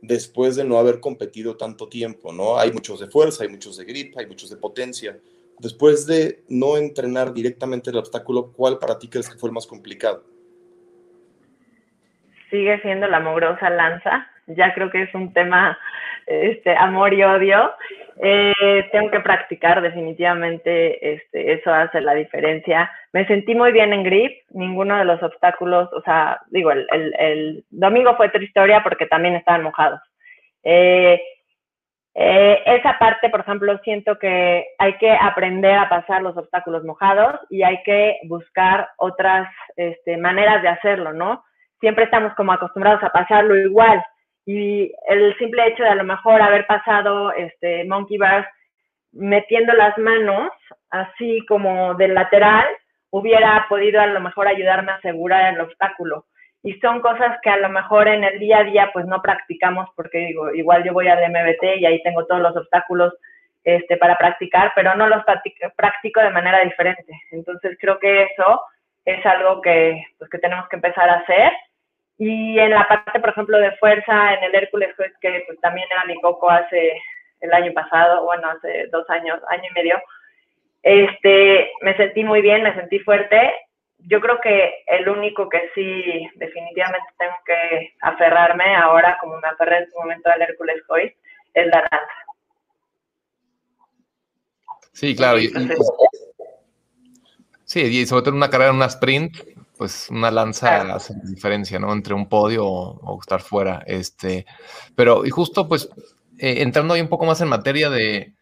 después 0.00 0.56
de 0.56 0.64
no 0.64 0.78
haber 0.78 1.00
competido 1.00 1.56
tanto 1.56 1.88
tiempo? 1.88 2.32
¿no? 2.32 2.58
Hay 2.58 2.72
muchos 2.72 3.00
de 3.00 3.06
fuerza, 3.06 3.44
hay 3.44 3.50
muchos 3.50 3.76
de 3.76 3.84
grip, 3.84 4.16
hay 4.16 4.26
muchos 4.26 4.50
de 4.50 4.56
potencia. 4.56 5.18
Después 5.58 6.06
de 6.06 6.42
no 6.48 6.76
entrenar 6.76 7.32
directamente 7.32 7.90
el 7.90 7.96
obstáculo, 7.96 8.52
¿cuál 8.52 8.78
para 8.78 8.98
ti 8.98 9.08
crees 9.08 9.28
que 9.28 9.38
fue 9.38 9.48
el 9.48 9.54
más 9.54 9.66
complicado? 9.66 10.24
Sigue 12.50 12.80
siendo 12.82 13.06
la 13.08 13.20
mogrosa 13.20 13.70
lanza. 13.70 14.28
Ya 14.46 14.72
creo 14.74 14.90
que 14.90 15.02
es 15.02 15.14
un 15.14 15.32
tema 15.32 15.78
este, 16.26 16.76
amor 16.76 17.14
y 17.14 17.22
odio. 17.22 17.70
Eh, 18.18 18.88
tengo 18.92 19.10
que 19.10 19.20
practicar, 19.20 19.82
definitivamente, 19.82 21.14
este, 21.14 21.52
eso 21.52 21.72
hace 21.72 22.00
la 22.00 22.14
diferencia. 22.14 22.90
Me 23.12 23.26
sentí 23.26 23.54
muy 23.54 23.72
bien 23.72 23.92
en 23.92 24.04
grip, 24.04 24.32
ninguno 24.50 24.96
de 24.96 25.04
los 25.04 25.22
obstáculos, 25.22 25.92
o 25.92 26.00
sea, 26.02 26.40
digo, 26.48 26.70
el, 26.70 26.86
el, 27.18 27.64
domingo 27.70 28.16
fue 28.16 28.28
otra 28.28 28.42
historia 28.42 28.82
porque 28.82 29.06
también 29.06 29.34
estaban 29.34 29.62
mojados. 29.62 30.00
Eh, 30.62 31.20
eh, 32.14 32.62
esa 32.64 32.98
parte, 32.98 33.28
por 33.28 33.40
ejemplo, 33.40 33.78
siento 33.84 34.18
que 34.18 34.66
hay 34.78 34.96
que 34.96 35.10
aprender 35.10 35.76
a 35.78 35.90
pasar 35.90 36.22
los 36.22 36.36
obstáculos 36.38 36.84
mojados 36.84 37.38
y 37.50 37.62
hay 37.62 37.82
que 37.82 38.18
buscar 38.24 38.88
otras 38.96 39.46
este, 39.76 40.16
maneras 40.16 40.62
de 40.62 40.68
hacerlo, 40.68 41.12
¿no? 41.12 41.44
Siempre 41.80 42.04
estamos 42.04 42.32
como 42.34 42.52
acostumbrados 42.52 43.02
a 43.02 43.10
pasarlo 43.10 43.54
igual 43.54 44.02
y 44.46 44.92
el 45.08 45.36
simple 45.38 45.66
hecho 45.66 45.82
de 45.82 45.88
a 45.88 45.96
lo 45.96 46.04
mejor 46.04 46.40
haber 46.40 46.66
pasado 46.66 47.32
este 47.32 47.84
monkey 47.84 48.16
bars 48.16 48.46
metiendo 49.12 49.72
las 49.72 49.98
manos 49.98 50.50
así 50.90 51.44
como 51.48 51.94
del 51.94 52.14
lateral 52.14 52.64
hubiera 53.10 53.66
podido 53.68 54.00
a 54.00 54.06
lo 54.06 54.20
mejor 54.20 54.46
ayudarme 54.46 54.92
a 54.92 54.96
asegurar 54.96 55.52
el 55.52 55.60
obstáculo. 55.60 56.26
Y 56.62 56.74
son 56.80 57.00
cosas 57.00 57.38
que 57.42 57.50
a 57.50 57.56
lo 57.56 57.68
mejor 57.68 58.08
en 58.08 58.24
el 58.24 58.38
día 58.38 58.58
a 58.58 58.64
día 58.64 58.90
pues 58.92 59.06
no 59.06 59.20
practicamos 59.20 59.88
porque 59.96 60.18
digo 60.18 60.52
igual 60.54 60.84
yo 60.84 60.92
voy 60.92 61.08
al 61.08 61.28
MBT 61.28 61.78
y 61.78 61.86
ahí 61.86 62.02
tengo 62.02 62.24
todos 62.26 62.40
los 62.40 62.56
obstáculos 62.56 63.14
este 63.64 63.96
para 63.96 64.16
practicar 64.16 64.72
pero 64.76 64.94
no 64.94 65.08
los 65.08 65.24
practico 65.76 66.20
de 66.20 66.30
manera 66.30 66.60
diferente. 66.60 67.20
Entonces 67.32 67.76
creo 67.80 67.98
que 67.98 68.24
eso 68.24 68.62
es 69.04 69.24
algo 69.26 69.60
que 69.60 70.04
pues 70.18 70.30
que 70.30 70.38
tenemos 70.38 70.68
que 70.68 70.76
empezar 70.76 71.08
a 71.08 71.18
hacer 71.20 71.52
y 72.18 72.58
en 72.58 72.70
la 72.70 72.88
parte, 72.88 73.20
por 73.20 73.30
ejemplo, 73.30 73.58
de 73.58 73.76
fuerza, 73.76 74.34
en 74.34 74.44
el 74.44 74.54
Hércules, 74.54 74.94
que 75.20 75.44
pues, 75.46 75.60
también 75.60 75.86
era 75.90 76.04
mi 76.06 76.18
coco 76.20 76.50
hace 76.50 76.98
el 77.40 77.52
año 77.52 77.72
pasado, 77.74 78.24
bueno, 78.24 78.48
hace 78.48 78.86
dos 78.86 79.08
años, 79.10 79.40
año 79.50 79.64
y 79.70 79.74
medio, 79.74 80.00
este, 80.82 81.70
me 81.82 81.96
sentí 81.96 82.24
muy 82.24 82.40
bien, 82.40 82.62
me 82.62 82.74
sentí 82.74 82.98
fuerte. 83.00 83.52
Yo 83.98 84.20
creo 84.20 84.40
que 84.40 84.84
el 84.86 85.08
único 85.08 85.48
que 85.48 85.70
sí 85.74 86.30
definitivamente 86.36 87.08
tengo 87.18 87.34
que 87.44 87.94
aferrarme 88.00 88.76
ahora, 88.76 89.18
como 89.20 89.38
me 89.40 89.48
aferré 89.48 89.78
en 89.78 89.90
su 89.90 89.98
momento 89.98 90.30
al 90.30 90.42
Hércules 90.42 90.82
hoy, 90.88 91.14
es 91.54 91.66
la 91.66 91.80
danza. 91.90 92.14
Sí, 94.92 95.14
claro. 95.14 95.38
sí, 97.64 97.80
y 97.80 98.06
sobre 98.06 98.22
todo 98.22 98.30
en 98.30 98.36
una 98.36 98.48
carrera, 98.48 98.70
en 98.70 98.76
una 98.76 98.86
sprint, 98.86 99.36
pues 99.76 100.08
una 100.10 100.30
lanza 100.30 100.94
hace 100.94 101.14
diferencia, 101.24 101.78
¿no? 101.78 101.92
Entre 101.92 102.14
un 102.14 102.28
podio 102.28 102.66
o, 102.66 103.18
estar 103.20 103.40
fuera. 103.40 103.82
Este, 103.86 104.46
pero, 104.94 105.24
y 105.24 105.30
justo, 105.30 105.68
pues, 105.68 105.88
eh, 106.38 106.62
entrando 106.62 106.94
ahí 106.94 107.00
un 107.00 107.08
poco 107.08 107.26
más 107.26 107.40
en 107.40 107.48
materia 107.48 107.90
de, 107.90 108.34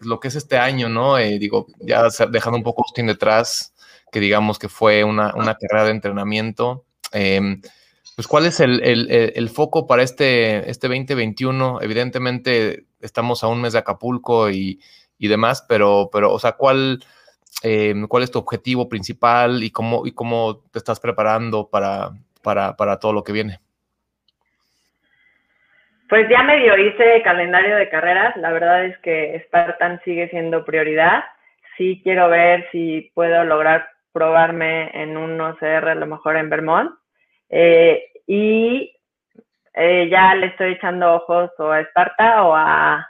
lo 0.00 0.20
que 0.20 0.28
es 0.28 0.36
este 0.36 0.58
año, 0.58 0.88
¿no? 0.88 1.18
Eh, 1.18 1.38
digo, 1.38 1.66
ya 1.80 2.08
dejando 2.30 2.58
un 2.58 2.64
poco 2.64 2.82
Austin 2.82 3.06
detrás, 3.06 3.74
que 4.10 4.20
digamos 4.20 4.58
que 4.58 4.68
fue 4.68 5.04
una, 5.04 5.32
carrera 5.32 5.84
de 5.84 5.90
entrenamiento. 5.90 6.84
Em, 7.12 7.60
pues, 8.16 8.26
¿cuál 8.26 8.46
es 8.46 8.60
el, 8.60 9.50
foco 9.50 9.86
para 9.86 10.02
este, 10.02 10.70
este 10.70 10.88
2021? 10.88 11.80
Evidentemente, 11.80 12.86
estamos 13.00 13.42
a 13.42 13.48
un 13.48 13.60
mes 13.60 13.72
de 13.72 13.80
Acapulco 13.80 14.50
y, 14.50 14.80
y 15.18 15.28
demás, 15.28 15.64
pero, 15.68 16.10
pero, 16.12 16.32
o 16.32 16.38
sea, 16.38 16.52
¿cuál 16.52 17.02
Em, 17.62 18.08
cuál 18.08 18.24
es 18.24 18.30
tu 18.32 18.40
objetivo 18.40 18.88
principal 18.88 19.62
y 19.62 19.70
cómo, 19.70 20.04
y 20.04 20.12
cómo 20.12 20.62
te 20.72 20.78
estás 20.78 20.98
preparando 20.98 21.70
para, 21.70 22.10
todo 22.98 23.12
lo 23.12 23.22
que 23.22 23.32
viene. 23.32 23.60
Pues 26.08 26.28
ya 26.28 26.42
medio 26.42 26.76
hice 26.76 27.22
calendario 27.22 27.76
de 27.76 27.88
carreras. 27.88 28.36
La 28.36 28.50
verdad 28.50 28.84
es 28.84 28.98
que 28.98 29.40
Spartan 29.46 30.00
sigue 30.04 30.28
siendo 30.28 30.64
prioridad. 30.64 31.24
Sí 31.78 32.00
quiero 32.02 32.28
ver 32.28 32.68
si 32.72 33.12
puedo 33.14 33.44
lograr 33.44 33.88
probarme 34.12 34.90
en 35.00 35.16
un 35.16 35.40
OCR, 35.40 35.88
a 35.88 35.94
lo 35.94 36.06
mejor 36.06 36.36
en 36.36 36.50
Vermont. 36.50 36.90
Eh, 37.48 38.10
y 38.26 38.92
eh, 39.74 40.08
ya 40.10 40.34
le 40.34 40.48
estoy 40.48 40.72
echando 40.72 41.14
ojos 41.14 41.50
o 41.58 41.70
a 41.70 41.80
Esparta 41.80 42.42
o 42.44 42.54
a, 42.54 43.08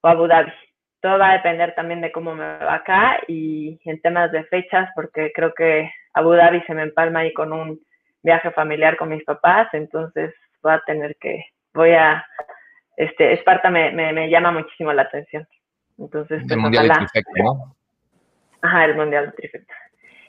o 0.00 0.08
a 0.08 0.10
Abu 0.10 0.26
Dhabi 0.26 0.52
todo 1.00 1.18
va 1.18 1.30
a 1.30 1.32
depender 1.34 1.74
también 1.74 2.00
de 2.00 2.12
cómo 2.12 2.34
me 2.34 2.44
va 2.44 2.74
acá 2.74 3.20
y 3.28 3.80
en 3.84 4.00
temas 4.00 4.32
de 4.32 4.44
fechas, 4.44 4.88
porque 4.94 5.32
creo 5.34 5.54
que 5.54 5.90
Abu 6.14 6.32
Dhabi 6.32 6.62
se 6.62 6.74
me 6.74 6.82
empalma 6.82 7.20
ahí 7.20 7.32
con 7.32 7.52
un 7.52 7.80
viaje 8.22 8.50
familiar 8.50 8.96
con 8.96 9.10
mis 9.10 9.24
papás, 9.24 9.68
entonces 9.72 10.34
voy 10.62 10.72
a 10.72 10.82
tener 10.86 11.16
que, 11.20 11.44
voy 11.72 11.92
a, 11.92 12.26
este, 12.96 13.32
Esparta 13.32 13.70
me, 13.70 13.92
me, 13.92 14.28
llama 14.28 14.50
muchísimo 14.50 14.92
la 14.92 15.02
atención. 15.02 15.46
Entonces, 15.98 16.42
el 16.42 16.46
pues, 16.46 16.58
Mundial 16.58 16.88
de 16.88 16.94
Trifecta, 16.94 17.42
¿no? 17.42 17.76
Ajá, 18.62 18.84
el 18.84 18.96
Mundial 18.96 19.26
de 19.26 19.32
Trifecta. 19.32 19.74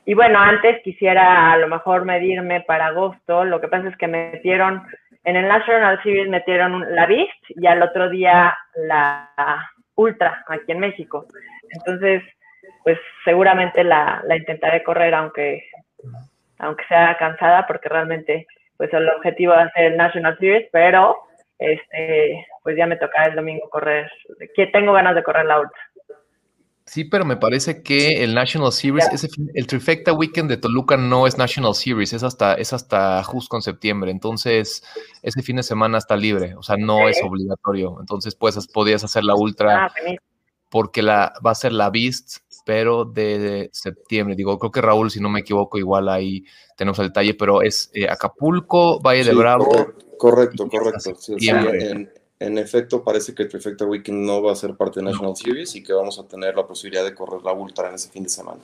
Y 0.06 0.14
bueno, 0.14 0.40
antes 0.40 0.82
quisiera 0.84 1.52
a 1.52 1.58
lo 1.58 1.68
mejor 1.68 2.06
medirme 2.06 2.62
para 2.62 2.88
agosto, 2.88 3.44
lo 3.44 3.60
que 3.60 3.68
pasa 3.68 3.90
es 3.90 3.98
que 3.98 4.08
metieron, 4.08 4.84
en 5.24 5.36
el 5.36 5.48
National 5.48 6.02
Series 6.04 6.30
metieron 6.30 6.96
la 6.96 7.06
BIST 7.06 7.44
y 7.50 7.68
al 7.68 7.82
otro 7.82 8.10
día 8.10 8.58
la 8.76 9.30
ultra 10.00 10.44
aquí 10.48 10.72
en 10.72 10.80
México. 10.80 11.26
Entonces, 11.72 12.24
pues 12.84 12.98
seguramente 13.26 13.84
la, 13.84 14.24
intentaré 14.36 14.84
correr 14.84 15.14
aunque, 15.14 15.64
aunque 16.60 16.86
sea 16.86 17.18
cansada 17.18 17.68
porque 17.68 17.90
realmente 17.90 18.48
pues 18.78 18.94
el 18.94 19.10
objetivo 19.10 19.54
va 19.54 19.64
a 19.64 19.72
ser 19.72 19.86
el 19.92 19.98
National 19.98 20.38
Series, 20.40 20.70
pero 20.72 21.18
este 21.58 22.46
pues 22.64 22.78
ya 22.78 22.86
me 22.86 22.96
toca 22.96 23.26
el 23.26 23.36
domingo 23.36 23.70
correr, 23.70 24.10
que 24.56 24.68
tengo 24.68 24.94
ganas 24.94 25.16
de 25.16 25.24
correr 25.24 25.46
la 25.46 25.60
ultra. 25.60 25.82
Sí, 26.90 27.04
pero 27.04 27.24
me 27.24 27.38
parece 27.38 27.84
que 27.84 28.24
el 28.24 28.34
National 28.34 28.72
Series, 28.72 29.08
el 29.54 29.68
Trifecta 29.68 30.12
Weekend 30.12 30.50
de 30.50 30.58
Toluca 30.58 30.98
no 30.98 31.28
es 31.28 31.38
National 31.38 31.76
Series, 31.76 32.14
es 32.14 32.24
hasta, 32.24 32.56
es 32.56 32.74
hasta 32.74 33.24
justo 33.24 33.56
en 33.56 33.62
septiembre. 33.62 34.10
Entonces, 34.10 34.84
ese 35.22 35.44
fin 35.44 35.58
de 35.58 35.62
semana 35.64 36.00
está 36.00 36.18
libre, 36.18 36.56
o 36.56 36.64
sea, 36.64 36.78
no 36.78 37.08
es 37.08 37.22
obligatorio. 37.24 37.98
Entonces, 38.00 38.34
pues 38.34 38.68
podías 38.74 39.04
hacer 39.04 39.24
la 39.24 39.36
ultra 39.36 39.86
ah, 39.86 39.94
porque 40.70 41.04
la, 41.04 41.32
va 41.46 41.52
a 41.52 41.56
ser 41.56 41.74
la 41.74 41.92
Beast, 41.92 42.38
pero 42.66 43.06
de, 43.06 43.70
septiembre. 43.72 44.36
Digo, 44.36 44.58
creo 44.58 44.72
que 44.72 44.82
Raúl, 44.82 45.12
si 45.12 45.20
no 45.20 45.30
me 45.30 45.42
equivoco, 45.42 45.78
igual 45.78 46.10
ahí 46.10 46.44
tenemos 46.76 46.98
el 46.98 47.10
detalle, 47.10 47.36
pero 47.36 47.62
es 47.62 47.92
eh, 47.94 48.10
Acapulco, 48.10 49.00
Valle 49.00 49.26
de 49.26 49.36
Bravo. 49.36 49.70
Correcto, 50.18 50.68
correcto. 50.68 51.14
Sí, 51.20 51.50
en 51.50 52.12
efecto, 52.40 53.04
parece 53.04 53.36
que 53.36 53.44
el 53.44 53.50
Trifecta 53.50 53.86
Weekend 53.86 54.26
no 54.26 54.42
va 54.42 54.54
a 54.54 54.56
ser 54.56 54.76
parte 54.76 55.00
de 55.00 55.06
National 55.06 55.36
Series 55.36 55.76
y 55.76 55.84
que 55.84 55.94
vamos 55.94 56.18
a 56.20 56.28
tener 56.28 56.56
la 56.56 56.66
posibilidad 56.66 57.04
de 57.04 57.14
correr 57.14 57.42
la 57.44 57.52
Ultra 57.52 57.90
en 57.90 57.96
ese 57.96 58.10
fin 58.10 58.24
de 58.24 58.30
semana. 58.30 58.62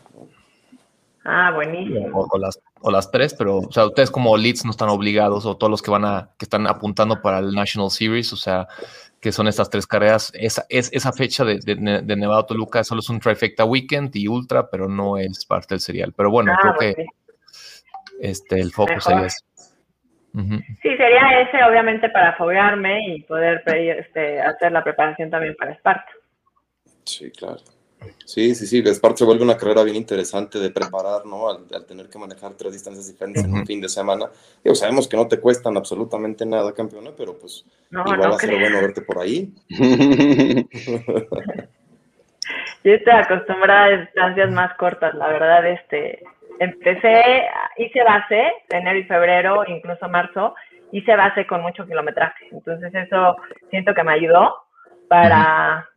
Ah, 1.25 1.51
buenísimo. 1.53 2.27
O, 2.31 2.37
las, 2.37 2.59
o 2.81 2.91
las 2.91 3.09
tres, 3.09 3.33
pero, 3.33 3.57
o 3.57 3.71
sea, 3.71 3.87
ustedes 3.87 4.11
como 4.11 4.37
leads 4.37 4.63
no 4.63 4.71
están 4.71 4.89
obligados, 4.89 5.45
o 5.45 5.57
todos 5.57 5.71
los 5.71 5.81
que 5.81 5.91
van 5.91 6.05
a, 6.05 6.29
que 6.37 6.45
están 6.45 6.67
apuntando 6.67 7.21
para 7.21 7.39
el 7.39 7.51
National 7.51 7.89
Series, 7.89 8.31
o 8.31 8.37
sea, 8.37 8.67
que 9.19 9.31
son 9.31 9.47
estas 9.47 9.71
tres 9.71 9.87
carreras, 9.87 10.31
esa, 10.35 10.65
es, 10.69 10.89
esa 10.93 11.11
fecha 11.11 11.43
de, 11.43 11.59
de, 11.59 12.15
Nevada 12.15 12.45
Toluca 12.45 12.83
solo 12.83 12.99
es 12.99 13.09
un 13.09 13.19
Trifecta 13.19 13.65
Weekend 13.65 14.15
y 14.15 14.27
Ultra, 14.27 14.69
pero 14.69 14.87
no 14.87 15.17
es 15.17 15.45
parte 15.45 15.73
del 15.73 15.81
serial. 15.81 16.13
Pero 16.15 16.29
bueno, 16.29 16.53
ah, 16.53 16.59
creo 16.61 16.75
que 16.77 17.05
este, 18.21 18.59
el 18.59 18.71
foco 18.71 19.01
sería 19.01 19.27
Sí, 20.81 20.97
sería 20.97 21.41
ese, 21.41 21.63
obviamente, 21.63 22.09
para 22.09 22.33
foguearme 22.33 23.15
y 23.15 23.21
poder 23.23 23.63
este, 23.65 24.41
hacer 24.41 24.71
la 24.71 24.83
preparación 24.83 25.29
también 25.29 25.55
para 25.55 25.71
Esparta. 25.71 26.11
Sí, 27.05 27.31
claro. 27.31 27.61
Sí, 28.25 28.53
sí, 28.55 28.67
sí, 28.67 28.83
Esparta 28.85 29.17
se 29.17 29.25
vuelve 29.25 29.43
una 29.43 29.57
carrera 29.57 29.83
bien 29.83 29.95
interesante 29.95 30.59
de 30.59 30.69
preparar, 30.69 31.25
¿no? 31.25 31.49
Al, 31.49 31.85
tener 31.85 32.09
que 32.09 32.19
manejar 32.19 32.53
tres 32.53 32.73
distancias 32.73 33.07
diferentes 33.07 33.43
en 33.43 33.53
un 33.53 33.65
fin 33.65 33.79
de 33.81 33.89
semana. 33.89 34.25
Digo, 34.63 34.75
sabemos 34.75 35.07
que 35.07 35.17
no 35.17 35.27
te 35.27 35.39
cuestan 35.39 35.77
absolutamente 35.77 36.45
nada, 36.45 36.73
campeona, 36.73 37.11
pero 37.17 37.37
pues 37.37 37.65
igual 37.91 38.21
va 38.21 38.35
a 38.35 38.39
ser 38.39 38.59
bueno 38.59 38.81
verte 38.81 39.01
por 39.01 39.19
ahí. 39.19 39.53
Yo 42.83 42.93
estoy 42.93 43.13
acostumbrada 43.13 43.85
a 43.85 43.97
distancias 43.97 44.51
más 44.51 44.77
cortas, 44.77 45.15
la 45.15 45.27
verdad, 45.29 45.67
este, 45.67 46.23
empecé, 46.59 47.45
hice 47.77 48.03
base, 48.03 48.53
enero 48.69 48.99
y 48.99 49.03
febrero, 49.03 49.63
incluso 49.67 50.07
marzo, 50.09 50.55
hice 50.91 51.15
base 51.15 51.45
con 51.45 51.61
mucho 51.61 51.85
kilometraje. 51.85 52.47
Entonces 52.51 52.93
eso 52.93 53.35
siento 53.69 53.93
que 53.93 54.03
me 54.03 54.13
ayudó 54.13 54.55
para, 55.07 55.87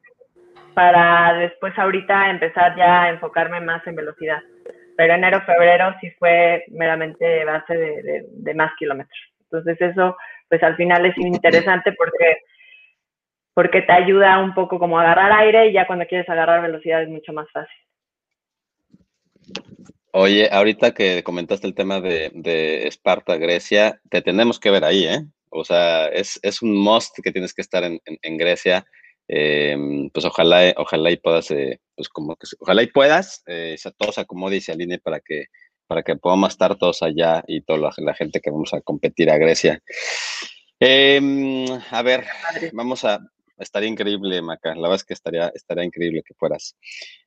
para 0.74 1.34
después 1.34 1.78
ahorita 1.78 2.30
empezar 2.30 2.76
ya 2.76 3.02
a 3.02 3.08
enfocarme 3.10 3.60
más 3.60 3.86
en 3.86 3.96
velocidad. 3.96 4.40
Pero 4.96 5.14
enero, 5.14 5.40
febrero 5.42 5.94
sí 6.00 6.10
fue 6.18 6.64
meramente 6.70 7.44
base 7.44 7.76
de, 7.76 8.24
de 8.28 8.54
más 8.54 8.72
kilómetros. 8.78 9.18
Entonces 9.44 9.80
eso, 9.80 10.16
pues 10.48 10.62
al 10.62 10.76
final 10.76 11.06
es 11.06 11.16
interesante 11.18 11.92
porque 11.92 12.42
porque 13.54 13.82
te 13.82 13.92
ayuda 13.92 14.38
un 14.38 14.54
poco 14.54 14.78
como 14.78 15.00
a 15.00 15.02
agarrar 15.02 15.32
aire 15.32 15.66
y 15.66 15.72
ya 15.72 15.84
cuando 15.84 16.06
quieres 16.06 16.28
agarrar 16.28 16.62
velocidad 16.62 17.02
es 17.02 17.08
mucho 17.08 17.32
más 17.32 17.50
fácil. 17.50 17.76
Oye, 20.20 20.48
ahorita 20.50 20.94
que 20.94 21.22
comentaste 21.22 21.68
el 21.68 21.76
tema 21.76 22.00
de, 22.00 22.88
Esparta, 22.88 23.36
Grecia, 23.36 24.00
te 24.10 24.20
tenemos 24.20 24.58
que 24.58 24.72
ver 24.72 24.84
ahí, 24.84 25.04
¿eh? 25.04 25.24
O 25.48 25.64
sea, 25.64 26.06
es, 26.06 26.60
un 26.60 26.76
must 26.76 27.16
que 27.22 27.30
tienes 27.30 27.54
que 27.54 27.62
estar 27.62 27.84
en, 27.84 28.36
Grecia. 28.36 28.84
Em, 29.28 30.10
pues 30.10 30.24
ojalá, 30.24 30.74
ojalá 30.76 31.12
y 31.12 31.18
puedas, 31.18 31.52
eh, 31.52 31.78
pues 31.94 32.08
como 32.08 32.34
que, 32.34 32.48
ojalá 32.58 32.82
y 32.82 32.88
puedas, 32.88 33.44
eh, 33.46 33.76
todo 33.96 34.10
se 34.10 34.22
acomode 34.22 34.56
y 34.56 34.60
se 34.60 34.72
alinee 34.72 34.98
para 34.98 35.20
que, 35.20 35.44
para 35.86 36.02
que 36.02 36.16
podamos 36.16 36.50
estar 36.50 36.74
todos 36.74 37.00
allá 37.04 37.44
y 37.46 37.60
toda 37.60 37.92
la, 37.96 38.14
gente 38.14 38.40
que 38.40 38.50
vamos 38.50 38.74
a 38.74 38.80
competir 38.80 39.30
a 39.30 39.38
Grecia. 39.38 39.80
Em, 40.80 41.64
a 41.92 42.02
ver, 42.02 42.24
vamos 42.72 43.04
a, 43.04 43.20
estaría 43.58 43.88
increíble, 43.88 44.40
Maca, 44.42 44.74
la 44.74 44.82
verdad 44.82 44.96
es 44.96 45.04
que 45.04 45.14
estaría, 45.14 45.48
estaría 45.54 45.84
increíble 45.84 46.22
que 46.26 46.34
fueras. 46.34 46.76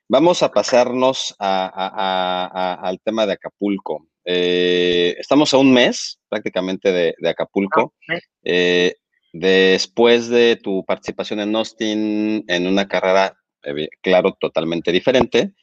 Vamos 0.07 0.43
a 0.43 0.51
pasarnos 0.51 1.33
al 1.39 2.99
tema 3.03 3.25
de 3.25 3.33
Acapulco. 3.33 4.07
Eh, 4.25 5.15
estamos 5.17 5.53
a 5.53 5.57
un 5.57 5.73
mes 5.73 6.19
prácticamente 6.29 6.91
de, 6.91 7.29
Acapulco. 7.29 7.93
Ah, 8.09 8.19
eh, 8.43 8.95
después 9.33 10.27
de 10.27 10.57
tu 10.57 10.83
participación 10.85 11.39
en 11.39 11.55
Austin 11.55 12.43
en 12.47 12.67
una 12.67 12.87
carrera, 12.87 13.37
eh, 13.63 13.87
claro, 14.01 14.35
totalmente 14.39 14.91
diferente, 14.91 15.53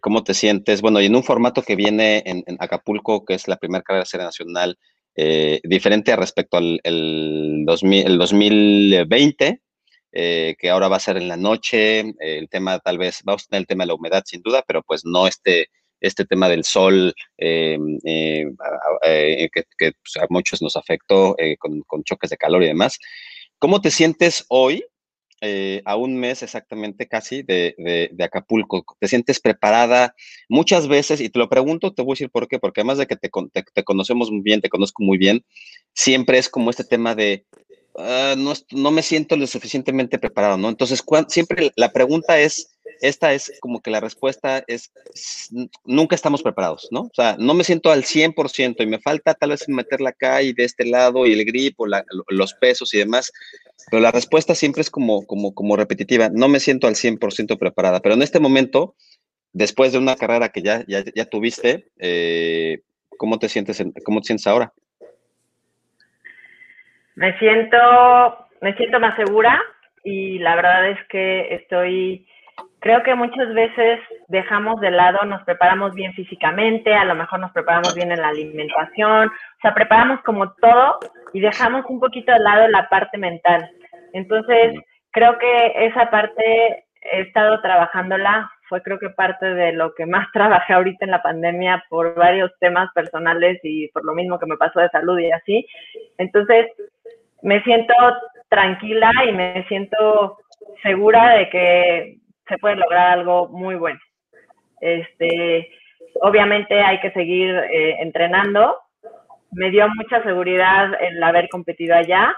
¿cómo 0.00 0.24
te 0.24 0.34
sientes? 0.34 0.82
Bueno, 0.82 1.00
y 1.00 1.06
en 1.06 1.16
un 1.16 1.22
formato 1.22 1.62
que 1.62 1.76
viene 1.76 2.22
en, 2.26 2.44
Acapulco, 2.58 3.24
que 3.24 3.34
es 3.34 3.48
la 3.48 3.56
primera 3.56 3.82
carrera 3.82 4.04
serie 4.04 4.26
nacional, 4.26 4.78
diferente 5.16 6.14
respecto 6.14 6.58
al 6.58 6.80
el 6.84 7.64
2020, 7.66 9.60
que 10.12 10.70
ahora 10.70 10.88
va 10.88 10.96
a 10.96 11.00
ser 11.00 11.16
en 11.16 11.28
la 11.28 11.36
noche, 11.36 12.04
el 12.18 12.48
tema 12.48 12.78
tal 12.80 12.98
vez, 12.98 13.20
vamos 13.24 13.44
a 13.44 13.46
tener 13.46 13.60
el 13.62 13.66
tema 13.66 13.84
de 13.84 13.88
la 13.88 13.94
humedad 13.94 14.22
sin 14.26 14.42
duda, 14.42 14.62
pero 14.66 14.82
pues 14.82 15.04
no 15.04 15.26
este 15.26 15.68
este 16.00 16.24
tema 16.24 16.48
del 16.48 16.64
sol 16.64 17.14
eh, 17.38 17.78
eh, 18.04 18.44
eh, 19.04 19.48
que, 19.52 19.64
pues, 19.78 20.16
a 20.20 20.26
muchos 20.30 20.62
nos 20.62 20.76
afectó 20.76 21.36
con, 21.58 22.04
choques 22.04 22.30
de 22.30 22.36
calor 22.36 22.62
y 22.62 22.66
demás. 22.66 22.98
¿Cómo 23.58 23.80
te 23.80 23.90
sientes 23.90 24.44
hoy, 24.48 24.84
a 25.84 25.96
un 25.96 26.16
mes 26.16 26.42
exactamente 26.42 27.06
casi 27.06 27.42
de, 27.42 28.10
Acapulco? 28.22 28.84
¿Te 28.98 29.08
sientes 29.08 29.40
preparada? 29.40 30.14
Muchas 30.48 30.88
veces, 30.88 31.20
y 31.20 31.28
te 31.28 31.38
lo 31.38 31.48
pregunto, 31.48 31.92
te 31.92 32.02
voy 32.02 32.12
a 32.12 32.14
decir 32.14 32.30
por 32.30 32.48
qué, 32.48 32.58
porque 32.58 32.80
además 32.80 32.98
de 32.98 33.06
que 33.06 33.16
te, 33.16 33.30
te 33.74 33.84
conocemos 33.84 34.30
muy 34.30 34.42
bien, 34.42 34.60
te 34.60 34.68
conozco 34.68 35.02
muy 35.02 35.18
bien, 35.18 35.44
siempre 35.92 36.38
es 36.38 36.48
como 36.48 36.70
este 36.70 36.84
tema 36.84 37.14
de 37.14 37.44
Ah, 37.98 38.34
no, 38.36 38.90
me 38.90 39.02
siento 39.02 39.36
lo 39.36 39.46
suficientemente 39.46 40.18
preparado, 40.18 40.58
¿no? 40.58 40.68
Entonces, 40.68 41.02
siempre 41.28 41.72
la 41.76 41.92
pregunta 41.92 42.38
es, 42.38 42.75
esta 43.00 43.32
es 43.32 43.52
como 43.60 43.80
que 43.80 43.90
la 43.90 44.00
respuesta 44.00 44.62
es, 44.66 44.92
nunca 45.84 46.14
estamos 46.14 46.42
preparados, 46.42 46.88
¿no? 46.90 47.02
O 47.02 47.14
sea, 47.14 47.36
no 47.38 47.54
me 47.54 47.64
siento 47.64 47.90
al 47.90 48.02
100% 48.02 48.82
y 48.82 48.86
me 48.86 48.98
falta 48.98 49.34
tal 49.34 49.50
vez 49.50 49.68
meterla 49.68 50.10
acá 50.10 50.42
y 50.42 50.52
de 50.52 50.64
este 50.64 50.86
lado 50.86 51.26
y 51.26 51.32
el 51.32 51.44
grip 51.44 51.80
o 51.80 51.86
los 52.28 52.54
pesos 52.54 52.92
y 52.94 52.98
demás, 52.98 53.32
pero 53.90 54.02
la 54.02 54.10
respuesta 54.10 54.54
siempre 54.54 54.82
es 54.82 54.90
como, 54.90 55.26
como, 55.26 55.54
como 55.54 55.76
repetitiva, 55.76 56.28
no 56.32 56.48
me 56.48 56.60
siento 56.60 56.86
al 56.86 56.94
100% 56.94 57.58
preparada, 57.58 58.00
pero 58.00 58.14
en 58.14 58.22
este 58.22 58.40
momento, 58.40 58.94
después 59.52 59.92
de 59.92 59.98
una 59.98 60.16
carrera 60.16 60.48
que 60.48 60.62
ya, 60.62 60.84
ya, 60.86 61.24
tuviste, 61.26 61.88
eh, 61.98 62.80
¿cómo, 63.16 63.38
te 63.38 63.48
sientes 63.48 63.82
¿cómo 64.04 64.20
te 64.20 64.26
sientes 64.26 64.46
ahora? 64.46 64.72
Me 67.14 67.38
siento, 67.38 67.78
me 68.60 68.76
siento 68.76 69.00
más 69.00 69.16
segura 69.16 69.58
y 70.04 70.38
la 70.38 70.54
verdad 70.54 70.90
es 70.90 70.98
que 71.08 71.54
estoy, 71.54 72.26
creo 72.86 73.02
que 73.02 73.16
muchas 73.16 73.52
veces 73.52 73.98
dejamos 74.28 74.80
de 74.80 74.92
lado, 74.92 75.24
nos 75.24 75.42
preparamos 75.42 75.92
bien 75.92 76.12
físicamente, 76.12 76.94
a 76.94 77.04
lo 77.04 77.16
mejor 77.16 77.40
nos 77.40 77.50
preparamos 77.50 77.96
bien 77.96 78.12
en 78.12 78.20
la 78.20 78.28
alimentación, 78.28 79.26
o 79.26 79.60
sea, 79.60 79.74
preparamos 79.74 80.20
como 80.20 80.52
todo 80.52 81.00
y 81.32 81.40
dejamos 81.40 81.84
un 81.88 81.98
poquito 81.98 82.30
de 82.30 82.38
lado 82.38 82.68
la 82.68 82.88
parte 82.88 83.18
mental. 83.18 83.68
Entonces, 84.12 84.74
creo 85.10 85.36
que 85.36 85.86
esa 85.86 86.08
parte 86.10 86.84
he 87.02 87.22
estado 87.22 87.60
trabajándola, 87.60 88.52
fue 88.68 88.80
creo 88.82 89.00
que 89.00 89.10
parte 89.10 89.46
de 89.46 89.72
lo 89.72 89.92
que 89.96 90.06
más 90.06 90.28
trabajé 90.32 90.72
ahorita 90.72 91.06
en 91.06 91.10
la 91.10 91.24
pandemia 91.24 91.84
por 91.88 92.14
varios 92.14 92.52
temas 92.60 92.88
personales 92.94 93.58
y 93.64 93.88
por 93.88 94.04
lo 94.04 94.14
mismo 94.14 94.38
que 94.38 94.46
me 94.46 94.56
pasó 94.56 94.78
de 94.78 94.90
salud 94.90 95.18
y 95.18 95.32
así. 95.32 95.66
Entonces, 96.18 96.66
me 97.42 97.60
siento 97.64 97.94
tranquila 98.48 99.10
y 99.28 99.32
me 99.32 99.64
siento 99.66 100.38
segura 100.84 101.30
de 101.30 101.50
que 101.50 102.25
se 102.48 102.58
puede 102.58 102.76
lograr 102.76 103.18
algo 103.18 103.48
muy 103.48 103.74
bueno. 103.74 103.98
Este, 104.80 105.70
obviamente 106.22 106.80
hay 106.80 107.00
que 107.00 107.10
seguir 107.12 107.54
eh, 107.54 107.96
entrenando. 108.00 108.78
Me 109.52 109.70
dio 109.70 109.88
mucha 109.88 110.22
seguridad 110.22 110.92
el 111.00 111.22
haber 111.22 111.48
competido 111.48 111.94
allá. 111.94 112.36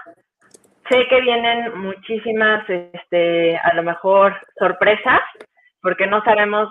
Sé 0.89 1.07
que 1.07 1.21
vienen 1.21 1.77
muchísimas, 1.77 2.67
este, 2.69 3.57
a 3.57 3.73
lo 3.75 3.83
mejor 3.83 4.35
sorpresas, 4.57 5.21
porque 5.81 6.07
no 6.07 6.23
sabemos 6.23 6.69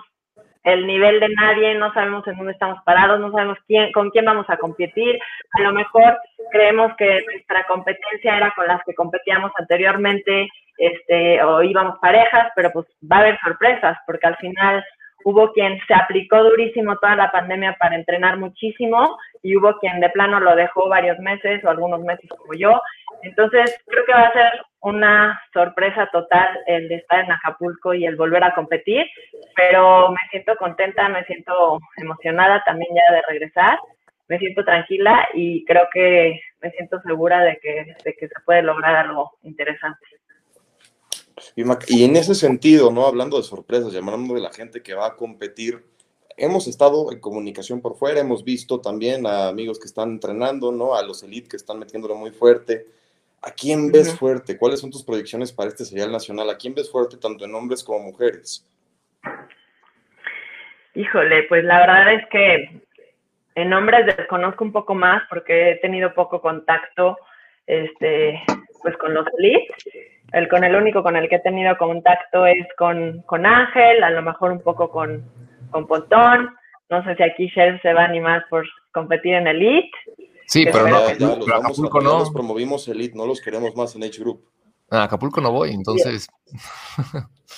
el 0.63 0.85
nivel 0.85 1.19
de 1.19 1.29
nadie, 1.29 1.75
no 1.75 1.93
sabemos 1.93 2.27
en 2.27 2.37
dónde 2.37 2.51
estamos 2.51 2.79
parados, 2.83 3.19
no 3.19 3.31
sabemos 3.31 3.57
quién, 3.67 3.91
con 3.91 4.09
quién 4.09 4.25
vamos 4.25 4.45
a 4.49 4.57
competir. 4.57 5.19
A 5.53 5.61
lo 5.61 5.71
mejor 5.71 6.17
creemos 6.51 6.95
que 6.97 7.23
nuestra 7.31 7.65
competencia 7.67 8.37
era 8.37 8.51
con 8.55 8.67
las 8.67 8.83
que 8.83 8.93
competíamos 8.93 9.51
anteriormente, 9.57 10.49
este, 10.77 11.41
o 11.43 11.61
íbamos 11.63 11.97
parejas, 11.99 12.51
pero 12.55 12.71
pues 12.71 12.87
va 13.09 13.17
a 13.17 13.19
haber 13.19 13.39
sorpresas, 13.39 13.97
porque 14.05 14.27
al 14.27 14.37
final 14.37 14.83
hubo 15.23 15.51
quien 15.53 15.79
se 15.87 15.93
aplicó 15.93 16.43
durísimo 16.43 16.97
toda 16.97 17.15
la 17.15 17.31
pandemia 17.31 17.75
para 17.79 17.95
entrenar 17.95 18.37
muchísimo 18.37 19.17
y 19.43 19.55
hubo 19.55 19.77
quien 19.79 19.99
de 19.99 20.09
plano 20.09 20.39
lo 20.39 20.55
dejó 20.55 20.89
varios 20.89 21.19
meses 21.19 21.63
o 21.63 21.69
algunos 21.69 22.01
meses 22.01 22.29
como 22.29 22.53
yo. 22.53 22.81
Entonces, 23.23 23.81
creo 23.87 24.05
que 24.05 24.13
va 24.13 24.27
a 24.27 24.33
ser 24.33 24.61
una 24.81 25.41
sorpresa 25.53 26.07
total 26.11 26.59
el 26.67 26.87
de 26.87 26.95
estar 26.95 27.23
en 27.23 27.31
Acapulco 27.31 27.93
y 27.93 28.05
el 28.05 28.15
volver 28.15 28.43
a 28.43 28.53
competir, 28.53 29.05
pero 29.55 30.09
me 30.11 30.29
siento 30.31 30.55
contenta, 30.55 31.09
me 31.09 31.25
siento 31.25 31.79
emocionada 31.97 32.63
también 32.65 32.89
ya 32.95 33.15
de 33.15 33.21
regresar, 33.27 33.77
me 34.27 34.37
siento 34.39 34.63
tranquila 34.63 35.27
y 35.33 35.65
creo 35.65 35.87
que 35.91 36.39
me 36.61 36.71
siento 36.71 37.01
segura 37.01 37.41
de 37.41 37.57
que, 37.57 37.95
de 38.03 38.13
que 38.13 38.27
se 38.27 38.39
puede 38.45 38.61
lograr 38.61 38.95
algo 38.95 39.31
interesante. 39.43 40.05
Y, 41.55 42.03
en 42.03 42.15
ese 42.15 42.35
sentido, 42.35 42.91
¿no? 42.91 43.05
Hablando 43.05 43.37
de 43.37 43.43
sorpresas, 43.43 43.93
llamando 43.93 44.33
de 44.33 44.41
la 44.41 44.51
gente 44.51 44.81
que 44.81 44.93
va 44.93 45.07
a 45.07 45.15
competir, 45.15 45.83
hemos 46.37 46.67
estado 46.67 47.11
en 47.11 47.19
comunicación 47.19 47.81
por 47.81 47.95
fuera, 47.95 48.19
hemos 48.19 48.43
visto 48.43 48.79
también 48.79 49.25
a 49.25 49.49
amigos 49.49 49.79
que 49.79 49.87
están 49.87 50.11
entrenando, 50.11 50.71
¿no? 50.71 50.95
A 50.95 51.03
los 51.03 51.23
elite 51.23 51.49
que 51.49 51.57
están 51.57 51.79
metiéndolo 51.79 52.15
muy 52.15 52.31
fuerte. 52.31 52.87
¿A 53.41 53.51
quién 53.51 53.91
ves 53.91 54.17
fuerte? 54.17 54.57
¿Cuáles 54.57 54.81
son 54.81 54.91
tus 54.91 55.03
proyecciones 55.03 55.53
para 55.53 55.69
este 55.69 55.85
serial 55.85 56.11
nacional? 56.11 56.49
¿A 56.49 56.57
quién 56.57 56.75
ves 56.75 56.91
fuerte 56.91 57.17
tanto 57.17 57.45
en 57.45 57.55
hombres 57.55 57.83
como 57.83 57.99
mujeres? 57.99 58.67
Híjole, 60.95 61.43
pues 61.43 61.63
la 61.63 61.79
verdad 61.79 62.13
es 62.15 62.27
que 62.29 62.81
en 63.55 63.73
hombres 63.73 64.05
desconozco 64.05 64.63
un 64.63 64.73
poco 64.73 64.93
más 64.93 65.23
porque 65.29 65.71
he 65.71 65.75
tenido 65.77 66.13
poco 66.13 66.41
contacto 66.41 67.17
este, 67.67 68.41
pues 68.81 68.97
con 68.97 69.13
los 69.13 69.25
elites. 69.37 69.75
El, 70.31 70.47
con 70.47 70.63
el 70.63 70.75
único 70.75 71.01
con 71.03 71.15
el 71.15 71.27
que 71.27 71.35
he 71.35 71.39
tenido 71.39 71.77
contacto 71.77 72.45
es 72.45 72.67
con, 72.77 73.21
con 73.23 73.45
Ángel, 73.45 74.03
a 74.03 74.09
lo 74.09 74.21
mejor 74.21 74.51
un 74.51 74.61
poco 74.61 74.89
con, 74.89 75.23
con 75.71 75.87
Pontón. 75.87 76.55
No 76.89 77.03
sé 77.03 77.15
si 77.15 77.23
aquí 77.23 77.47
Shell 77.47 77.81
se 77.81 77.93
va 77.93 78.01
a 78.01 78.05
animar 78.05 78.45
por 78.49 78.65
competir 78.91 79.35
en 79.35 79.47
Elite. 79.47 79.91
Sí, 80.47 80.65
pero 80.65 80.87
no, 80.87 81.35
los 81.37 81.47
Acapulco 81.47 82.01
no. 82.01 82.19
Los 82.19 82.31
promovimos 82.31 82.87
Elite, 82.87 83.15
no 83.15 83.25
los 83.25 83.41
queremos 83.41 83.75
más 83.75 83.95
en 83.95 84.03
H 84.03 84.19
Group. 84.19 84.43
A 84.89 85.03
Acapulco 85.03 85.39
no 85.39 85.51
voy, 85.51 85.71
entonces. 85.71 86.27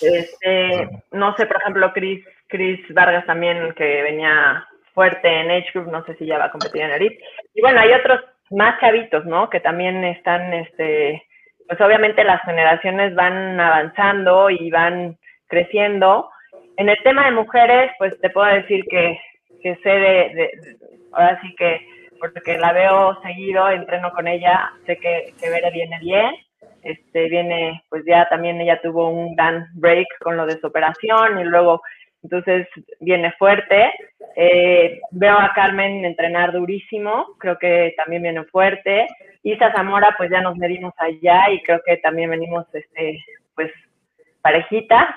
Este, 0.02 0.90
no 1.12 1.36
sé, 1.38 1.46
por 1.46 1.58
ejemplo, 1.62 1.94
Chris, 1.94 2.26
Chris 2.48 2.82
Vargas 2.94 3.26
también, 3.26 3.74
que 3.78 4.02
venía 4.02 4.68
fuerte 4.94 5.30
en 5.30 5.52
H 5.52 5.70
Group, 5.74 5.90
no 5.90 6.04
sé 6.06 6.16
si 6.18 6.26
ya 6.26 6.38
va 6.38 6.46
a 6.46 6.52
competir 6.52 6.82
en 6.82 6.92
Elite. 6.92 7.24
Y 7.54 7.62
bueno, 7.62 7.80
hay 7.80 7.94
otros 7.94 8.20
más 8.50 8.78
chavitos, 8.82 9.26
¿no? 9.26 9.50
Que 9.50 9.62
también 9.62 10.04
están, 10.04 10.54
este, 10.54 11.26
pues 11.72 11.80
obviamente 11.80 12.26
las 12.26 12.42
generaciones 12.42 13.16
van 13.16 13.58
avanzando 13.58 14.50
y 14.50 14.70
van 14.72 15.18
creciendo. 15.48 16.30
En 16.76 16.90
el 16.90 16.98
tema 17.02 17.24
de 17.24 17.32
mujeres, 17.32 17.94
pues 17.98 18.20
te 18.20 18.30
puedo 18.30 18.54
decir 18.54 18.84
que, 18.90 19.18
que 19.64 19.78
sé 19.78 19.90
de, 19.90 20.52
ahora 21.14 21.40
sí 21.42 21.56
que, 21.58 21.80
porque 22.20 22.58
la 22.58 22.74
veo 22.74 23.18
seguido, 23.22 23.70
entreno 23.70 24.12
con 24.12 24.28
ella, 24.28 24.70
sé 24.86 24.98
que, 24.98 25.34
que 25.40 25.50
Vera 25.50 25.70
viene 25.70 25.98
bien, 26.00 26.36
este, 26.84 27.30
viene, 27.30 27.82
pues 27.88 28.04
ya 28.06 28.28
también 28.28 28.60
ella 28.60 28.82
tuvo 28.82 29.08
un 29.08 29.34
gran 29.38 29.68
break 29.76 30.08
con 30.20 30.36
lo 30.36 30.46
de 30.46 30.60
su 30.60 30.68
operación 30.68 31.40
y 31.40 31.46
luego 31.46 31.82
entonces 32.24 32.68
viene 33.00 33.32
fuerte. 33.34 33.92
Eh, 34.36 35.02
veo 35.12 35.38
a 35.38 35.54
Carmen 35.54 36.06
entrenar 36.06 36.52
durísimo, 36.52 37.36
creo 37.40 37.58
que 37.58 37.94
también 37.98 38.24
viene 38.24 38.44
fuerte. 38.46 39.08
Isa 39.44 39.72
Zamora, 39.74 40.14
pues 40.18 40.30
ya 40.30 40.42
nos 40.42 40.56
medimos 40.58 40.94
allá 40.98 41.50
y 41.52 41.62
creo 41.64 41.82
que 41.86 41.98
también 41.98 42.30
venimos, 42.30 42.66
este, 42.74 43.20
pues, 43.56 43.72
parejitas. 44.42 45.10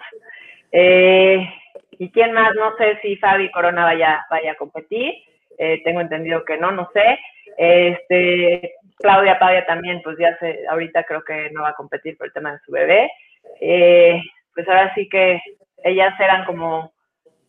Eh, 0.73 1.47
¿Y 1.99 2.11
quién 2.11 2.33
más? 2.33 2.55
No 2.57 2.77
sé 2.77 2.99
si 3.03 3.17
Fabi 3.17 3.51
Corona 3.51 3.85
vaya, 3.85 4.27
vaya 4.31 4.53
a 4.53 4.57
competir. 4.57 5.15
Eh, 5.59 5.81
tengo 5.85 6.01
entendido 6.01 6.45
que 6.45 6.57
no, 6.57 6.73
no 6.73 6.91
sé. 6.93 7.19
Este, 7.57 8.75
Claudia 8.99 9.39
Pavia 9.39 9.65
también, 9.67 10.01
pues 10.03 10.17
ya 10.19 10.37
sé, 10.39 10.61
ahorita 10.69 11.05
creo 11.05 11.23
que 11.23 11.51
no 11.51 11.63
va 11.63 11.69
a 11.69 11.75
competir 11.75 12.17
por 12.17 12.27
el 12.27 12.33
tema 12.33 12.53
de 12.53 12.59
su 12.65 12.73
bebé. 12.73 13.11
eh, 13.61 14.21
pues 14.55 14.69
ahora 14.69 14.93
sí 14.95 15.09
que 15.09 15.41
ellas 15.85 16.15
eran 16.19 16.45
como 16.47 16.94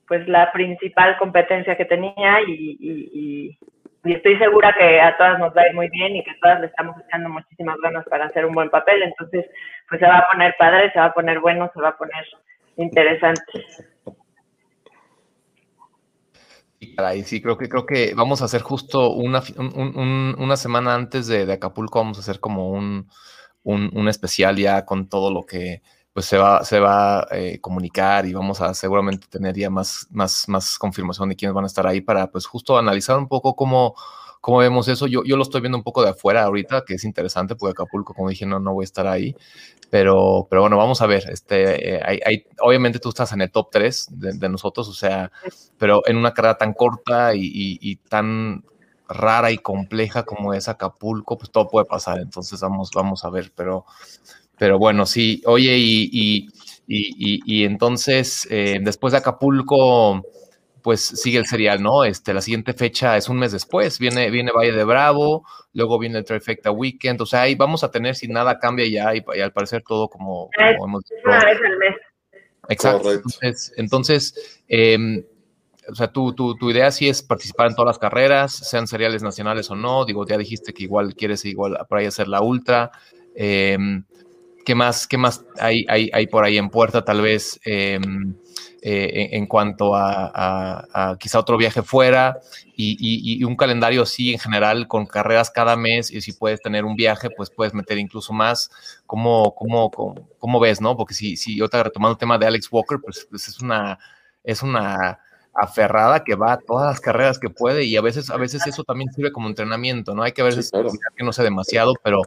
pues 0.08 0.28
la 0.28 0.52
principal 0.52 1.18
competencia 1.18 1.76
que 1.76 1.86
tenía 1.86 2.42
y, 2.48 3.58
estoy 4.04 4.38
segura 4.38 4.76
que 4.78 5.02
a 5.02 5.18
todas 5.18 5.40
nos 5.40 5.56
va 5.56 5.62
a 5.62 5.68
ir 5.68 5.74
muy 5.74 5.90
bien 5.90 6.16
y 6.16 6.24
que 6.24 6.36
todas 6.40 6.60
le 6.60 6.68
estamos 6.68 6.96
echando 7.08 7.28
muchísimas 7.28 7.78
ganas 7.82 8.06
para 8.06 8.26
hacer 8.26 8.46
un 8.46 8.54
buen 8.54 8.70
papel. 8.70 9.02
Entonces, 9.02 9.46
pues 9.90 10.00
se 10.00 10.06
va 10.06 10.20
a 10.20 10.30
poner 10.30 10.54
padre, 10.60 10.92
se 10.92 11.00
va 11.00 11.06
a 11.06 11.14
poner 11.14 11.40
bueno, 11.40 11.72
se 11.74 11.82
va 11.82 11.90
a 11.90 11.98
poner 11.98 12.24
interesante. 12.78 13.42
Caray, 16.96 17.24
sí, 17.24 17.42
creo 17.42 17.58
que 17.58 17.68
creo 17.68 17.86
que 17.86 18.14
vamos 18.16 18.42
a 18.42 18.46
hacer 18.46 18.62
justo 18.62 19.12
una, 19.12 19.42
una 20.38 20.56
semana 20.56 20.94
antes 20.94 21.28
de, 21.28 21.52
Acapulco, 21.52 22.00
vamos 22.00 22.18
a 22.18 22.22
hacer 22.22 22.40
como 22.40 22.70
un, 22.70 23.10
un, 23.64 24.08
especial 24.08 24.56
ya 24.56 24.86
con 24.86 25.10
todo 25.10 25.32
lo 25.32 25.46
que 25.46 25.82
pues 26.16 26.28
se 26.28 26.38
va, 26.38 26.64
se 26.64 26.80
va 26.80 27.20
a 27.20 27.28
eh, 27.32 27.60
comunicar 27.60 28.26
y 28.26 28.32
vamos 28.32 28.62
a 28.62 28.74
seguramente 28.74 29.28
tener 29.28 29.54
ya 29.54 29.70
más, 29.70 30.08
más, 30.12 30.48
más 30.48 30.78
confirmación 30.78 31.28
de 31.28 31.36
quiénes 31.36 31.54
van 31.54 31.66
a 31.66 31.68
estar 31.68 31.86
ahí 31.86 32.00
para 32.00 32.32
pues 32.32 32.46
justo 32.46 32.78
analizar 32.78 33.18
un 33.18 33.28
poco 33.28 33.54
cómo, 33.54 33.96
cómo 34.40 34.60
vemos 34.60 34.88
eso. 34.88 35.08
Yo, 35.08 35.26
yo 35.26 35.36
lo 35.36 35.44
estoy 35.44 35.60
viendo 35.60 35.78
un 35.78 35.84
poco 35.84 36.02
de 36.02 36.12
afuera 36.12 36.44
ahorita, 36.44 36.86
que 36.88 36.94
es 36.94 37.04
interesante, 37.04 37.58
porque 37.58 37.72
Acapulco, 37.72 38.14
como 38.14 38.30
dije, 38.30 38.46
no, 38.46 38.62
no 38.62 38.74
voy 38.74 38.84
a 38.84 38.86
estar 38.86 39.08
ahí. 39.08 39.36
Pero, 39.90 40.48
pero 40.50 40.62
bueno, 40.62 40.78
vamos 40.78 41.02
a 41.02 41.06
ver. 41.06 41.30
Este, 41.30 41.96
eh, 41.96 42.22
hay, 42.26 42.46
obviamente 42.62 43.00
tú 43.00 43.10
estás 43.10 43.34
en 43.34 43.42
el 43.42 43.52
top 43.52 43.68
3 43.74 44.08
de, 44.12 44.48
nosotros, 44.48 44.88
o 44.88 44.94
sea, 44.94 45.34
pero 45.78 46.02
en 46.06 46.16
una 46.16 46.34
carrera 46.34 46.58
tan 46.58 46.72
corta 46.72 47.34
y, 47.36 47.98
tan 48.08 48.64
rara 49.10 49.52
y 49.52 49.58
compleja 49.58 50.24
como 50.24 50.54
es 50.54 50.70
Acapulco, 50.70 51.38
pues 51.38 51.52
todo 51.52 51.68
puede 51.68 51.86
pasar. 51.86 52.20
Entonces 52.20 52.62
vamos, 52.62 52.92
vamos 52.96 53.26
a 53.26 53.30
ver. 53.30 53.52
Pero, 53.54 53.86
pero 54.58 54.78
bueno, 54.80 55.06
sí. 55.06 55.42
Oye, 55.46 55.78
y, 55.78 56.50
y 56.88 57.64
entonces 57.64 58.48
eh, 58.52 58.80
después 58.82 59.12
de 59.12 59.18
Acapulco 59.18 60.24
pues 60.86 61.02
sigue 61.02 61.40
el 61.40 61.48
serial, 61.48 61.82
¿no? 61.82 62.04
Este, 62.04 62.32
la 62.32 62.42
siguiente 62.42 62.74
fecha 62.74 63.18
es 63.18 63.28
un 63.28 63.40
mes 63.40 63.52
después, 63.52 63.98
viene, 63.98 64.30
viene 64.30 64.52
Valle 64.52 64.72
de 64.72 64.84
Bravo, 64.84 65.44
luego 65.74 65.98
viene 65.98 66.20
el 66.20 66.26
Trifecta 66.26 66.70
Weekend, 66.70 67.20
o 67.22 67.26
sea, 67.26 67.42
ahí 67.42 67.56
vamos 67.56 67.84
a 67.84 67.90
tener 67.90 68.14
si 68.14 68.28
nada 68.28 68.60
cambia 68.60 68.86
ya 68.88 69.16
y, 69.16 69.42
al 69.42 69.52
parecer 69.52 69.82
todo 69.82 70.08
como, 70.10 70.52
hemos 70.56 71.04
Una 71.26 71.44
vez 71.44 71.58
al 71.58 71.78
mes. 71.80 71.96
Exacto. 72.70 73.12
Entonces, 73.12 73.74
entonces 73.78 74.62
em, 74.68 75.24
o 75.90 75.96
sea, 75.96 76.12
tu, 76.12 76.36
tu, 76.36 76.56
tu, 76.56 76.70
idea 76.70 76.92
sí 76.92 77.10
es 77.10 77.24
participar 77.24 77.70
en 77.70 77.76
todas 77.76 77.88
las 77.88 77.98
carreras, 77.98 78.54
sean 78.54 78.86
seriales 78.86 79.24
nacionales 79.24 79.72
o 79.72 79.76
no. 79.76 80.06
Digo, 80.06 80.24
ya 80.28 80.38
dijiste 80.38 80.72
que 80.72 80.84
igual 80.84 81.16
quieres 81.16 81.46
igual 81.46 81.80
por 81.90 81.98
ahí 81.98 82.06
hacer 82.06 82.28
la 82.28 82.42
ultra. 82.42 82.92
Em, 83.34 84.06
¿Qué 84.66 84.74
más, 84.74 85.06
qué 85.08 85.18
más 85.18 85.46
hay, 85.60 85.86
hay, 85.88 86.10
hay, 86.12 86.28
por 86.28 86.44
ahí 86.44 86.58
en 86.58 86.70
puerta? 86.70 87.06
Tal 87.06 87.22
vez 87.22 87.60
eh, 87.66 88.00
eh, 88.82 89.30
en, 89.34 89.46
cuanto 89.46 89.96
a, 89.96 91.16
quizá 91.20 91.40
otro 91.40 91.58
viaje 91.58 91.84
fuera 91.84 92.40
y, 92.76 93.44
un 93.44 93.56
calendario 93.56 94.02
así 94.02 94.34
en 94.34 94.40
general 94.40 94.88
con 94.88 95.06
carreras 95.06 95.52
cada 95.52 95.76
mes 95.76 96.12
y 96.12 96.20
si 96.22 96.34
puedes 96.34 96.62
tener 96.62 96.84
un 96.84 96.96
viaje, 96.96 97.30
pues 97.30 97.52
puedes 97.52 97.74
meter 97.76 98.00
incluso 98.00 98.34
más. 98.34 98.70
¿Cómo, 99.06 99.54
cómo, 99.56 99.92
cómo, 100.40 100.60
ves, 100.60 100.82
no? 100.82 100.98
Porque 100.98 101.14
si, 101.14 101.38
si 101.38 101.56
yo 101.56 101.70
te 101.70 101.82
retomando 101.82 102.14
el 102.14 102.18
tema 102.18 102.40
de 102.40 102.48
Alex 102.48 102.68
Walker, 102.72 102.98
pues, 103.04 103.28
pues, 103.30 103.48
es 103.48 103.62
una... 103.62 104.00
Es 104.44 104.62
una 104.62 105.20
aferrada 105.56 106.24
que 106.24 106.36
va 106.36 106.54
a 106.54 106.60
todas 106.60 106.86
las 106.88 107.00
carreras 107.00 107.40
que 107.40 107.50
puede 107.50 107.86
y 107.86 107.96
a 107.96 108.02
veces, 108.02 108.30
a 108.30 108.36
veces 108.36 108.68
eso 108.68 108.84
también 108.84 109.12
sirve 109.14 109.32
como 109.32 109.48
entrenamiento, 109.48 110.14
¿no? 110.14 110.22
Hay 110.22 110.34
que 110.34 110.44
ver 110.44 110.54
que 110.54 111.24
no 111.24 111.32
sea 111.32 111.46
demasiado, 111.46 111.94
pero 112.04 112.22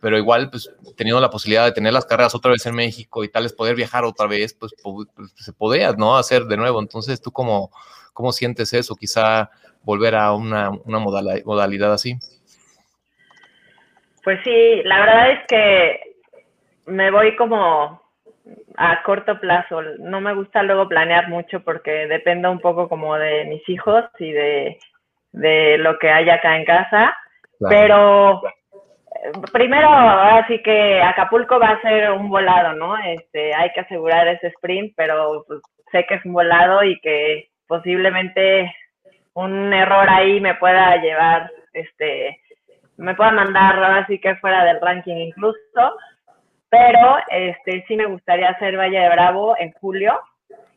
pero 0.00 0.16
igual, 0.16 0.50
pues 0.50 0.70
teniendo 0.96 1.20
la 1.20 1.30
posibilidad 1.30 1.64
de 1.64 1.72
tener 1.72 1.92
las 1.92 2.06
carreras 2.06 2.34
otra 2.34 2.52
vez 2.52 2.64
en 2.66 2.74
México 2.74 3.24
y 3.24 3.28
tal 3.28 3.44
vez 3.44 3.52
poder 3.52 3.74
viajar 3.74 4.04
otra 4.04 4.26
vez, 4.26 4.54
pues, 4.54 4.74
pues, 4.82 5.32
se 5.34 5.52
podía, 5.52 5.92
¿no? 5.92 6.16
Hacer 6.16 6.44
de 6.44 6.56
nuevo. 6.56 6.80
Entonces, 6.80 7.20
¿tú 7.20 7.32
cómo, 7.32 7.70
cómo 8.12 8.32
sientes 8.32 8.72
eso? 8.72 8.94
Quizá 8.94 9.50
volver 9.82 10.14
a 10.14 10.32
una, 10.32 10.70
una 10.70 10.98
modalidad 10.98 11.92
así. 11.92 12.16
Pues 14.22 14.38
sí, 14.44 14.82
la 14.84 15.00
verdad 15.00 15.30
es 15.32 15.46
que 15.48 16.00
me 16.86 17.10
voy 17.10 17.34
como 17.36 18.00
a 18.76 19.02
corto 19.02 19.40
plazo. 19.40 19.82
No 19.98 20.20
me 20.20 20.34
gusta 20.34 20.62
luego 20.62 20.88
planear 20.88 21.28
mucho 21.28 21.60
porque 21.60 22.06
depende 22.06 22.48
un 22.48 22.60
poco 22.60 22.88
como 22.88 23.16
de 23.16 23.44
mis 23.46 23.68
hijos 23.68 24.04
y 24.18 24.30
de, 24.30 24.78
de 25.32 25.78
lo 25.78 25.98
que 25.98 26.10
hay 26.10 26.30
acá 26.30 26.56
en 26.56 26.64
casa. 26.64 27.16
Pero 27.68 28.40
primero, 29.52 29.88
así 29.88 30.62
que 30.62 31.02
Acapulco 31.02 31.58
va 31.58 31.70
a 31.70 31.82
ser 31.82 32.10
un 32.12 32.28
volado, 32.28 32.74
¿no? 32.74 32.96
Este, 32.98 33.54
hay 33.54 33.70
que 33.72 33.80
asegurar 33.80 34.28
ese 34.28 34.48
sprint, 34.48 34.94
pero 34.96 35.44
pues, 35.46 35.60
sé 35.92 36.04
que 36.06 36.14
es 36.14 36.24
un 36.24 36.32
volado 36.32 36.82
y 36.84 36.98
que 37.00 37.50
posiblemente 37.66 38.74
un 39.34 39.72
error 39.72 40.08
ahí 40.08 40.40
me 40.40 40.54
pueda 40.54 40.96
llevar, 40.96 41.50
este, 41.72 42.40
me 42.96 43.14
pueda 43.14 43.30
mandar 43.30 43.82
así 43.82 44.18
que 44.18 44.36
fuera 44.36 44.64
del 44.64 44.80
ranking 44.80 45.16
incluso, 45.16 45.96
pero 46.68 47.18
este, 47.30 47.84
sí 47.86 47.96
me 47.96 48.06
gustaría 48.06 48.50
hacer 48.50 48.76
Valle 48.76 48.98
de 48.98 49.08
Bravo 49.08 49.56
en 49.58 49.72
julio, 49.72 50.20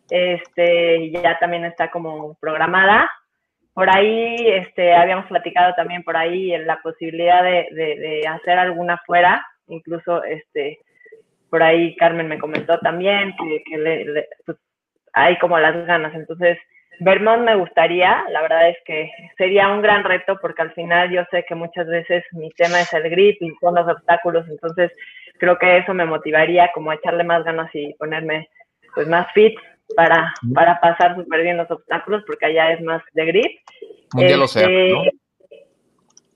este, 0.09 1.09
ya 1.11 1.39
también 1.39 1.65
está 1.65 1.89
como 1.89 2.35
programada, 2.35 3.09
por 3.73 3.89
ahí 3.89 4.35
este, 4.47 4.93
habíamos 4.93 5.27
platicado 5.27 5.73
también 5.75 6.03
por 6.03 6.17
ahí 6.17 6.53
en 6.53 6.67
la 6.67 6.81
posibilidad 6.81 7.43
de, 7.43 7.67
de, 7.71 8.27
hacer 8.27 8.57
alguna 8.57 9.01
fuera, 9.05 9.45
incluso 9.67 10.23
este, 10.23 10.79
por 11.49 11.63
ahí 11.63 11.95
Carmen 11.95 12.27
me 12.27 12.39
comentó 12.39 12.77
también 12.79 13.33
que, 13.37 13.77
le, 13.77 14.27
pues, 14.45 14.57
hay 15.13 15.37
como 15.39 15.57
las 15.59 15.85
ganas. 15.85 16.13
Entonces, 16.15 16.57
Vermont 16.99 17.43
me 17.43 17.55
gustaría, 17.55 18.23
la 18.29 18.41
verdad 18.41 18.69
es 18.69 18.77
que 18.85 19.09
sería 19.37 19.69
un 19.69 19.81
gran 19.81 20.03
reto 20.03 20.37
porque 20.41 20.61
al 20.61 20.73
final 20.73 21.09
yo 21.09 21.23
sé 21.31 21.43
que 21.47 21.55
muchas 21.55 21.87
veces 21.87 22.23
mi 22.33 22.49
tema 22.51 22.81
es 22.81 22.93
el 22.93 23.09
grip 23.09 23.41
y 23.41 23.51
son 23.59 23.75
los 23.75 23.87
obstáculos, 23.87 24.47
entonces 24.49 24.91
creo 25.39 25.57
que 25.57 25.77
eso 25.77 25.93
me 25.93 26.05
motivaría 26.05 26.71
como 26.73 26.91
a 26.91 26.95
echarle 26.95 27.23
más 27.23 27.43
ganas 27.43 27.69
y 27.73 27.93
ponerme 27.93 28.49
pues 28.93 29.07
más 29.07 29.31
fit 29.33 29.57
para, 29.95 30.33
para 30.53 30.79
pasar 30.79 31.15
súper 31.15 31.43
bien 31.43 31.57
los 31.57 31.69
obstáculos, 31.69 32.23
porque 32.25 32.47
allá 32.47 32.71
es 32.71 32.81
más 32.81 33.01
de 33.13 33.25
grip. 33.25 33.59
Mundial 34.13 34.41
OCR, 34.41 34.57
este, 34.57 34.89
¿no? 34.89 35.03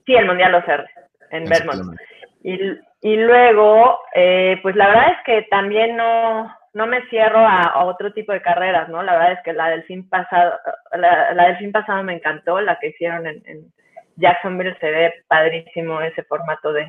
Sí, 0.06 0.14
el 0.14 0.26
Mundial 0.26 0.54
OCR, 0.54 0.86
en 1.30 1.44
Vermont. 1.44 2.00
Y, 2.42 2.58
y 3.02 3.16
luego, 3.16 4.00
eh, 4.14 4.58
pues 4.62 4.76
la 4.76 4.88
verdad 4.88 5.12
es 5.12 5.24
que 5.24 5.42
también 5.50 5.96
no, 5.96 6.54
no 6.74 6.86
me 6.86 7.02
cierro 7.08 7.40
a, 7.40 7.84
otro 7.84 8.12
tipo 8.12 8.32
de 8.32 8.42
carreras, 8.42 8.88
¿no? 8.88 9.02
La 9.02 9.12
verdad 9.12 9.32
es 9.32 9.40
que 9.44 9.52
la 9.52 9.70
del 9.70 9.84
fin 9.84 10.08
pasado, 10.08 10.54
la, 10.92 11.32
del 11.34 11.58
fin 11.58 11.72
pasado 11.72 12.02
me 12.02 12.14
encantó, 12.14 12.60
la 12.60 12.78
que 12.78 12.88
hicieron 12.88 13.26
en, 13.26 13.42
en 13.46 13.72
Jacksonville 14.16 14.76
se 14.80 14.90
ve 14.90 15.14
padrísimo 15.28 16.00
ese 16.00 16.22
formato 16.24 16.72
de, 16.72 16.86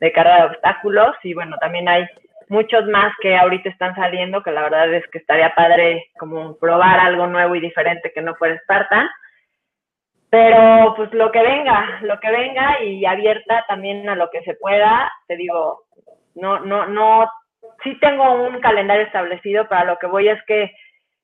de 0.00 0.12
carrera 0.12 0.38
de 0.38 0.46
obstáculos 0.50 1.16
y 1.22 1.34
bueno, 1.34 1.56
también 1.58 1.88
hay 1.88 2.06
muchos 2.48 2.86
más 2.86 3.12
que 3.20 3.36
ahorita 3.36 3.68
están 3.68 3.94
saliendo, 3.94 4.42
que 4.42 4.50
la 4.50 4.62
verdad 4.62 4.92
es 4.94 5.06
que 5.08 5.18
estaría 5.18 5.54
padre 5.54 6.10
como 6.18 6.56
probar 6.56 7.00
algo 7.00 7.26
nuevo 7.26 7.54
y 7.54 7.60
diferente 7.60 8.12
que 8.12 8.22
no 8.22 8.34
fuera 8.34 8.58
Spartan. 8.62 9.08
Pero 10.30 10.94
pues 10.96 11.12
lo 11.14 11.32
que 11.32 11.42
venga, 11.42 12.00
lo 12.02 12.20
que 12.20 12.30
venga 12.30 12.82
y 12.82 13.06
abierta 13.06 13.64
también 13.66 14.08
a 14.08 14.14
lo 14.14 14.30
que 14.30 14.42
se 14.42 14.54
pueda, 14.54 15.10
te 15.26 15.36
digo, 15.36 15.84
no, 16.34 16.60
no, 16.60 16.86
no, 16.86 17.30
sí 17.82 17.98
tengo 18.00 18.34
un 18.34 18.60
calendario 18.60 19.06
establecido, 19.06 19.68
para 19.68 19.84
lo 19.84 19.98
que 19.98 20.06
voy 20.06 20.28
es 20.28 20.42
que 20.44 20.74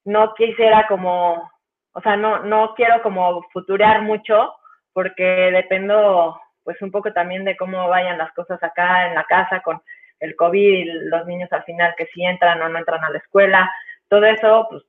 no 0.05 0.33
quisiera 0.35 0.87
como, 0.87 1.51
o 1.93 2.01
sea, 2.01 2.16
no, 2.16 2.41
no 2.41 2.75
quiero 2.75 3.03
como 3.03 3.43
futurear 3.53 4.01
mucho, 4.03 4.55
porque 4.95 5.51
dependo 5.53 6.41
pues 6.62 6.81
un 6.81 6.91
poco 6.91 7.12
también 7.12 7.45
de 7.45 7.57
cómo 7.57 7.89
vayan 7.89 8.16
las 8.16 8.33
cosas 8.33 8.62
acá 8.62 9.09
en 9.09 9.14
la 9.14 9.25
casa 9.25 9.61
con 9.61 9.83
el 10.25 10.37
COVID, 10.37 11.11
los 11.11 11.27
niños 11.27 11.53
al 11.53 11.64
final 11.64 11.95
que 11.97 12.07
si 12.07 12.25
entran 12.25 12.61
o 12.62 12.68
no 12.68 12.79
entran 12.79 13.05
a 13.05 13.11
la 13.11 13.18
escuela, 13.18 13.70
todo 14.09 14.25
eso 14.25 14.66
pues 14.70 14.83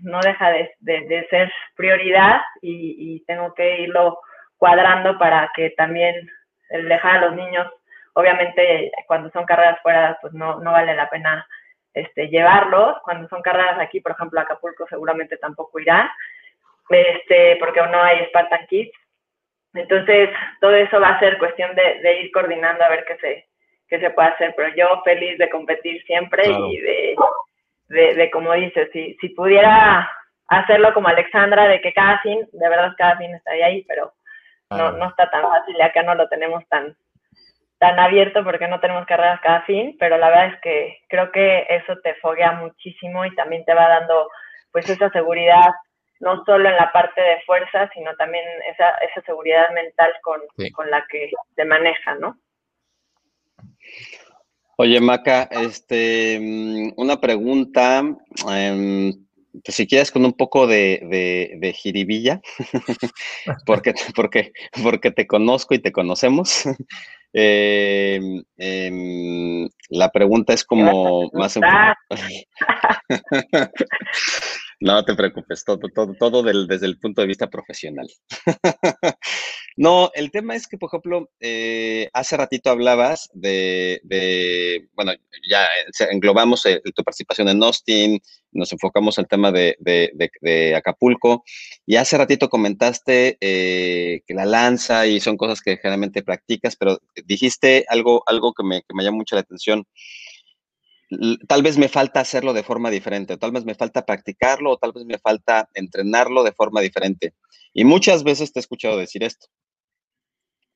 no 0.00 0.20
deja 0.20 0.50
de, 0.50 1.26
ser 1.30 1.52
prioridad 1.74 2.40
y, 2.62 3.24
tengo 3.26 3.52
que 3.54 3.80
irlo 3.80 4.20
cuadrando 4.56 5.18
para 5.18 5.50
que 5.54 5.70
también 5.70 6.30
el 6.70 6.88
dejar 6.88 7.16
a 7.16 7.26
los 7.26 7.34
niños, 7.34 7.66
obviamente 8.14 8.90
cuando 9.06 9.30
son 9.30 9.44
carreras 9.44 9.80
fuera 9.82 10.18
pues 10.20 10.32
no, 10.32 10.60
no 10.60 10.72
vale 10.72 10.94
la 10.94 11.10
pena 11.10 11.46
este, 11.92 12.28
llevarlos, 12.28 12.98
cuando 13.02 13.28
son 13.28 13.42
carreras 13.42 13.78
aquí, 13.80 14.00
por 14.00 14.12
ejemplo 14.12 14.40
Acapulco 14.40 14.86
seguramente 14.88 15.36
tampoco 15.36 15.80
irán, 15.80 16.08
este, 16.88 17.56
porque 17.56 17.80
no 17.80 18.02
hay 18.02 18.24
Spartan 18.26 18.66
Kids, 18.66 18.92
entonces 19.74 20.30
todo 20.60 20.74
eso 20.74 21.00
va 21.00 21.10
a 21.10 21.20
ser 21.20 21.38
cuestión 21.38 21.74
de, 21.74 22.00
de 22.00 22.20
ir 22.22 22.32
coordinando 22.32 22.84
a 22.84 22.88
ver 22.88 23.04
qué 23.06 23.16
se, 23.16 23.47
que 23.88 23.98
se 24.00 24.10
puede 24.10 24.28
hacer, 24.28 24.54
pero 24.56 24.74
yo 24.74 25.02
feliz 25.04 25.38
de 25.38 25.48
competir 25.48 26.02
siempre 26.04 26.44
y 26.46 26.80
de, 26.80 27.16
de, 27.88 28.30
como 28.30 28.52
dices, 28.52 28.88
si, 28.92 29.16
si 29.20 29.30
pudiera 29.30 30.08
hacerlo 30.48 30.92
como 30.94 31.08
Alexandra, 31.08 31.66
de 31.68 31.80
que 31.80 31.92
cada 31.92 32.20
fin, 32.20 32.46
de 32.52 32.68
verdad 32.68 32.92
cada 32.96 33.16
fin 33.16 33.34
estaría 33.34 33.66
ahí, 33.66 33.84
pero 33.88 34.12
no, 34.70 34.92
no 34.92 35.08
está 35.08 35.30
tan 35.30 35.42
fácil, 35.42 35.80
acá 35.80 36.02
no 36.02 36.14
lo 36.14 36.28
tenemos 36.28 36.66
tan, 36.68 36.94
tan 37.78 37.98
abierto 37.98 38.44
porque 38.44 38.68
no 38.68 38.80
tenemos 38.80 39.06
carreras 39.06 39.40
cada 39.40 39.62
fin, 39.62 39.96
pero 39.98 40.18
la 40.18 40.28
verdad 40.28 40.54
es 40.54 40.60
que 40.60 40.98
creo 41.08 41.30
que 41.32 41.66
eso 41.68 41.96
te 42.02 42.14
foguea 42.16 42.52
muchísimo 42.52 43.24
y 43.24 43.34
también 43.34 43.64
te 43.64 43.74
va 43.74 43.88
dando 43.88 44.28
pues 44.72 44.88
esa 44.90 45.08
seguridad, 45.10 45.70
no 46.20 46.44
solo 46.44 46.68
en 46.68 46.76
la 46.76 46.92
parte 46.92 47.20
de 47.20 47.40
fuerza, 47.46 47.88
sino 47.94 48.14
también 48.16 48.44
esa, 48.70 48.90
esa 48.98 49.22
seguridad 49.22 49.70
mental 49.70 50.12
con, 50.22 50.40
con 50.74 50.90
la 50.90 51.04
que 51.08 51.30
se 51.54 51.64
maneja, 51.64 52.14
¿no? 52.16 52.36
Oye, 54.80 55.00
Maca, 55.00 55.48
este, 55.50 56.38
mm, 56.40 56.92
una 56.96 57.20
pregunta, 57.20 58.00
em, 58.48 59.12
pues 59.64 59.76
si 59.76 59.88
quieres 59.88 60.12
con 60.12 60.24
un 60.24 60.34
poco 60.34 60.68
de, 60.68 61.00
de, 61.58 61.72
jiribilla, 61.72 62.40
porque, 63.66 63.94
porque, 64.14 64.52
porque 64.82 65.10
te 65.10 65.26
conozco 65.26 65.74
y 65.74 65.80
te 65.80 65.92
conocemos. 65.92 66.64
Em, 67.34 68.42
em, 68.56 69.68
la 69.90 70.10
pregunta 70.10 70.54
es 70.54 70.64
como 70.64 71.28
más... 71.34 71.58
No 74.80 75.04
te 75.04 75.14
preocupes, 75.14 75.64
todo, 75.64 75.88
todo, 75.92 76.14
todo 76.14 76.42
desde 76.42 76.86
el 76.86 76.98
punto 76.98 77.20
de 77.20 77.26
vista 77.26 77.50
profesional. 77.50 78.06
no, 79.76 80.12
el 80.14 80.30
tema 80.30 80.54
es 80.54 80.68
que, 80.68 80.78
por 80.78 80.88
ejemplo, 80.88 81.30
eh, 81.40 82.08
hace 82.12 82.36
ratito 82.36 82.70
hablabas 82.70 83.28
de, 83.32 84.00
bueno, 84.94 85.12
ya 85.50 85.66
englobamos 86.10 86.62
tu 86.94 87.02
participación 87.02 87.48
en 87.48 87.60
Austin, 87.60 88.20
nos 88.52 88.72
enfocamos 88.72 89.18
al 89.18 89.26
tema 89.26 89.50
de, 89.50 90.74
Acapulco, 90.76 91.42
y 91.84 91.96
hace 91.96 92.16
ratito 92.16 92.48
comentaste 92.48 93.36
eh, 93.40 94.20
que 94.28 94.34
la 94.34 94.46
lanza 94.46 95.08
y 95.08 95.18
son 95.18 95.36
cosas 95.36 95.60
que 95.60 95.78
generalmente 95.78 96.22
practicas, 96.22 96.76
pero 96.76 97.00
dijiste 97.24 97.84
algo, 97.88 98.22
algo 98.26 98.54
que 98.54 98.62
me, 98.62 98.82
que 98.82 98.94
me 98.94 99.02
llamó 99.02 99.18
mucho 99.18 99.34
la 99.34 99.40
atención 99.40 99.84
tal 101.46 101.62
vez 101.62 101.78
me 101.78 101.88
falta 101.88 102.20
hacerlo 102.20 102.52
de 102.52 102.62
forma 102.62 102.90
diferente, 102.90 103.36
tal 103.36 103.52
vez 103.52 103.64
me 103.64 103.74
falta 103.74 104.04
practicarlo, 104.04 104.72
o 104.72 104.76
tal 104.78 104.92
vez 104.92 105.04
me 105.04 105.18
falta 105.18 105.68
entrenarlo 105.74 106.42
de 106.42 106.52
forma 106.52 106.80
diferente. 106.80 107.34
Y 107.72 107.84
muchas 107.84 108.24
veces 108.24 108.52
te 108.52 108.58
he 108.58 108.62
escuchado 108.62 108.98
decir 108.98 109.22
esto. 109.24 109.46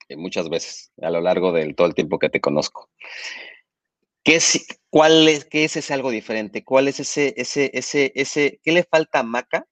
Y 0.08 0.16
muchas 0.16 0.48
veces, 0.48 0.92
a 1.00 1.10
lo 1.10 1.20
largo 1.20 1.52
de 1.52 1.72
todo 1.74 1.86
el 1.86 1.94
tiempo 1.94 2.18
que 2.18 2.30
te 2.30 2.40
conozco. 2.40 2.90
¿Qué 4.24 4.36
es, 4.36 4.66
cuál 4.88 5.28
es, 5.28 5.44
qué 5.44 5.64
es 5.64 5.76
ese 5.76 5.94
algo 5.94 6.10
diferente? 6.10 6.64
¿Cuál 6.64 6.88
es 6.88 7.00
ese, 7.00 7.34
ese, 7.36 7.70
ese, 7.74 8.12
ese, 8.14 8.60
qué 8.62 8.72
le 8.72 8.84
falta 8.84 9.20
a 9.20 9.24
Maca 9.24 9.66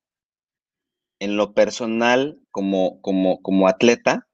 en 1.21 1.37
lo 1.37 1.55
personal 1.55 2.41
como, 2.51 3.01
como, 3.01 3.41
como 3.43 3.69
atleta 3.69 4.27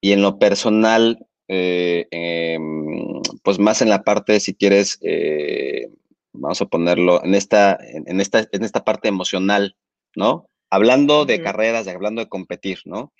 y 0.00 0.12
en 0.12 0.22
lo 0.22 0.38
personal 0.38 1.25
eh, 1.48 2.06
em, 2.10 3.22
pues 3.42 3.58
más 3.58 3.82
en 3.82 3.88
la 3.88 4.02
parte, 4.02 4.40
si 4.40 4.54
quieres, 4.54 4.98
eh, 5.02 5.88
vamos 6.32 6.60
a 6.60 6.66
ponerlo, 6.66 7.22
en 7.24 7.34
esta, 7.34 7.78
en, 7.80 8.20
esta, 8.20 8.46
en 8.50 8.64
esta 8.64 8.84
parte 8.84 9.08
emocional, 9.08 9.76
¿no? 10.14 10.48
Hablando 10.70 11.24
de 11.24 11.40
carreras, 11.40 11.86
hablando 11.86 12.20
de 12.20 12.28
competir, 12.28 12.80
¿no? 12.84 13.12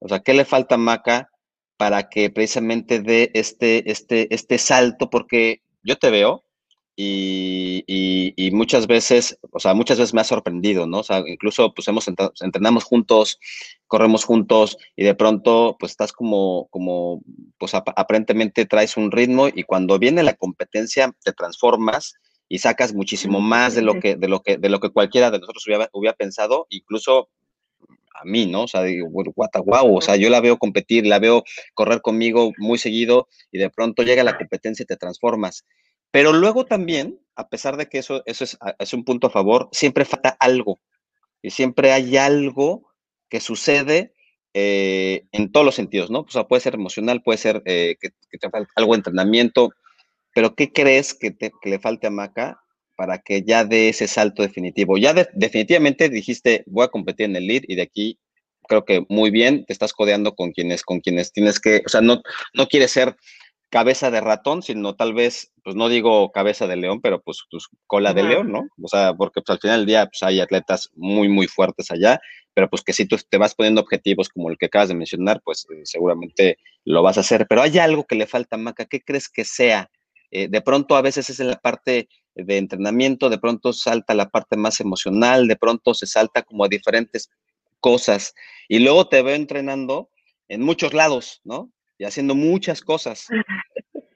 O 0.00 0.08
sea, 0.08 0.20
¿qué 0.20 0.34
le 0.34 0.44
falta 0.44 0.74
a 0.74 0.78
Maca 0.78 1.30
para 1.76 2.08
que 2.08 2.30
precisamente 2.30 3.00
dé 3.00 3.30
este, 3.34 3.90
este, 3.90 4.34
este 4.34 4.58
salto? 4.58 5.08
Porque 5.08 5.62
yo 5.82 5.96
te 5.96 6.10
veo 6.10 6.44
y, 6.96 8.50
muchas 8.52 8.86
veces, 8.86 9.38
o 9.52 9.58
sea, 9.58 9.74
muchas 9.74 9.98
veces 9.98 10.12
me 10.12 10.20
ha 10.20 10.24
sorprendido, 10.24 10.86
¿no? 10.86 10.98
O 10.98 11.02
sea, 11.02 11.22
incluso 11.26 11.72
pues 11.74 11.88
hemos 11.88 12.06
entrenamos 12.40 12.84
juntos, 12.84 13.38
corremos 13.86 14.24
juntos 14.24 14.76
y 14.96 15.04
de 15.04 15.14
pronto 15.14 15.76
pues 15.78 15.92
estás 15.92 16.12
como, 16.12 16.68
como, 16.70 17.22
pues 17.58 17.74
aparentemente 17.74 18.66
traes 18.66 18.96
un 18.96 19.10
ritmo 19.10 19.48
y 19.48 19.62
cuando 19.62 19.98
viene 19.98 20.22
la 20.22 20.34
competencia 20.34 21.14
te 21.24 21.32
transformas 21.32 22.14
y 22.48 22.58
sacas 22.58 22.92
muchísimo 22.92 23.40
más 23.40 23.74
de 23.74 23.82
lo 23.82 24.00
que, 24.00 24.16
de 24.16 24.28
lo 24.28 24.42
que, 24.42 24.56
de 24.58 24.68
lo 24.68 24.80
que 24.80 24.90
cualquiera 24.90 25.30
de 25.30 25.38
nosotros 25.38 25.64
hubiera, 25.66 25.88
hubiera 25.92 26.16
pensado, 26.16 26.66
incluso 26.68 27.30
a 28.20 28.24
mí, 28.24 28.46
¿no? 28.46 28.64
O 28.64 28.68
sea, 28.68 28.82
digo, 28.82 29.08
wow, 29.08 29.96
o 29.96 30.00
sea, 30.00 30.16
yo 30.16 30.28
la 30.28 30.40
veo 30.40 30.58
competir, 30.58 31.06
la 31.06 31.18
veo 31.18 31.44
correr 31.74 32.02
conmigo 32.02 32.52
muy 32.58 32.78
seguido 32.78 33.28
y 33.50 33.58
de 33.58 33.70
pronto 33.70 34.02
llega 34.02 34.24
la 34.24 34.36
competencia 34.36 34.82
y 34.82 34.86
te 34.86 34.96
transformas. 34.96 35.64
Pero 36.10 36.32
luego 36.32 36.64
también, 36.66 37.20
a 37.36 37.48
pesar 37.48 37.76
de 37.76 37.88
que 37.88 37.98
eso, 37.98 38.22
eso 38.26 38.44
es, 38.78 38.92
un 38.92 39.04
punto 39.04 39.28
a 39.28 39.30
favor, 39.30 39.68
siempre 39.72 40.04
falta 40.04 40.36
algo. 40.40 40.80
Y 41.42 41.50
siempre 41.50 41.92
hay 41.92 42.16
algo 42.16 42.90
que 43.28 43.40
sucede 43.40 44.14
eh, 44.52 45.24
en 45.32 45.52
todos 45.52 45.64
los 45.64 45.74
sentidos, 45.74 46.10
¿no? 46.10 46.20
O 46.20 46.30
sea, 46.30 46.44
puede 46.44 46.60
ser 46.60 46.74
emocional, 46.74 47.22
puede 47.22 47.38
ser 47.38 47.62
eh, 47.64 47.96
que, 48.00 48.10
te 48.38 48.50
falta 48.50 48.72
algo 48.74 48.92
de 48.92 48.98
entrenamiento, 48.98 49.70
pero 50.34 50.54
¿qué 50.54 50.72
crees 50.72 51.14
que, 51.14 51.34
le 51.64 51.78
falte 51.78 52.08
a 52.08 52.10
Maca 52.10 52.60
para 52.96 53.18
que 53.18 53.42
ya 53.42 53.64
dé 53.64 53.88
ese 53.88 54.08
salto 54.08 54.42
definitivo? 54.42 54.98
Ya 54.98 55.14
definitivamente 55.34 56.08
dijiste, 56.08 56.64
voy 56.66 56.84
a 56.84 56.88
competir 56.88 57.26
en 57.26 57.36
el 57.36 57.46
lead 57.46 57.62
y 57.68 57.76
de 57.76 57.82
aquí 57.82 58.18
creo 58.68 58.84
que 58.84 59.04
muy 59.08 59.30
bien, 59.30 59.64
te 59.64 59.72
estás 59.72 59.92
codeando 59.92 60.34
con 60.34 60.52
quienes, 60.52 60.82
con 60.82 61.00
quienes 61.00 61.32
tienes 61.32 61.58
que, 61.58 61.82
o 61.84 61.88
sea, 61.88 62.00
no, 62.00 62.22
no 62.54 62.66
quieres 62.68 62.92
ser 62.92 63.16
cabeza 63.70 64.10
de 64.10 64.20
ratón, 64.20 64.62
sino 64.62 64.96
tal 64.96 65.14
vez, 65.14 65.52
pues 65.62 65.76
no 65.76 65.88
digo 65.88 66.32
cabeza 66.32 66.66
de 66.66 66.76
león, 66.76 67.00
pero 67.00 67.22
pues, 67.22 67.44
pues 67.50 67.68
cola 67.86 68.12
de 68.12 68.24
león, 68.24 68.50
¿no? 68.50 68.68
O 68.82 68.88
sea, 68.88 69.14
porque 69.14 69.40
pues, 69.40 69.54
al 69.54 69.60
final 69.60 69.80
del 69.80 69.86
día 69.86 70.06
pues, 70.06 70.22
hay 70.22 70.40
atletas 70.40 70.90
muy, 70.94 71.28
muy 71.28 71.46
fuertes 71.46 71.90
allá, 71.90 72.20
pero 72.52 72.68
pues 72.68 72.82
que 72.82 72.92
si 72.92 73.06
tú 73.06 73.16
te 73.28 73.38
vas 73.38 73.54
poniendo 73.54 73.80
objetivos 73.80 74.28
como 74.28 74.50
el 74.50 74.58
que 74.58 74.66
acabas 74.66 74.88
de 74.88 74.94
mencionar, 74.94 75.40
pues 75.44 75.66
eh, 75.70 75.82
seguramente 75.84 76.58
lo 76.84 77.02
vas 77.02 77.16
a 77.16 77.20
hacer. 77.20 77.46
Pero 77.48 77.62
hay 77.62 77.78
algo 77.78 78.04
que 78.06 78.16
le 78.16 78.26
falta, 78.26 78.56
Maca, 78.56 78.86
¿qué 78.86 79.00
crees 79.00 79.28
que 79.28 79.44
sea? 79.44 79.88
Eh, 80.32 80.48
de 80.48 80.60
pronto 80.60 80.96
a 80.96 81.02
veces 81.02 81.30
es 81.30 81.38
en 81.38 81.48
la 81.48 81.58
parte 81.58 82.08
de 82.34 82.58
entrenamiento, 82.58 83.30
de 83.30 83.38
pronto 83.38 83.72
salta 83.72 84.14
la 84.14 84.28
parte 84.28 84.56
más 84.56 84.80
emocional, 84.80 85.46
de 85.46 85.56
pronto 85.56 85.94
se 85.94 86.06
salta 86.06 86.42
como 86.42 86.64
a 86.64 86.68
diferentes 86.68 87.30
cosas 87.80 88.34
y 88.68 88.80
luego 88.80 89.08
te 89.08 89.22
veo 89.22 89.34
entrenando 89.34 90.10
en 90.48 90.62
muchos 90.62 90.92
lados, 90.92 91.40
¿no? 91.44 91.72
Y 92.00 92.04
haciendo 92.04 92.34
muchas 92.34 92.80
cosas. 92.80 93.28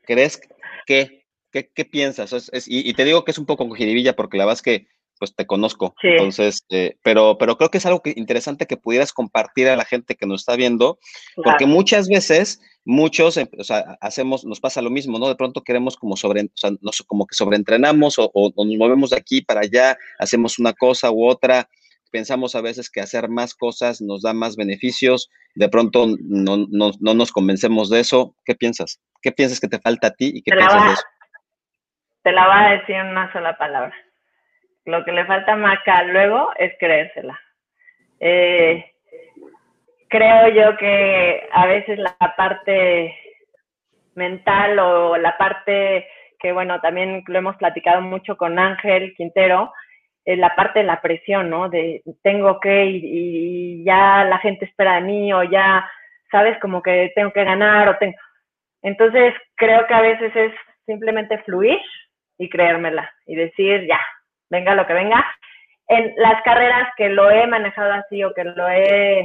¿Crees 0.02 0.40
que, 0.86 1.26
qué, 1.52 1.84
piensas? 1.84 2.50
y, 2.66 2.94
te 2.94 3.04
digo 3.04 3.24
que 3.24 3.30
es 3.30 3.38
un 3.38 3.44
poco 3.44 3.70
jiribilla 3.74 4.16
porque 4.16 4.38
la 4.38 4.46
verdad 4.46 4.58
es 4.58 4.62
que 4.62 4.86
pues 5.18 5.34
te 5.36 5.46
conozco. 5.46 5.94
Entonces, 6.02 6.64
eh, 6.70 6.96
pero, 7.02 7.36
pero 7.38 7.56
creo 7.56 7.70
que 7.70 7.78
es 7.78 7.86
algo 7.86 8.00
que, 8.00 8.14
interesante 8.16 8.66
que 8.66 8.78
pudieras 8.78 9.12
compartir 9.12 9.68
a 9.68 9.76
la 9.76 9.84
gente 9.84 10.16
que 10.16 10.26
nos 10.26 10.40
está 10.40 10.56
viendo, 10.56 10.98
porque 11.36 11.66
muchas 11.66 12.08
veces, 12.08 12.60
muchos, 12.84 13.36
em, 13.36 13.48
o 13.56 13.64
sea, 13.64 13.96
hacemos, 14.00 14.44
nos 14.44 14.60
pasa 14.60 14.82
lo 14.82 14.90
mismo, 14.90 15.18
¿no? 15.18 15.28
De 15.28 15.36
pronto 15.36 15.62
queremos 15.62 15.96
como 15.96 16.16
sobre, 16.16 16.42
o 16.42 16.56
sea, 16.56 16.72
nos, 16.80 17.02
como 17.02 17.26
que 17.26 17.36
sobreentrenamos 17.36 18.18
o, 18.18 18.30
o, 18.34 18.50
nos 18.64 18.76
movemos 18.76 19.10
de 19.10 19.16
aquí 19.18 19.42
para 19.42 19.60
allá, 19.60 19.96
hacemos 20.18 20.58
una 20.58 20.72
cosa 20.72 21.12
u 21.12 21.28
otra, 21.28 21.68
pensamos 22.14 22.54
a 22.54 22.60
veces 22.60 22.88
que 22.92 23.00
hacer 23.00 23.28
más 23.28 23.56
cosas 23.56 24.00
nos 24.00 24.22
da 24.22 24.32
más 24.32 24.54
beneficios, 24.56 25.28
de 25.56 25.68
pronto 25.68 26.06
no, 26.20 26.68
nos 26.70 27.32
convencemos 27.32 27.90
de 27.90 27.98
eso. 27.98 28.36
¿Qué 28.44 28.54
piensas? 28.54 29.02
¿Qué 29.20 29.32
piensas 29.32 29.58
que 29.58 29.66
te 29.66 29.80
falta 29.80 30.06
a 30.06 30.10
ti 30.12 30.30
y 30.32 30.42
qué 30.44 30.52
piensas 30.52 30.84
de 30.84 30.92
eso? 30.92 31.02
Te 32.22 32.30
la 32.30 32.46
voy 32.46 32.56
a 32.56 32.78
decir 32.78 32.94
en 32.94 33.08
una 33.08 33.32
sola 33.32 33.58
palabra. 33.58 33.92
Lo 34.84 35.04
que 35.04 35.10
le 35.10 35.26
falta 35.26 35.54
a 35.54 35.56
Maca 35.56 36.04
luego 36.04 36.52
es 36.56 36.72
creérsela. 36.78 37.38
Eh, 38.20 38.92
creo 40.08 40.48
yo 40.48 40.76
que 40.76 41.48
a 41.52 41.66
veces 41.66 41.98
la 41.98 42.16
parte 42.36 43.12
mental 44.14 44.78
o 44.78 45.16
la 45.16 45.36
parte 45.36 46.06
que, 46.38 46.52
bueno, 46.52 46.80
también 46.80 47.24
lo 47.26 47.38
hemos 47.38 47.56
platicado 47.56 48.00
mucho 48.02 48.36
con 48.36 48.58
Ángel 48.58 49.14
Quintero, 49.16 49.72
la 50.26 50.54
parte 50.54 50.80
de 50.80 50.86
la 50.86 51.00
presión, 51.00 51.50
¿no? 51.50 51.68
De 51.68 52.02
tengo 52.22 52.58
que 52.60 52.86
y, 52.86 53.84
ya 53.84 54.24
la 54.24 54.38
gente 54.38 54.64
espera 54.64 54.94
de 54.94 55.02
mí 55.02 55.32
o 55.32 55.42
ya, 55.42 55.88
sabes, 56.30 56.58
como 56.60 56.82
que 56.82 57.12
tengo 57.14 57.32
que 57.32 57.44
ganar 57.44 57.88
o 57.88 57.96
tengo... 57.98 58.16
Entonces 58.82 59.34
creo 59.54 59.86
que 59.86 59.94
a 59.94 60.00
veces 60.00 60.34
es 60.34 60.52
simplemente 60.86 61.38
fluir 61.38 61.78
y 62.38 62.48
creérmela 62.48 63.10
y 63.26 63.36
decir, 63.36 63.86
ya, 63.86 64.00
venga 64.50 64.74
lo 64.74 64.86
que 64.86 64.94
venga. 64.94 65.24
En 65.88 66.14
las 66.16 66.42
carreras 66.42 66.88
que 66.96 67.10
lo 67.10 67.30
he 67.30 67.46
manejado 67.46 67.92
así 67.92 68.24
o 68.24 68.32
que 68.32 68.44
lo 68.44 68.68
he 68.68 69.22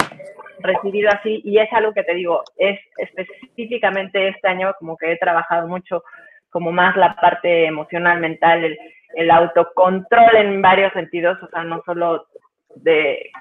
recibido 0.59 1.09
así, 1.09 1.41
y 1.45 1.57
es 1.57 1.71
algo 1.71 1.93
que 1.93 2.03
te 2.03 2.13
digo, 2.13 2.43
es 2.57 2.79
específicamente 2.97 4.27
este 4.27 4.47
año 4.49 4.73
como 4.77 4.97
que 4.97 5.13
he 5.13 5.17
trabajado 5.17 5.69
mucho 5.69 6.03
como 6.49 6.73
más 6.73 6.97
la 6.97 7.15
parte 7.15 7.65
emocional, 7.65 8.19
mental, 8.19 8.65
el, 8.65 8.77
el 9.15 9.31
autocontrol 9.31 10.35
en 10.35 10.61
varios 10.61 10.93
sentidos, 10.93 11.41
o 11.41 11.47
sea, 11.47 11.63
no 11.63 11.81
solo 11.85 12.27
de, 12.75 13.31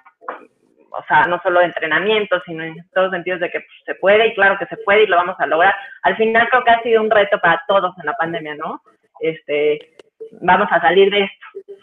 o 0.90 1.04
sea, 1.06 1.26
no 1.26 1.40
solo 1.42 1.60
de 1.60 1.66
entrenamiento, 1.66 2.40
sino 2.46 2.62
en 2.64 2.76
todos 2.94 3.10
sentidos 3.10 3.40
de 3.40 3.50
que 3.50 3.60
pues, 3.60 3.82
se 3.84 3.94
puede 3.96 4.28
y 4.28 4.34
claro 4.34 4.58
que 4.58 4.66
se 4.66 4.76
puede 4.78 5.04
y 5.04 5.06
lo 5.06 5.16
vamos 5.16 5.36
a 5.38 5.46
lograr. 5.46 5.74
Al 6.02 6.16
final 6.16 6.48
creo 6.48 6.64
que 6.64 6.70
ha 6.70 6.82
sido 6.82 7.02
un 7.02 7.10
reto 7.10 7.38
para 7.40 7.62
todos 7.68 7.94
en 7.98 8.06
la 8.06 8.14
pandemia, 8.14 8.54
¿no? 8.54 8.82
Este, 9.20 9.96
vamos 10.40 10.68
a 10.70 10.80
salir 10.80 11.10
de 11.10 11.24
esto. 11.24 11.74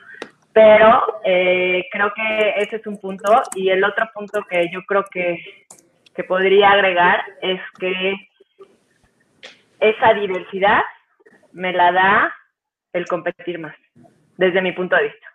Pero 0.54 1.20
eh, 1.26 1.86
creo 1.92 2.14
que 2.14 2.54
ese 2.58 2.78
es 2.78 2.88
un 2.88 3.00
punto 3.00 3.44
y 3.56 3.70
el 3.70 3.84
otro 3.84 4.10
punto 4.14 4.42
que 4.50 4.70
yo 4.72 4.82
creo 4.84 5.04
que, 5.12 5.38
que 6.16 6.24
podría 6.24 6.72
agregar 6.72 7.24
es 7.42 7.60
que 7.78 8.16
esa 9.80 10.14
diversidad 10.14 10.82
me 11.52 11.74
la 11.74 11.92
da 11.92 12.34
el 12.96 13.06
competir 13.08 13.60
más, 13.60 13.76
desde 14.38 14.62
mi 14.62 14.72
punto 14.72 14.96
de 14.96 15.04
vista. 15.04 15.28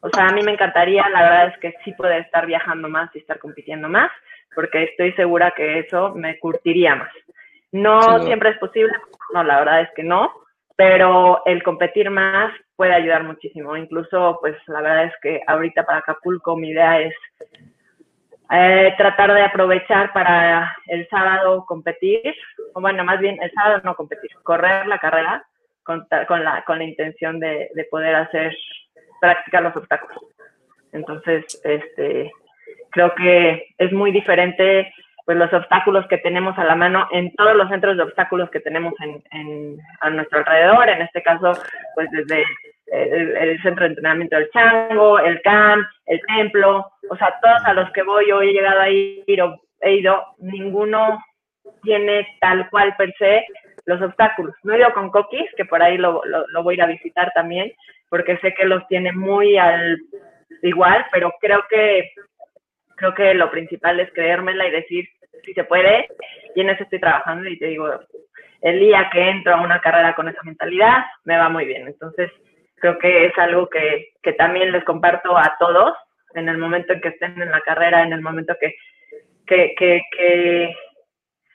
O 0.00 0.08
sea, 0.10 0.28
a 0.28 0.32
mí 0.32 0.42
me 0.42 0.52
encantaría, 0.52 1.08
la 1.08 1.22
verdad 1.22 1.46
es 1.48 1.58
que 1.58 1.74
sí 1.84 1.92
poder 1.92 2.22
estar 2.22 2.46
viajando 2.46 2.88
más 2.88 3.14
y 3.14 3.18
estar 3.18 3.38
compitiendo 3.40 3.88
más, 3.88 4.10
porque 4.54 4.84
estoy 4.84 5.12
segura 5.12 5.52
que 5.56 5.80
eso 5.80 6.14
me 6.14 6.38
curtiría 6.38 6.94
más. 6.94 7.12
No 7.72 8.22
siempre 8.22 8.50
es 8.50 8.58
posible, 8.58 8.92
no, 9.34 9.42
la 9.42 9.58
verdad 9.58 9.80
es 9.80 9.88
que 9.96 10.04
no, 10.04 10.32
pero 10.76 11.42
el 11.46 11.62
competir 11.64 12.10
más 12.10 12.52
puede 12.76 12.94
ayudar 12.94 13.24
muchísimo. 13.24 13.76
Incluso, 13.76 14.38
pues 14.40 14.56
la 14.68 14.82
verdad 14.82 15.04
es 15.06 15.14
que 15.20 15.40
ahorita 15.46 15.84
para 15.84 15.98
Acapulco 15.98 16.56
mi 16.56 16.70
idea 16.70 17.00
es 17.00 17.14
eh, 18.52 18.94
tratar 18.96 19.32
de 19.34 19.42
aprovechar 19.42 20.12
para 20.12 20.76
el 20.86 21.08
sábado 21.08 21.64
competir, 21.66 22.34
o 22.74 22.80
bueno, 22.80 23.02
más 23.02 23.18
bien 23.18 23.42
el 23.42 23.50
sábado 23.52 23.80
no 23.82 23.96
competir, 23.96 24.30
correr 24.44 24.86
la 24.86 24.98
carrera 24.98 25.44
con, 25.82 26.06
la, 26.10 26.64
con 26.64 26.78
la 26.78 26.84
intención 26.84 27.40
de, 27.40 27.70
de 27.74 27.84
poder 27.84 28.14
hacer, 28.14 28.54
practicar 29.20 29.62
los 29.62 29.76
obstáculos. 29.76 30.18
Entonces, 30.92 31.60
este, 31.64 32.30
creo 32.90 33.14
que 33.14 33.66
es 33.78 33.92
muy 33.92 34.12
diferente 34.12 34.92
pues 35.24 35.38
los 35.38 35.52
obstáculos 35.52 36.06
que 36.08 36.18
tenemos 36.18 36.58
a 36.58 36.64
la 36.64 36.74
mano 36.74 37.06
en 37.12 37.32
todos 37.36 37.54
los 37.54 37.68
centros 37.68 37.96
de 37.96 38.02
obstáculos 38.02 38.50
que 38.50 38.60
tenemos 38.60 38.92
en, 39.30 39.78
a 40.00 40.10
nuestro 40.10 40.38
alrededor, 40.38 40.88
en 40.88 41.02
este 41.02 41.22
caso, 41.22 41.52
pues 41.94 42.10
desde 42.10 42.44
el, 42.92 43.62
centro 43.62 43.84
de 43.84 43.90
entrenamiento 43.90 44.36
del 44.36 44.50
chango, 44.50 45.18
el 45.20 45.40
CAM, 45.42 45.86
el 46.06 46.20
templo, 46.26 46.90
o 47.08 47.16
sea, 47.16 47.38
todos 47.40 47.64
a 47.64 47.72
los 47.72 47.90
que 47.92 48.02
voy 48.02 48.30
o 48.32 48.42
he 48.42 48.52
llegado 48.52 48.80
a 48.80 48.90
ir 48.90 49.24
he 49.80 49.94
ido, 49.94 50.24
ninguno 50.38 51.22
tiene 51.82 52.26
tal 52.40 52.68
cual 52.70 52.94
per 52.96 53.12
se 53.18 53.44
los 53.86 54.00
obstáculos. 54.00 54.54
No 54.62 54.74
he 54.74 54.78
ido 54.78 54.92
con 54.92 55.10
Coquis, 55.10 55.50
que 55.56 55.64
por 55.64 55.82
ahí 55.82 55.98
lo, 55.98 56.22
lo, 56.24 56.62
voy 56.62 56.74
a 56.74 56.76
ir 56.76 56.82
a 56.82 56.86
visitar 56.86 57.32
también, 57.34 57.72
porque 58.08 58.36
sé 58.38 58.54
que 58.54 58.64
los 58.64 58.86
tiene 58.88 59.12
muy 59.12 59.56
al 59.58 59.98
igual, 60.62 61.04
pero 61.12 61.32
creo 61.40 61.64
que 61.68 62.12
creo 62.96 63.14
que 63.14 63.34
lo 63.34 63.50
principal 63.50 63.98
es 63.98 64.12
creérmela 64.12 64.66
y 64.66 64.70
decir 64.70 65.08
si 65.44 65.52
se 65.54 65.64
puede, 65.64 66.08
y 66.54 66.60
en 66.60 66.70
eso 66.70 66.84
estoy 66.84 67.00
trabajando 67.00 67.48
y 67.48 67.58
te 67.58 67.66
digo, 67.66 67.88
el 68.60 68.78
día 68.78 69.10
que 69.12 69.28
entro 69.28 69.54
a 69.54 69.60
una 69.60 69.80
carrera 69.80 70.14
con 70.14 70.28
esa 70.28 70.40
mentalidad, 70.44 71.04
me 71.24 71.36
va 71.36 71.48
muy 71.48 71.64
bien. 71.64 71.88
Entonces, 71.88 72.30
creo 72.76 72.98
que 72.98 73.26
es 73.26 73.36
algo 73.38 73.68
que, 73.68 74.12
que 74.22 74.34
también 74.34 74.70
les 74.70 74.84
comparto 74.84 75.36
a 75.36 75.56
todos 75.58 75.94
en 76.34 76.48
el 76.48 76.58
momento 76.58 76.92
en 76.92 77.00
que 77.00 77.08
estén 77.08 77.40
en 77.42 77.50
la 77.50 77.60
carrera, 77.60 78.02
en 78.02 78.12
el 78.12 78.20
momento 78.20 78.54
que, 78.60 78.74
que, 79.46 79.74
que, 79.76 80.02
que 80.16 80.74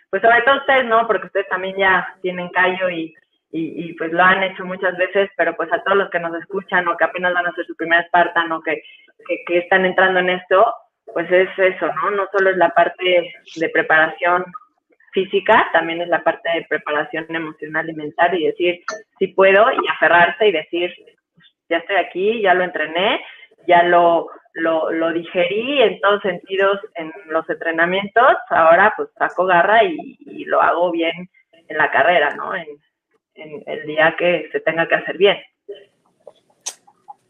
pues 0.10 0.22
sobre 0.22 0.41
todo 0.41 0.58
ustedes, 0.58 0.86
¿no? 0.86 1.05
Porque 1.08 1.28
ustedes 1.28 1.47
también 1.49 1.76
ya 1.78 2.16
tienen 2.22 2.49
callo 2.49 2.89
y, 2.89 3.14
y, 3.51 3.93
pues 3.93 4.12
lo 4.12 4.24
han 4.24 4.43
hecho 4.43 4.66
muchas 4.66 4.95
veces, 4.97 5.30
pero 5.38 5.55
pues 5.55 5.72
a 5.72 5.82
todos 5.84 5.97
los 5.97 6.10
que 6.10 6.20
nos 6.20 6.36
escuchan 6.36 6.88
o 6.88 6.97
que 6.97 7.05
apenas 7.05 7.34
van 7.34 7.45
a 7.45 7.49
hacer 7.49 7.66
su 7.66 7.76
primera 7.76 8.05
Spartan 8.08 8.51
o 8.51 8.62
que, 8.62 8.82
que, 9.28 9.43
que 9.45 9.58
están 9.60 9.86
entrando 9.86 10.20
en 10.20 10.30
esto, 10.30 10.74
pues 11.14 11.32
es 11.32 11.49
eso, 11.58 11.88
¿no? 11.88 12.12
No 12.12 12.28
solo 12.32 12.51
es 12.51 12.58
la 12.58 12.70
parte 12.70 13.34
de 13.55 13.70
preparación 13.70 14.45
física, 15.12 15.68
también 15.74 16.01
es 16.01 16.10
la 16.10 16.24
parte 16.24 16.49
de 16.53 16.66
preparación 16.70 17.26
emocional 17.30 17.89
y 17.89 17.93
mental 17.93 18.38
y 18.38 18.47
decir, 18.47 18.84
sí 19.18 19.28
puedo 19.28 19.66
y 19.72 19.88
aferrarse 19.88 20.47
y 20.47 20.51
decir, 20.51 20.93
ya 21.70 21.78
estoy 21.78 21.95
aquí, 21.95 22.41
ya 22.41 22.53
lo 22.53 22.64
entrené, 22.64 23.22
ya 23.68 23.84
lo, 23.84 24.30
lo, 24.58 24.91
lo 24.91 25.14
digerí 25.14 25.82
en 25.82 25.99
todos 26.01 26.22
sentidos 26.24 26.80
en 26.95 27.12
los 27.30 27.47
entrenamientos, 27.49 28.36
ahora 28.49 28.93
pues 28.97 29.10
saco 29.18 29.45
garra 29.45 29.84
y, 29.84 30.18
lo 30.45 30.62
hago 30.62 30.91
bien 30.91 31.30
en 31.68 31.78
la 31.78 31.91
carrera, 31.91 32.34
¿no? 32.36 32.55
En, 32.55 32.68
en 33.36 33.64
el 33.66 33.86
día 33.86 34.16
que 34.18 34.47
se 34.51 34.62
tenga 34.62 34.88
que 34.88 34.95
hacer 34.95 35.18
bien. 35.18 35.36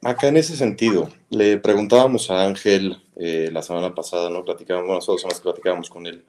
Acá 0.03 0.27
en 0.27 0.37
ese 0.37 0.55
sentido, 0.55 1.09
le 1.31 1.57
preguntábamos 1.57 2.29
a 2.29 2.45
Ángel 2.45 2.97
eh, 3.15 3.49
la 3.51 3.63
semana 3.63 3.95
pasada, 3.95 4.29
¿no? 4.29 4.45
Platicábamos, 4.45 4.87
bueno, 4.87 5.01
dos 5.05 5.19
semanas 5.19 5.39
que 5.39 5.43
platicábamos 5.43 5.89
con 5.89 6.05
él. 6.05 6.23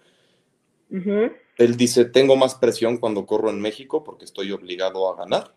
Él 1.59 1.77
dice, 1.77 2.07
tengo 2.07 2.35
más 2.37 2.55
presión 2.55 2.97
cuando 2.97 3.27
corro 3.27 3.51
en 3.51 3.61
México 3.61 4.03
porque 4.03 4.25
estoy 4.25 4.53
obligado 4.53 5.13
a 5.13 5.17
ganar, 5.17 5.53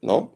¿no? 0.00 0.32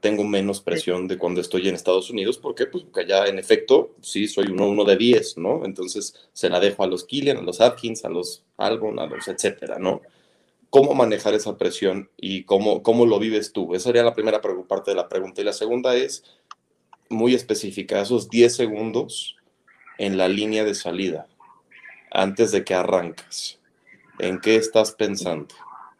Tengo 0.00 0.24
menos 0.24 0.60
presión 0.60 1.08
de 1.08 1.18
cuando 1.18 1.40
estoy 1.40 1.68
en 1.68 1.74
Estados 1.74 2.10
Unidos 2.10 2.38
porque, 2.38 2.66
pues, 2.66 2.84
porque 2.84 3.00
allá 3.00 3.26
en 3.26 3.38
efecto, 3.38 3.94
sí, 4.00 4.28
soy 4.28 4.46
uno, 4.46 4.68
uno 4.68 4.84
de 4.84 4.96
10, 4.96 5.38
¿no? 5.38 5.64
Entonces 5.64 6.28
se 6.32 6.48
la 6.48 6.60
dejo 6.60 6.84
a 6.84 6.86
los 6.86 7.04
Killian, 7.04 7.38
a 7.38 7.42
los 7.42 7.60
Atkins, 7.60 8.04
a 8.04 8.08
los 8.08 8.44
Albon, 8.56 8.98
a 8.98 9.06
los 9.06 9.28
etcétera, 9.28 9.78
¿no? 9.78 10.02
cómo 10.70 10.94
manejar 10.94 11.34
esa 11.34 11.56
presión 11.56 12.10
y 12.16 12.44
cómo, 12.44 12.82
cómo 12.82 13.06
lo 13.06 13.18
vives 13.18 13.52
tú. 13.52 13.74
Esa 13.74 13.84
sería 13.84 14.02
la 14.02 14.14
primera 14.14 14.40
parte 14.42 14.90
de 14.90 14.96
la 14.96 15.08
pregunta. 15.08 15.40
Y 15.40 15.44
la 15.44 15.52
segunda 15.52 15.94
es 15.96 16.24
muy 17.08 17.34
específica, 17.34 18.00
esos 18.00 18.28
10 18.28 18.54
segundos 18.54 19.36
en 19.96 20.18
la 20.18 20.28
línea 20.28 20.64
de 20.64 20.74
salida, 20.74 21.28
antes 22.10 22.52
de 22.52 22.64
que 22.64 22.74
arrancas. 22.74 23.58
¿En 24.18 24.40
qué 24.40 24.56
estás 24.56 24.92
pensando? 24.92 25.54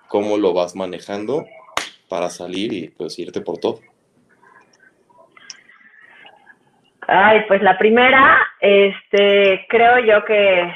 ¿Cómo 0.09 0.37
lo 0.37 0.53
vas 0.53 0.75
manejando 0.75 1.47
para 2.09 2.29
salir 2.29 2.73
y 2.73 2.89
pues 2.89 3.19
irte 3.19 3.41
por 3.41 3.59
todo? 3.59 3.81
Ay, 7.09 7.43
pues 7.47 7.63
la 7.63 7.79
primera, 7.79 8.39
este, 8.61 9.67
creo 9.69 9.99
yo 10.01 10.25
que 10.25 10.73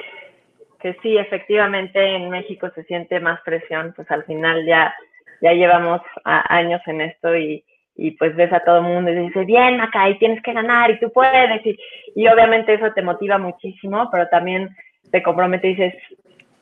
que 0.81 0.95
sí, 1.03 1.17
efectivamente 1.17 2.03
en 2.03 2.31
México 2.31 2.71
se 2.75 2.85
siente 2.85 3.21
más 3.21 3.41
presión, 3.43 3.93
pues 3.95 4.11
al 4.11 4.25
final 4.25 4.65
ya, 4.67 4.95
ya 5.41 5.53
llevamos 5.53 6.01
años 6.25 6.81
en 6.87 7.03
esto 7.03 7.37
y, 7.37 7.63
y 7.97 8.13
pues 8.13 8.35
ves 8.35 8.53
a 8.53 8.61
todo 8.61 8.79
el 8.79 8.85
mundo 8.85 9.11
y 9.11 9.27
dices, 9.27 9.47
bien 9.47 9.81
acá 9.81 10.09
y 10.09 10.19
tienes 10.19 10.43
que 10.43 10.53
ganar 10.53 10.91
y 10.91 10.99
tú 10.99 11.13
puedes 11.13 11.65
y, 11.67 11.79
y 12.17 12.29
obviamente 12.29 12.75
eso 12.75 12.93
te 12.95 13.03
motiva 13.03 13.39
muchísimo, 13.39 14.09
pero 14.11 14.29
también 14.29 14.75
te 15.13 15.23
compromete 15.23 15.69
y 15.69 15.75
dices, 15.75 15.95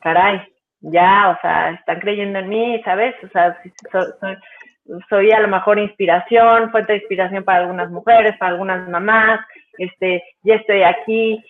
caray, 0.01 0.41
ya, 0.81 1.31
o 1.31 1.41
sea, 1.41 1.71
están 1.71 2.01
creyendo 2.01 2.39
en 2.39 2.49
mí, 2.49 2.81
¿sabes? 2.85 3.15
O 3.25 3.29
sea, 3.29 3.59
soy, 3.91 4.37
soy 5.09 5.31
a 5.33 5.41
lo 5.41 5.49
mejor 5.49 5.79
inspiración, 5.79 6.71
fuente 6.71 6.93
de 6.93 6.99
inspiración 6.99 7.45
para 7.45 7.61
algunas 7.61 7.91
mujeres, 7.91 8.37
para 8.39 8.53
algunas 8.53 8.89
mamás, 8.89 9.41
este, 9.79 10.23
ya 10.43 10.57
estoy 10.57 10.83
aquí, 10.83 11.43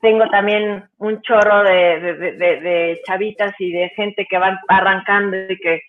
tengo 0.00 0.26
también 0.28 0.84
un 0.98 1.20
chorro 1.22 1.62
de, 1.62 3.00
chavitas 3.06 3.52
y 3.58 3.72
de 3.72 3.90
gente 3.90 4.26
que 4.28 4.38
van 4.38 4.58
arrancando 4.68 5.36
y 5.36 5.58
que 5.58 5.82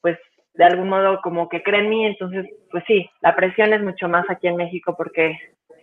pues 0.00 0.18
de 0.54 0.64
algún 0.64 0.88
modo 0.88 1.20
como 1.22 1.48
que 1.48 1.62
creen 1.62 1.84
en 1.84 1.90
mí, 1.90 2.06
entonces 2.06 2.46
pues 2.70 2.82
sí, 2.86 3.08
la 3.20 3.36
presión 3.36 3.72
es 3.72 3.82
mucho 3.82 4.08
más 4.08 4.28
aquí 4.28 4.48
en 4.48 4.56
México 4.56 4.94
porque 4.96 5.38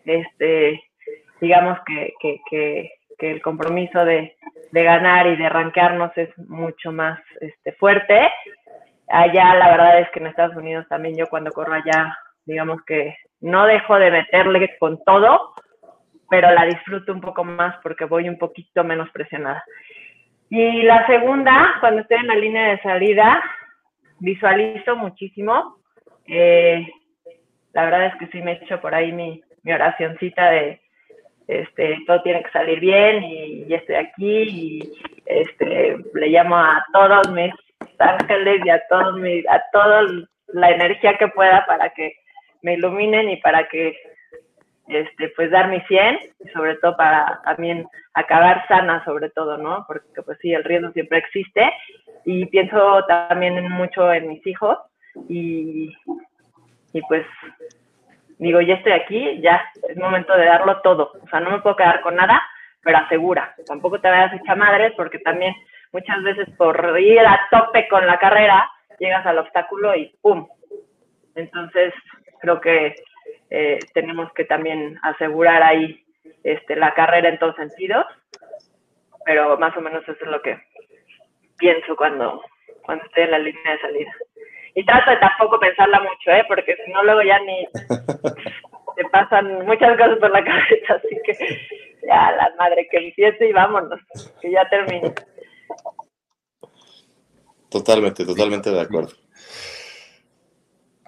este 0.06 0.82
digamos 1.42 1.78
que, 1.86 2.14
que, 2.20 2.40
que, 2.50 2.92
el 3.20 3.42
compromiso 3.42 4.04
de, 4.06 4.36
ganar 4.72 5.28
y 5.28 5.38
de 5.38 5.46
arranquearnos 5.46 6.12
es 6.18 6.30
mucho 6.38 6.92
más 6.92 7.20
este, 7.40 7.72
fuerte. 7.74 8.30
Allá 9.08 9.56
la 9.56 9.70
verdad 9.70 10.00
es 10.00 10.10
que 10.12 10.20
en 10.20 10.28
Estados 10.28 10.56
Unidos 10.56 10.86
también 10.90 11.16
yo 11.16 11.28
cuando 11.28 11.52
corro 11.52 11.74
allá, 11.74 12.18
digamos 12.46 12.82
que 12.84 13.16
no 13.42 13.66
dejo 13.66 13.98
de 13.98 14.12
meterle 14.12 14.76
con 14.80 15.02
todo, 15.04 15.54
pero 16.30 16.52
la 16.52 16.66
disfruto 16.66 17.14
un 17.14 17.22
poco 17.22 17.44
más 17.44 17.76
porque 17.84 18.06
voy 18.06 18.28
un 18.28 18.38
poquito 18.38 18.84
menos 18.84 19.10
presionada. 19.12 19.64
Y 20.50 20.84
la 20.84 21.06
segunda, 21.08 21.76
cuando 21.80 22.02
estoy 22.02 22.18
en 22.18 22.28
la 22.28 22.36
línea 22.36 22.70
de 22.70 22.82
salida, 22.82 23.42
visualizo 24.20 24.96
muchísimo. 24.96 25.78
Eh, 26.28 26.88
la 27.74 27.86
verdad 27.86 28.06
es 28.08 28.16
que 28.16 28.28
sí 28.28 28.42
me 28.42 28.54
he 28.54 28.64
hecho 28.64 28.80
por 28.82 28.94
ahí 28.94 29.12
mi, 29.12 29.42
mi 29.64 29.74
oracioncita 29.74 30.50
de 30.52 30.82
este, 31.48 31.98
todo 32.08 32.22
tiene 32.24 32.44
que 32.44 32.52
salir 32.52 32.80
bien 32.80 33.24
y 33.24 33.74
estoy 33.74 33.96
aquí 33.96 34.42
y 34.44 34.92
este, 35.26 35.98
le 36.14 36.28
llamo 36.28 36.58
a 36.58 36.84
todos 36.92 37.30
mis 37.32 37.54
ángeles 38.00 38.62
y 38.66 38.70
a 38.70 38.82
todos 38.90 39.20
mis, 39.20 39.48
a 39.48 39.64
toda 39.72 40.04
la 40.48 40.72
energía 40.72 41.18
que 41.18 41.28
pueda 41.30 41.66
para 41.66 41.90
que 41.90 42.16
me 42.62 42.74
iluminen 42.74 43.30
y 43.30 43.38
para 43.38 43.68
que 43.68 43.96
este, 44.88 45.30
pues 45.36 45.50
dar 45.52 45.70
mi 45.70 45.82
100 45.82 46.20
y 46.46 46.50
sobre 46.50 46.76
todo 46.76 46.96
para 46.96 47.42
también 47.44 47.88
acabar 48.14 48.66
sana 48.68 49.04
sobre 49.04 49.30
todo, 49.32 49.58
¿no? 49.58 49.84
Porque 49.88 50.22
pues 50.24 50.38
sí, 50.42 50.54
el 50.54 50.64
riesgo 50.64 50.92
siempre 50.92 51.20
existe 51.20 51.72
y 52.26 52.46
pienso 52.48 53.04
también 53.06 53.70
mucho 53.72 54.12
en 54.12 54.30
mis 54.30 54.46
hijos 54.46 54.78
y, 55.30 55.96
y 56.94 57.02
pues 57.08 57.26
digo, 58.38 58.62
ya 58.62 58.76
estoy 58.76 58.94
aquí, 58.94 59.40
ya 59.42 59.64
es 59.88 59.98
momento 59.98 60.36
de 60.36 60.46
darlo 60.46 60.82
todo, 60.82 61.14
o 61.22 61.28
sea, 61.28 61.40
no 61.40 61.52
me 61.52 61.60
puedo 61.60 61.76
quedar 61.76 62.02
con 62.02 62.16
nada, 62.16 62.42
pero 62.82 62.98
asegura, 62.98 63.56
tampoco 63.66 64.00
te 64.00 64.10
vayas 64.10 64.34
hecha 64.34 64.56
madre 64.56 64.94
porque 64.96 65.20
también 65.20 65.56
muchas 65.92 66.22
veces 66.24 66.48
por 66.58 67.00
ir 67.00 67.20
a 67.20 67.48
tope 67.50 67.88
con 67.88 68.06
la 68.06 68.20
carrera, 68.20 68.70
llegas 69.00 69.26
al 69.26 69.40
obstáculo 69.40 69.96
y 69.96 70.14
¡pum! 70.22 70.48
Entonces, 71.36 71.94
creo 72.40 72.62
que 72.62 72.96
eh, 73.50 73.80
tenemos 73.94 74.32
que 74.34 74.46
también 74.46 74.98
asegurar 75.04 75.64
ahí 75.64 76.06
este, 76.44 76.76
la 76.76 76.94
carrera 76.94 77.30
en 77.30 77.40
todos 77.40 77.56
sentidos, 77.56 78.06
pero 79.26 79.58
más 79.58 79.76
o 79.76 79.82
menos 79.82 80.04
eso 80.04 80.24
es 80.24 80.32
lo 80.32 80.42
que 80.42 80.60
pienso 81.58 81.96
cuando, 81.96 82.44
cuando 82.84 83.06
estoy 83.06 83.24
en 83.24 83.32
la 83.32 83.40
línea 83.40 83.72
de 83.72 83.80
salida. 83.80 84.12
Y 84.76 84.86
trato 84.86 85.10
de 85.10 85.18
tampoco 85.18 85.60
pensarla 85.60 86.00
mucho, 86.02 86.32
¿eh? 86.32 86.44
Porque 86.48 86.76
si 86.76 86.92
no, 86.92 87.04
luego 87.04 87.22
ya 87.24 87.40
ni 87.40 87.66
te 88.96 89.06
pasan 89.12 89.66
muchas 89.66 89.98
cosas 89.98 90.18
por 90.20 90.32
la 90.32 90.44
cabeza, 90.44 90.94
así 90.96 91.18
que 91.26 91.34
ya 92.06 92.32
la 92.32 92.54
madre 92.58 92.88
que 92.92 92.98
empiece 92.98 93.48
y 93.48 93.54
vámonos, 93.54 94.00
que 94.42 94.52
ya 94.52 94.68
termine. 94.70 95.14
Totalmente, 97.70 98.26
totalmente 98.26 98.70
de 98.70 98.82
acuerdo. 98.82 99.14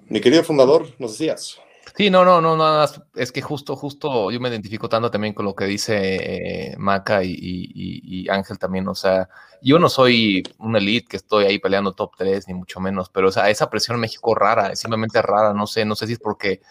Mi 0.09 0.21
querido 0.21 0.43
fundador, 0.43 0.85
nos 0.99 1.17
decías. 1.17 1.61
Sí, 1.97 2.11
no, 2.11 2.23
no, 2.23 2.41
no, 2.41 2.55
nada 2.55 2.81
más. 2.81 3.01
Es 3.15 3.31
que 3.31 3.41
justo, 3.41 3.75
justo 3.75 4.29
yo 4.29 4.39
me 4.39 4.49
identifico 4.49 4.87
tanto 4.87 5.09
también 5.09 5.33
con 5.33 5.45
lo 5.45 5.55
que 5.55 5.65
dice 5.65 6.73
eh, 6.73 6.75
Maca 6.77 7.23
y, 7.23 8.27
Ángel 8.29 8.59
también. 8.59 8.87
O 8.87 8.93
sea, 8.93 9.27
yo 9.63 9.79
no 9.79 9.89
soy 9.89 10.43
un 10.59 10.75
elite 10.75 11.07
que 11.09 11.17
estoy 11.17 11.45
ahí 11.45 11.57
peleando 11.57 11.93
top 11.93 12.11
3, 12.15 12.47
ni 12.49 12.53
mucho 12.53 12.79
menos, 12.79 13.09
pero 13.09 13.29
o 13.29 13.31
sea, 13.31 13.49
esa 13.49 13.71
presión 13.71 13.95
en 13.95 14.01
México 14.01 14.35
rara, 14.35 14.67
es 14.71 14.79
simplemente 14.79 15.19
rara. 15.23 15.53
No 15.55 15.65
sé, 15.65 15.85
no 15.85 15.95
sé 15.95 16.05
si 16.05 16.13
es 16.13 16.19
porque, 16.19 16.61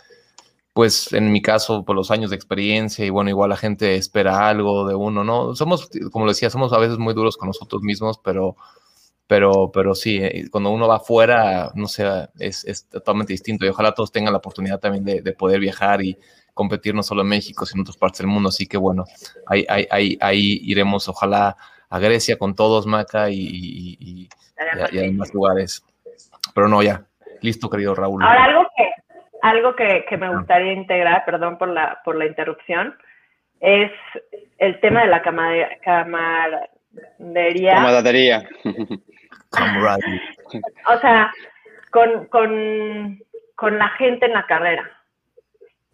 pues 0.73 1.13
en 1.13 1.33
mi 1.33 1.43
caso, 1.43 1.85
por 1.85 1.97
los 1.97 2.11
años 2.13 2.31
de 2.31 2.37
experiencia 2.37 3.05
y 3.05 3.11
bueno, 3.11 3.31
igual 3.31 3.51
la 3.51 3.57
gente 3.57 3.97
espera 3.97 4.49
algo 4.49 4.87
de 4.89 4.95
uno, 4.95 5.25
¿no? 5.25 5.57
Somos, 5.57 5.91
como 6.13 6.29
decía, 6.29 6.51
somos 6.51 6.73
a 6.73 6.79
veces 6.79 6.99
muy 6.99 7.15
duros 7.15 7.37
con 7.37 7.49
nosotros 7.49 7.83
mismos, 7.83 8.21
pero 8.25 8.57
pero, 9.27 9.71
pero 9.73 9.95
sí, 9.95 10.19
eh, 10.23 10.45
cuando 10.51 10.71
uno 10.71 10.87
va 10.87 10.97
afuera, 10.97 11.71
no 11.75 11.89
sé, 11.89 12.05
es, 12.39 12.65
es, 12.65 12.89
totalmente 12.89 13.33
distinto 13.33 13.67
y 13.67 13.69
ojalá 13.69 13.93
todos 13.93 14.13
tengan 14.13 14.33
la 14.33 14.39
oportunidad 14.39 14.79
también 14.79 15.05
de, 15.05 15.21
de, 15.21 15.33
poder 15.33 15.59
viajar 15.59 16.01
y 16.03 16.17
competir 16.55 16.95
no 16.95 17.03
solo 17.03 17.23
en 17.23 17.29
México, 17.29 17.67
sino 17.67 17.81
en 17.81 17.83
otras 17.83 17.97
partes 17.97 18.21
del 18.21 18.29
mundo. 18.29 18.51
Así 18.51 18.67
que 18.67 18.77
bueno, 18.77 19.05
ahí, 19.47 19.65
ahí, 19.69 19.87
ahí, 19.91 20.19
ahí 20.21 20.61
iremos, 20.63 21.09
ojalá, 21.09 21.57
a 21.91 21.99
Grecia 21.99 22.39
con 22.39 22.55
todos, 22.55 22.87
Maca, 22.87 23.31
y, 23.31 23.39
y, 23.39 23.97
y, 24.01 24.29
y 24.93 24.99
en 24.99 25.17
más 25.17 25.35
lugares. 25.35 25.85
Pero 26.55 26.69
no, 26.69 26.83
ya, 26.83 27.05
listo, 27.43 27.69
querido 27.69 27.95
Raúl. 27.95 28.23
Ahora, 28.23 28.45
algo 28.45 28.67
que, 28.77 28.91
algo 29.43 29.75
que, 29.75 30.05
que 30.09 30.17
me 30.17 30.35
gustaría 30.35 30.73
integrar, 30.73 31.25
perdón 31.25 31.59
por 31.59 31.69
la, 31.69 32.01
por 32.05 32.17
la 32.17 32.27
interrupción, 32.27 32.97
es 33.61 33.91
el 34.59 34.81
tema 34.81 35.03
de 35.03 35.09
la 35.09 35.21
camaradería. 35.21 37.75
Camaradería. 37.75 38.49
o 40.89 40.99
sea, 41.01 41.33
con, 41.91 42.27
con, 42.27 43.19
con, 43.55 43.79
la 43.79 43.89
gente 43.91 44.27
en 44.27 44.33
la 44.33 44.47
carrera. 44.47 44.91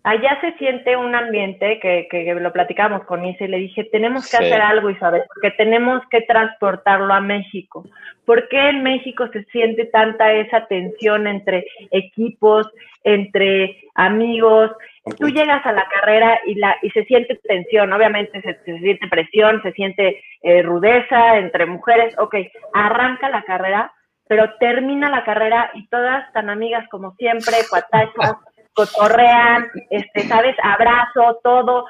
Allá 0.05 0.37
se 0.41 0.53
siente 0.55 0.97
un 0.97 1.15
ambiente 1.15 1.79
que, 1.81 2.09
que, 2.11 2.35
lo 2.35 2.53
platicamos 2.53 3.05
con 3.05 3.25
Isa 3.25 3.45
y 3.45 3.49
le 3.49 3.59
dije, 3.59 3.85
tenemos 3.85 4.29
que 4.29 4.37
hacer 4.37 4.61
algo, 4.61 4.91
Isabel, 4.91 5.23
porque 5.33 5.53
tenemos 5.53 6.03
que 6.11 6.23
transportarlo 6.23 7.15
a 7.15 7.21
México. 7.21 7.85
¿Por 8.25 8.49
qué 8.49 8.71
en 8.71 8.83
México 8.83 9.29
se 9.33 9.45
siente 9.45 9.85
tanta 9.87 10.33
esa 10.33 10.67
tensión 10.67 11.29
entre 11.29 11.67
equipos, 11.93 12.69
entre 13.05 13.77
amigos? 13.95 14.73
Tú 15.19 15.29
llegas 15.29 15.65
a 15.67 15.73
la 15.73 15.87
carrera 15.87 16.41
y, 16.47 16.57
la, 16.57 16.77
y 16.83 16.91
se 16.91 17.05
siente 17.05 17.39
tensión, 17.43 17.93
obviamente 17.93 18.41
se, 18.43 18.55
se 18.65 18.79
siente 18.81 19.07
presión, 19.09 19.63
se 19.63 19.71
siente 19.71 20.21
eh, 20.43 20.63
rudeza 20.63 21.39
entre 21.39 21.67
mujeres, 21.67 22.13
ok, 22.19 22.35
arranca 22.73 23.29
la 23.29 23.43
carrera, 23.43 23.93
pero 24.27 24.55
termina 24.59 25.09
la 25.11 25.25
carrera 25.25 25.71
y 25.75 25.87
todas 25.89 26.33
tan 26.33 26.51
amigas 26.51 26.89
como 26.89 27.15
siempre, 27.17 27.55
cuatachas, 27.71 28.37
cotorrean, 28.75 29.71
este, 29.91 30.23
¿sabes? 30.23 30.57
Abrazo, 30.63 31.41
todo, 31.43 31.87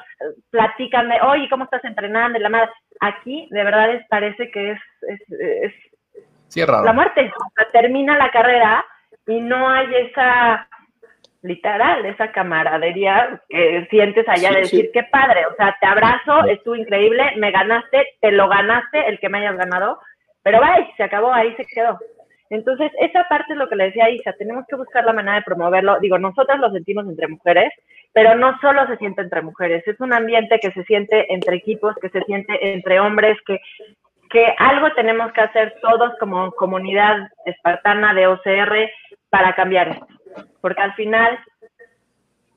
platícame, 0.50 1.20
oye, 1.22 1.48
¿cómo 1.48 1.64
estás 1.64 1.84
entrenando? 1.84 2.38
La 2.38 2.48
madre. 2.48 2.70
Aquí, 3.00 3.48
de 3.50 3.64
verdad, 3.64 3.94
es, 3.94 4.06
parece 4.08 4.50
que 4.50 4.72
es, 4.72 4.80
es, 5.02 5.72
es 6.54 6.68
la 6.68 6.92
muerte. 6.92 7.32
termina 7.72 8.16
la 8.16 8.30
carrera 8.30 8.84
y 9.26 9.40
no 9.40 9.68
hay 9.68 9.94
esa 9.94 10.68
literal, 11.42 12.06
esa 12.06 12.30
camaradería 12.30 13.40
que 13.48 13.86
sientes 13.90 14.28
allá 14.28 14.52
de 14.52 14.60
decir, 14.60 14.90
qué 14.92 15.02
padre, 15.04 15.44
o 15.46 15.56
sea, 15.56 15.76
te 15.80 15.86
abrazo, 15.86 16.44
estuvo 16.46 16.76
increíble, 16.76 17.32
me 17.36 17.50
ganaste, 17.50 18.14
te 18.20 18.30
lo 18.30 18.48
ganaste, 18.48 19.08
el 19.08 19.18
que 19.18 19.28
me 19.28 19.38
hayas 19.38 19.56
ganado, 19.56 19.98
pero 20.42 20.60
vaya, 20.60 20.86
se 20.96 21.02
acabó, 21.02 21.32
ahí 21.32 21.54
se 21.56 21.64
quedó. 21.64 21.98
Entonces, 22.52 22.92
esa 23.00 23.26
parte 23.28 23.54
es 23.54 23.58
lo 23.58 23.68
que 23.68 23.76
le 23.76 23.84
decía 23.84 24.04
a 24.04 24.10
Isa, 24.10 24.32
tenemos 24.34 24.64
que 24.68 24.76
buscar 24.76 25.04
la 25.04 25.12
manera 25.12 25.36
de 25.36 25.42
promoverlo. 25.42 25.98
Digo, 26.00 26.18
nosotras 26.18 26.60
lo 26.60 26.70
sentimos 26.70 27.06
entre 27.08 27.28
mujeres, 27.28 27.72
pero 28.12 28.34
no 28.34 28.58
solo 28.60 28.86
se 28.86 28.96
siente 28.98 29.22
entre 29.22 29.42
mujeres, 29.42 29.82
es 29.86 29.98
un 30.00 30.12
ambiente 30.12 30.60
que 30.60 30.70
se 30.72 30.84
siente 30.84 31.32
entre 31.32 31.56
equipos, 31.56 31.96
que 32.00 32.10
se 32.10 32.20
siente 32.22 32.74
entre 32.74 33.00
hombres, 33.00 33.38
que, 33.46 33.58
que 34.30 34.54
algo 34.58 34.92
tenemos 34.92 35.32
que 35.32 35.40
hacer 35.40 35.74
todos 35.80 36.12
como 36.20 36.52
comunidad 36.52 37.28
espartana 37.46 38.14
de 38.14 38.26
OCR 38.26 38.90
para 39.30 39.54
cambiar 39.54 39.88
esto 39.88 40.06
porque 40.60 40.82
al 40.82 40.94
final 40.94 41.38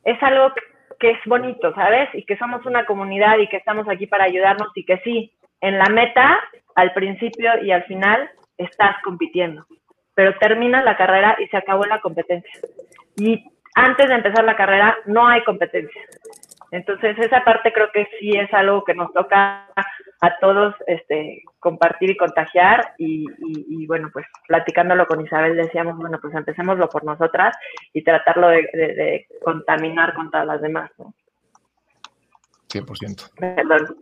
es 0.03 0.21
algo 0.23 0.53
que 0.99 1.11
es 1.11 1.19
bonito, 1.25 1.73
¿sabes? 1.73 2.09
Y 2.13 2.23
que 2.23 2.37
somos 2.37 2.65
una 2.65 2.85
comunidad 2.85 3.37
y 3.39 3.47
que 3.47 3.57
estamos 3.57 3.87
aquí 3.89 4.07
para 4.07 4.25
ayudarnos 4.25 4.69
y 4.75 4.85
que 4.85 4.97
sí, 4.99 5.33
en 5.61 5.77
la 5.77 5.89
meta, 5.89 6.39
al 6.75 6.93
principio 6.93 7.51
y 7.63 7.71
al 7.71 7.83
final, 7.83 8.29
estás 8.57 8.95
compitiendo, 9.03 9.65
pero 10.15 10.37
termina 10.39 10.81
la 10.81 10.97
carrera 10.97 11.37
y 11.39 11.47
se 11.47 11.57
acabó 11.57 11.85
la 11.85 12.01
competencia. 12.01 12.51
Y 13.17 13.45
antes 13.75 14.07
de 14.07 14.15
empezar 14.15 14.43
la 14.43 14.55
carrera 14.55 14.97
no 15.05 15.27
hay 15.27 15.43
competencia. 15.43 16.01
Entonces, 16.71 17.17
esa 17.19 17.43
parte 17.43 17.71
creo 17.71 17.89
que 17.93 18.07
sí 18.19 18.31
es 18.31 18.51
algo 18.53 18.83
que 18.83 18.95
nos 18.95 19.13
toca 19.13 19.67
a 20.21 20.39
todos 20.39 20.73
este, 20.87 21.43
compartir 21.59 22.11
y 22.11 22.17
contagiar. 22.17 22.95
Y, 22.97 23.85
bueno, 23.85 24.09
pues 24.11 24.25
platicándolo 24.47 25.05
con 25.05 25.21
Isabel 25.21 25.55
decíamos, 25.55 25.97
bueno, 25.97 26.19
pues 26.21 26.33
empecémoslo 26.33 26.89
por 26.89 27.03
nosotras 27.03 27.55
y 27.93 28.03
tratarlo 28.03 28.49
de, 28.49 29.27
contaminar 29.43 30.13
con 30.15 30.31
todas 30.31 30.47
las 30.47 30.61
demás. 30.61 30.91
¿no? 30.97 31.13
100%. 32.69 33.29
Perdón. 33.37 33.97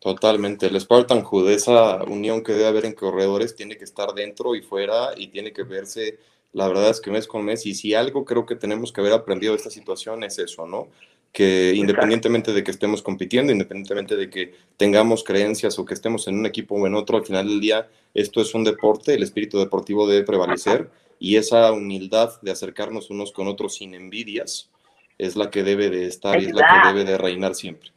Totalmente. 0.00 0.66
El 0.66 0.80
Spartan 0.80 1.22
Hood, 1.22 1.50
esa 1.50 2.02
unión 2.04 2.42
que 2.42 2.52
debe 2.52 2.66
haber 2.66 2.84
en 2.84 2.94
corredores, 2.94 3.56
tiene 3.56 3.76
que 3.76 3.84
estar 3.84 4.12
dentro 4.14 4.54
y 4.54 4.62
fuera 4.62 5.10
y 5.16 5.28
tiene 5.28 5.52
que 5.52 5.62
verse, 5.62 6.18
la 6.52 6.68
verdad 6.68 6.90
es 6.90 7.00
que 7.00 7.10
mes 7.10 7.26
con 7.26 7.44
mes. 7.44 7.66
Y 7.66 7.74
si 7.74 7.94
algo 7.94 8.24
creo 8.24 8.46
que 8.46 8.56
tenemos 8.56 8.92
que 8.92 9.00
haber 9.00 9.12
aprendido 9.12 9.52
de 9.52 9.58
esta 9.58 9.70
situación 9.70 10.24
es 10.24 10.38
eso, 10.38 10.66
¿no? 10.66 10.88
que 11.36 11.74
independientemente 11.76 12.54
de 12.54 12.64
que 12.64 12.70
estemos 12.70 13.02
compitiendo, 13.02 13.52
independientemente 13.52 14.16
de 14.16 14.30
que 14.30 14.54
tengamos 14.78 15.22
creencias 15.22 15.78
o 15.78 15.84
que 15.84 15.92
estemos 15.92 16.26
en 16.28 16.38
un 16.38 16.46
equipo 16.46 16.76
o 16.76 16.86
en 16.86 16.94
otro, 16.94 17.18
al 17.18 17.26
final 17.26 17.46
del 17.46 17.60
día 17.60 17.90
esto 18.14 18.40
es 18.40 18.54
un 18.54 18.64
deporte, 18.64 19.12
el 19.12 19.22
espíritu 19.22 19.58
deportivo 19.58 20.08
debe 20.08 20.24
prevalecer 20.24 20.88
y 21.18 21.36
esa 21.36 21.72
humildad 21.72 22.40
de 22.40 22.52
acercarnos 22.52 23.10
unos 23.10 23.32
con 23.32 23.48
otros 23.48 23.74
sin 23.74 23.92
envidias 23.92 24.70
es 25.18 25.36
la 25.36 25.50
que 25.50 25.62
debe 25.62 25.90
de 25.90 26.06
estar 26.06 26.40
y 26.40 26.46
es 26.46 26.54
la 26.54 26.66
que 26.66 26.88
debe 26.88 27.04
de 27.04 27.18
reinar 27.18 27.54
siempre. 27.54 27.90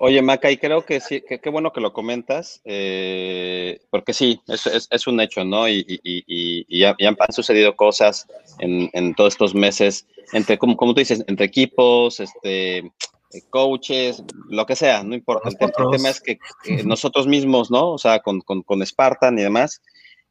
Oye, 0.00 0.22
Maca, 0.22 0.50
y 0.50 0.58
creo 0.58 0.84
que 0.84 1.00
sí, 1.00 1.22
que 1.22 1.40
qué 1.40 1.50
bueno 1.50 1.72
que 1.72 1.80
lo 1.80 1.92
comentas, 1.92 2.60
eh, 2.64 3.80
porque 3.90 4.14
sí, 4.14 4.40
es, 4.46 4.88
es, 4.90 5.06
un 5.08 5.20
hecho, 5.20 5.44
¿no? 5.44 5.68
Y, 5.68 5.84
y, 5.88 6.22
y, 6.24 6.64
y 6.68 6.84
han, 6.84 6.94
han, 7.00 7.32
sucedido 7.32 7.74
cosas 7.74 8.28
en, 8.60 8.90
en, 8.92 9.14
todos 9.14 9.34
estos 9.34 9.56
meses, 9.56 10.06
entre, 10.32 10.56
como, 10.56 10.76
como 10.76 10.94
tú 10.94 11.00
dices, 11.00 11.24
entre 11.26 11.46
equipos, 11.46 12.20
este, 12.20 12.92
coaches, 13.50 14.22
lo 14.48 14.66
que 14.66 14.76
sea, 14.76 15.02
no 15.02 15.16
importa. 15.16 15.48
El, 15.48 15.56
el, 15.60 15.90
tema 15.90 16.10
es 16.10 16.20
que, 16.20 16.38
que, 16.62 16.84
nosotros 16.84 17.26
mismos, 17.26 17.68
¿no? 17.68 17.90
O 17.90 17.98
sea, 17.98 18.20
con, 18.20 18.40
con, 18.40 18.62
con 18.62 18.86
Spartan 18.86 19.36
y 19.36 19.42
demás, 19.42 19.82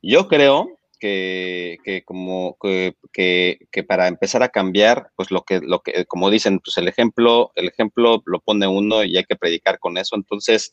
yo 0.01 0.29
creo 0.29 0.76
que, 0.99 1.77
que 1.83 2.03
como 2.03 2.57
que, 2.61 2.95
que, 3.13 3.83
para 3.83 4.07
empezar 4.07 4.43
a 4.43 4.49
cambiar, 4.49 5.09
pues 5.15 5.31
lo 5.31 5.43
que, 5.43 5.59
lo 5.61 5.81
que, 5.81 6.05
como 6.05 6.29
dicen, 6.29 6.59
pues 6.59 6.77
el 6.77 6.87
ejemplo, 6.87 7.51
el 7.55 7.67
ejemplo 7.67 8.21
lo 8.25 8.39
pone 8.39 8.67
uno 8.67 9.03
y 9.03 9.17
hay 9.17 9.23
que 9.23 9.35
predicar 9.35 9.79
con 9.79 9.97
eso. 9.97 10.15
Entonces, 10.15 10.71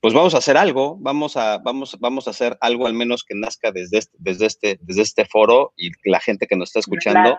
pues 0.00 0.14
vamos 0.14 0.34
a 0.34 0.38
hacer 0.38 0.56
algo, 0.56 0.96
vamos 0.98 1.36
a, 1.36 1.58
vamos, 1.58 1.96
vamos 2.00 2.26
a 2.26 2.30
hacer 2.30 2.56
algo 2.62 2.86
al 2.86 2.94
menos 2.94 3.22
que 3.22 3.34
nazca 3.34 3.70
desde 3.70 3.98
este, 3.98 4.16
desde 4.18 4.46
este, 4.46 4.78
desde 4.80 5.02
este 5.02 5.24
foro 5.26 5.74
y 5.76 5.90
la 6.04 6.20
gente 6.20 6.46
que 6.46 6.56
nos 6.56 6.70
está 6.70 6.80
escuchando. 6.80 7.36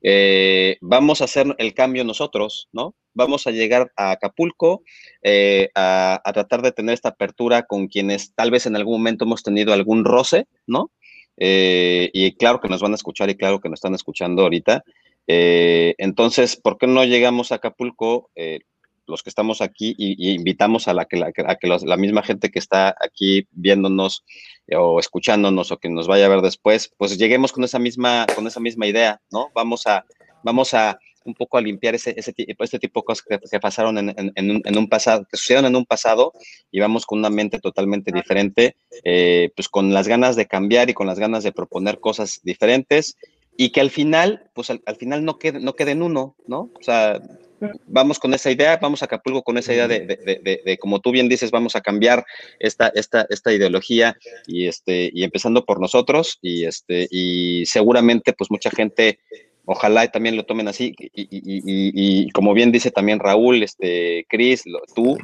Eh, 0.00 0.76
vamos 0.80 1.20
a 1.20 1.24
hacer 1.24 1.52
el 1.58 1.74
cambio 1.74 2.04
nosotros, 2.04 2.68
¿no? 2.72 2.94
Vamos 3.14 3.48
a 3.48 3.50
llegar 3.50 3.90
a 3.96 4.12
Acapulco 4.12 4.82
eh, 5.22 5.70
a, 5.74 6.20
a, 6.24 6.32
tratar 6.32 6.62
de 6.62 6.72
tener 6.72 6.94
esta 6.94 7.10
apertura 7.10 7.64
con 7.64 7.88
quienes 7.88 8.32
tal 8.34 8.52
vez 8.52 8.66
en 8.66 8.76
algún 8.76 8.94
momento 8.94 9.24
hemos 9.24 9.42
tenido 9.42 9.72
algún 9.72 10.04
roce, 10.04 10.46
¿no? 10.68 10.92
Eh, 11.36 12.10
y 12.12 12.32
claro 12.32 12.60
que 12.60 12.68
nos 12.68 12.80
van 12.80 12.92
a 12.92 12.96
escuchar 12.96 13.30
y 13.30 13.36
claro 13.36 13.60
que 13.60 13.68
nos 13.68 13.78
están 13.78 13.94
escuchando 13.94 14.42
ahorita. 14.42 14.84
Eh, 15.26 15.94
entonces, 15.98 16.56
¿por 16.56 16.78
qué 16.78 16.86
no 16.86 17.04
llegamos 17.04 17.50
a 17.50 17.56
Acapulco, 17.56 18.30
eh, 18.34 18.60
los 19.06 19.22
que 19.22 19.30
estamos 19.30 19.60
aquí, 19.60 19.94
y, 19.98 20.30
invitamos 20.32 20.88
a, 20.88 20.94
la, 20.94 21.04
que, 21.04 21.16
la, 21.16 21.32
que 21.32 21.68
la 21.68 21.96
misma 21.96 22.22
gente 22.22 22.50
que 22.50 22.58
está 22.58 22.94
aquí 23.00 23.46
viéndonos 23.50 24.24
o 24.74 24.98
escuchándonos 24.98 25.72
o 25.72 25.76
que 25.76 25.90
nos 25.90 26.06
vaya 26.06 26.24
a 26.26 26.30
ver 26.30 26.40
después, 26.40 26.90
pues 26.96 27.18
lleguemos 27.18 27.52
con 27.52 27.64
esa 27.64 27.78
misma, 27.78 28.26
con 28.34 28.46
esa 28.46 28.60
misma 28.60 28.86
idea, 28.86 29.20
¿no? 29.30 29.50
Vamos 29.54 29.86
a, 29.86 30.06
vamos 30.42 30.72
a, 30.72 30.98
un 31.24 31.34
poco 31.34 31.58
a 31.58 31.60
limpiar 31.60 31.94
ese, 31.94 32.14
ese, 32.16 32.34
este 32.36 32.78
tipo 32.78 33.00
de 33.00 33.04
cosas 33.04 33.24
que, 33.50 33.60
pasaron 33.60 33.98
en, 33.98 34.32
en, 34.34 34.78
un, 34.78 34.88
pasado, 34.88 35.26
que 35.30 35.36
sucedieron 35.36 35.66
en 35.66 35.76
un 35.76 35.86
pasado 35.86 36.32
y 36.70 36.80
vamos 36.80 37.06
con 37.06 37.18
una 37.18 37.30
mente 37.30 37.58
totalmente 37.58 38.12
diferente, 38.12 38.76
eh, 39.04 39.50
pues 39.56 39.68
con 39.68 39.92
las 39.92 40.08
ganas 40.08 40.36
de 40.36 40.46
cambiar 40.46 40.90
y 40.90 40.94
con 40.94 41.06
las 41.06 41.18
ganas 41.18 41.44
de 41.44 41.52
proponer 41.52 42.00
cosas 42.00 42.40
diferentes 42.42 43.16
y 43.56 43.70
que 43.70 43.80
al 43.80 43.90
final, 43.90 44.50
pues 44.54 44.70
al, 44.70 44.96
final 44.98 45.24
no 45.24 45.38
quede, 45.38 45.60
no 45.60 45.74
quede 45.74 45.92
en 45.92 46.02
uno, 46.02 46.36
¿no? 46.46 46.70
O 46.78 46.82
sea, 46.82 47.20
vamos 47.86 48.18
con 48.18 48.34
esa 48.34 48.50
idea, 48.50 48.78
vamos 48.80 49.02
a 49.02 49.06
Acapulco 49.06 49.42
con 49.42 49.58
esa 49.58 49.72
idea 49.72 49.88
de, 49.88 50.00
de, 50.00 50.62
de, 50.64 50.78
como 50.78 51.00
tú 51.00 51.10
bien 51.10 51.28
dices, 51.28 51.50
vamos 51.50 51.76
a 51.76 51.80
cambiar 51.80 52.24
esta, 52.58 52.88
esta, 52.88 53.26
esta 53.28 53.52
ideología 53.52 54.16
y, 54.46 54.66
este, 54.66 55.10
y 55.12 55.24
empezando 55.24 55.64
por 55.64 55.80
nosotros 55.80 56.38
y, 56.42 56.64
este, 56.64 57.06
y 57.10 57.66
seguramente 57.66 58.32
pues 58.32 58.50
mucha 58.50 58.70
gente 58.70 59.18
ojalá 59.66 60.06
también 60.10 60.36
lo 60.36 60.44
tomen 60.44 60.68
así 60.68 60.94
y, 60.98 61.08
y, 61.12 62.24
y, 62.26 62.30
como 62.30 62.52
bien 62.52 62.72
dice 62.72 62.90
también 62.90 63.18
Raúl, 63.18 63.62
este, 63.62 64.26
Cris, 64.28 64.64
tú, 64.94 65.16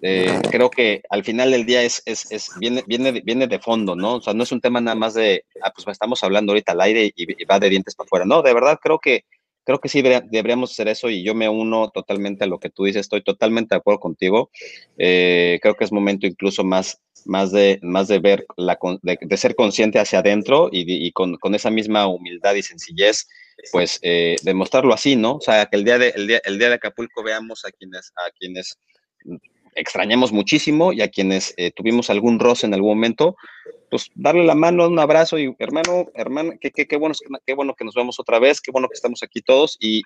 eh, 0.00 0.40
creo 0.50 0.70
que 0.70 1.02
al 1.10 1.24
final 1.24 1.50
del 1.50 1.66
día 1.66 1.82
es, 1.82 2.02
es, 2.06 2.30
es, 2.32 2.50
viene, 2.58 2.82
viene, 2.86 3.20
viene 3.20 3.46
de 3.46 3.58
fondo, 3.58 3.94
¿no? 3.94 4.16
O 4.16 4.20
sea, 4.20 4.34
no 4.34 4.42
es 4.42 4.52
un 4.52 4.60
tema 4.60 4.80
nada 4.80 4.94
más 4.94 5.14
de, 5.14 5.44
ah, 5.62 5.72
pues 5.74 5.86
estamos 5.88 6.22
hablando 6.22 6.52
ahorita 6.52 6.72
al 6.72 6.80
aire 6.80 7.12
y, 7.14 7.44
va 7.44 7.60
de 7.60 7.70
dientes 7.70 7.94
para 7.94 8.06
afuera, 8.06 8.24
no, 8.24 8.42
de 8.42 8.54
verdad 8.54 8.78
creo 8.82 8.98
que 8.98 9.24
creo 9.64 9.78
que 9.78 9.88
sí 9.88 10.02
deberíamos 10.02 10.72
hacer 10.72 10.88
eso 10.88 11.10
y 11.10 11.22
yo 11.22 11.34
me 11.34 11.48
uno 11.48 11.90
totalmente 11.90 12.44
a 12.44 12.46
lo 12.46 12.58
que 12.58 12.70
tú 12.70 12.84
dices, 12.84 13.00
estoy 13.00 13.22
totalmente 13.22 13.74
de 13.74 13.78
acuerdo 13.78 14.00
contigo. 14.00 14.50
Eh, 14.98 15.58
creo 15.62 15.74
que 15.74 15.84
es 15.84 15.92
momento 15.92 16.26
incluso 16.26 16.64
más, 16.64 17.00
más, 17.24 17.52
de, 17.52 17.78
más 17.82 18.08
de 18.08 18.18
ver, 18.18 18.46
la, 18.56 18.78
de, 19.02 19.36
ser 19.36 19.54
consciente 19.54 19.98
hacia 19.98 20.20
adentro 20.20 20.68
y, 20.72 21.12
con, 21.12 21.36
con, 21.36 21.54
esa 21.54 21.70
misma 21.70 22.06
humildad 22.06 22.54
y 22.54 22.62
sencillez, 22.62 23.28
pues 23.70 23.98
eh, 24.02 24.36
demostrarlo 24.42 24.92
así, 24.92 25.16
¿no? 25.16 25.36
O 25.36 25.40
sea, 25.40 25.66
que 25.66 25.76
el 25.76 25.84
día, 25.84 25.98
de, 25.98 26.08
el, 26.10 26.26
día, 26.26 26.40
el 26.44 26.58
día 26.58 26.68
de 26.68 26.74
Acapulco 26.74 27.22
veamos 27.22 27.64
a 27.64 27.70
quienes, 27.70 28.12
a 28.16 28.30
quienes 28.38 28.78
extrañamos 29.74 30.32
muchísimo 30.32 30.92
y 30.92 31.02
a 31.02 31.08
quienes 31.08 31.54
eh, 31.56 31.70
tuvimos 31.70 32.10
algún 32.10 32.38
roce 32.38 32.66
en 32.66 32.74
algún 32.74 32.90
momento, 32.90 33.36
pues 33.92 34.10
darle 34.14 34.44
la 34.44 34.54
mano, 34.54 34.88
un 34.88 34.98
abrazo 34.98 35.38
y 35.38 35.54
hermano, 35.58 36.06
hermana, 36.14 36.54
qué, 36.58 36.70
qué, 36.70 36.86
qué, 36.86 36.96
bueno, 36.96 37.14
qué 37.44 37.52
bueno 37.52 37.74
que 37.74 37.84
nos 37.84 37.94
vemos 37.94 38.18
otra 38.18 38.38
vez, 38.38 38.58
qué 38.62 38.70
bueno 38.70 38.88
que 38.88 38.94
estamos 38.94 39.22
aquí 39.22 39.42
todos 39.42 39.76
y, 39.80 40.00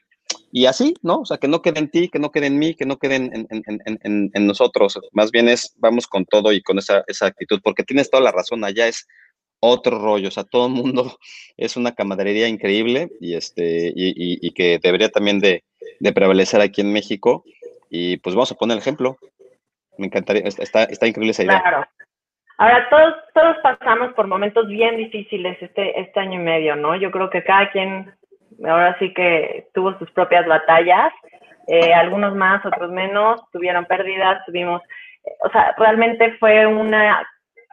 y 0.51 0.66
así, 0.66 0.95
¿no? 1.03 1.20
O 1.20 1.24
sea, 1.24 1.37
que 1.37 1.47
no 1.47 1.62
quede 1.62 1.78
en 1.78 1.89
ti, 1.93 2.09
que 2.09 2.18
no 2.18 2.32
quede 2.32 2.49
en 2.49 2.59
mí, 2.59 2.74
que 2.74 2.84
no 2.84 2.99
quede 2.99 3.14
en, 3.14 3.47
en, 3.49 3.62
en, 3.84 4.30
en, 4.34 4.47
nosotros. 4.49 4.99
Más 5.12 5.30
bien 5.30 5.49
es, 5.49 5.72
vamos 5.76 6.09
con 6.09 6.24
todo 6.24 6.53
y 6.53 6.62
con 6.62 6.80
esa, 6.80 7.05
esa 7.07 7.26
actitud, 7.26 7.61
porque 7.62 7.84
tienes 7.84 8.11
toda 8.11 8.24
la 8.24 8.32
razón, 8.32 8.64
allá 8.64 8.89
es 8.89 9.07
otro 9.61 10.01
rollo, 10.01 10.26
o 10.26 10.32
sea, 10.32 10.43
todo 10.43 10.66
el 10.66 10.72
mundo 10.72 11.16
es 11.57 11.76
una 11.76 11.95
camaradería 11.95 12.49
increíble 12.49 13.12
y, 13.20 13.34
este, 13.34 13.93
y, 13.95 14.09
y, 14.09 14.49
y 14.49 14.51
que 14.51 14.80
debería 14.82 15.11
también 15.11 15.39
de, 15.39 15.62
de 16.01 16.12
prevalecer 16.12 16.61
aquí 16.61 16.80
en 16.80 16.93
México. 16.93 17.45
Y 17.89 18.16
pues 18.16 18.34
vamos 18.34 18.51
a 18.51 18.57
poner 18.57 18.78
el 18.78 18.80
ejemplo, 18.80 19.16
me 19.97 20.07
encantaría, 20.07 20.43
está, 20.43 20.82
está 20.82 21.07
increíble 21.07 21.30
esa 21.30 21.45
idea. 21.45 21.62
Claro. 21.62 21.87
Ahora, 22.59 22.89
todos, 22.89 23.15
todos 23.35 23.57
pasamos 23.63 24.15
por 24.15 24.27
momentos 24.27 24.67
bien 24.67 24.97
difíciles 24.97 25.59
este, 25.61 26.01
este 26.01 26.21
año 26.21 26.41
y 26.41 26.45
medio, 26.45 26.75
¿no? 26.75 26.97
Yo 26.97 27.11
creo 27.11 27.29
que 27.29 27.45
cada 27.45 27.71
quien 27.71 28.13
ahora 28.65 28.97
sí 28.99 29.13
que 29.13 29.67
tuvo 29.75 29.99
sus 29.99 30.11
propias 30.13 30.47
batallas, 30.47 31.13
eh, 31.69 31.93
algunos 31.93 32.35
más, 32.35 32.65
otros 32.65 32.91
menos, 32.91 33.43
tuvieron 33.53 33.85
pérdidas, 33.85 34.43
tuvimos, 34.47 34.81
o 35.45 35.51
sea, 35.51 35.75
realmente 35.77 36.37
fue 36.39 36.67
una 36.67 37.27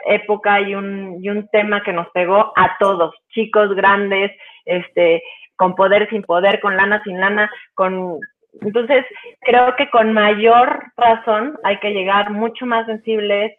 época 0.06 0.60
y 0.60 0.76
un, 0.76 1.24
y 1.24 1.30
un 1.30 1.48
tema 1.48 1.82
que 1.82 1.94
nos 1.94 2.10
pegó 2.10 2.52
a 2.58 2.76
todos, 2.78 3.16
chicos, 3.30 3.74
grandes, 3.76 4.32
este, 4.66 5.24
con 5.56 5.76
poder, 5.76 6.10
sin 6.10 6.24
poder, 6.24 6.60
con 6.60 6.76
lana, 6.76 7.02
sin 7.04 7.22
lana, 7.22 7.50
con 7.74 8.20
entonces, 8.62 9.04
creo 9.42 9.76
que 9.76 9.90
con 9.90 10.14
mayor 10.14 10.84
razón 10.96 11.58
hay 11.64 11.80
que 11.80 11.92
llegar 11.92 12.30
mucho 12.30 12.68
más 12.68 12.86
sensibles 12.86 13.52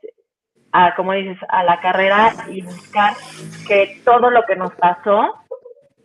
a, 0.75 0.93
como 0.97 1.13
dices, 1.13 1.39
a 1.49 1.63
la 1.63 1.81
carrera 1.81 2.33
y 2.49 2.61
buscar 2.63 3.15
que 3.69 4.01
todo 4.05 4.29
lo 4.29 4.43
que 4.43 4.57
nos 4.57 4.75
pasó 4.75 5.41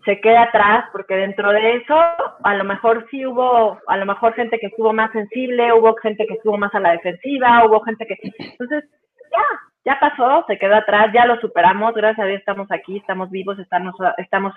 se 0.05 0.21
quede 0.21 0.37
atrás, 0.37 0.85
porque 0.91 1.15
dentro 1.15 1.51
de 1.51 1.77
eso 1.77 1.95
a 2.43 2.53
lo 2.53 2.63
mejor 2.63 3.07
sí 3.09 3.25
hubo, 3.25 3.79
a 3.87 3.97
lo 3.97 4.05
mejor 4.05 4.35
gente 4.35 4.59
que 4.59 4.67
estuvo 4.67 4.93
más 4.93 5.11
sensible, 5.11 5.73
hubo 5.73 5.95
gente 5.95 6.25
que 6.27 6.35
estuvo 6.35 6.55
más 6.57 6.73
a 6.75 6.79
la 6.79 6.91
defensiva, 6.91 7.65
hubo 7.65 7.81
gente 7.81 8.05
que... 8.05 8.15
Entonces, 8.37 8.85
ya, 9.31 9.91
ya 9.91 9.99
pasó, 9.99 10.45
se 10.47 10.59
quedó 10.59 10.75
atrás, 10.75 11.07
ya 11.15 11.25
lo 11.25 11.41
superamos, 11.41 11.95
gracias 11.95 12.23
a 12.23 12.27
Dios 12.27 12.39
estamos 12.39 12.71
aquí, 12.71 12.97
estamos 12.97 13.31
vivos, 13.31 13.57
estamos, 13.57 13.95
estamos 14.17 14.53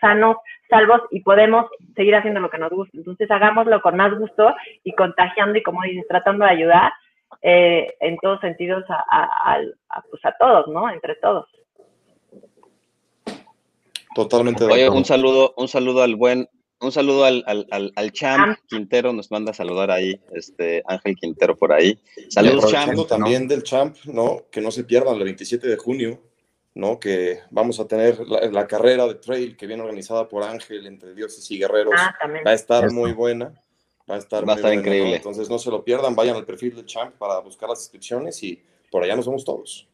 sanos, 0.00 0.36
salvos 0.70 1.02
y 1.10 1.20
podemos 1.20 1.66
seguir 1.94 2.16
haciendo 2.16 2.40
lo 2.40 2.48
que 2.48 2.58
nos 2.58 2.70
gusta. 2.70 2.96
Entonces 2.96 3.30
hagámoslo 3.30 3.82
con 3.82 3.96
más 3.96 4.18
gusto 4.18 4.54
y 4.82 4.94
contagiando 4.94 5.58
y 5.58 5.62
como 5.62 5.82
dices, 5.82 6.06
tratando 6.08 6.46
de 6.46 6.52
ayudar 6.52 6.92
eh, 7.40 7.94
en 8.00 8.16
todos 8.18 8.40
sentidos 8.40 8.84
a, 8.88 9.58
pues 10.10 10.24
a 10.24 10.36
todos, 10.38 10.68
¿no? 10.68 10.90
Entre 10.90 11.14
todos. 11.16 11.46
Totalmente. 14.14 14.64
Oye, 14.64 14.90
un 14.90 15.04
saludo, 15.04 15.54
un 15.56 15.68
saludo 15.68 16.02
al 16.02 16.16
buen 16.16 16.48
un 16.82 16.90
saludo 16.90 17.24
al, 17.24 17.44
al, 17.46 17.92
al, 17.94 18.12
Champ 18.12 18.58
Quintero, 18.66 19.12
nos 19.12 19.30
manda 19.30 19.52
a 19.52 19.54
saludar 19.54 19.90
ahí, 19.90 20.20
este 20.32 20.82
Ángel 20.86 21.14
Quintero 21.14 21.56
por 21.56 21.72
ahí. 21.72 21.96
Saludos, 22.28 22.70
Champ. 22.70 22.92
También 23.08 23.46
del 23.46 23.62
Champ, 23.62 23.96
¿no? 24.06 24.46
Que 24.50 24.60
no 24.60 24.72
se 24.72 24.82
pierdan 24.82 25.14
el 25.14 25.24
27 25.24 25.68
de 25.68 25.76
junio, 25.76 26.20
¿no? 26.74 26.98
Que 26.98 27.38
vamos 27.50 27.78
a 27.78 27.86
tener 27.86 28.18
la, 28.26 28.66
carrera 28.66 29.06
de 29.06 29.14
trail 29.14 29.56
que 29.56 29.68
viene 29.68 29.82
organizada 29.82 30.28
por 30.28 30.42
Ángel 30.42 30.86
entre 30.86 31.14
dioses 31.14 31.48
y 31.52 31.58
guerreros. 31.58 31.94
Ah, 31.96 32.14
va 32.44 32.50
a 32.50 32.54
estar 32.54 32.90
muy 32.90 33.12
buena. 33.12 33.54
Va 34.12 34.16
a 34.16 34.18
estar, 34.18 34.46
va 34.46 34.52
a 34.52 34.56
estar 34.56 34.74
increíble. 34.74 35.16
Entonces 35.16 35.48
no 35.48 35.58
se 35.58 35.70
lo 35.70 35.82
pierdan, 35.82 36.14
vayan 36.14 36.36
al 36.36 36.44
perfil 36.44 36.76
del 36.76 36.84
Champ 36.84 37.14
para 37.16 37.38
buscar 37.38 37.70
las 37.70 37.80
inscripciones 37.80 38.42
y 38.42 38.60
por 38.90 39.02
allá 39.02 39.16
nos 39.16 39.24
vemos 39.24 39.42
todos. 39.42 39.88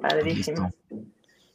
Padrísimo. 0.00 0.72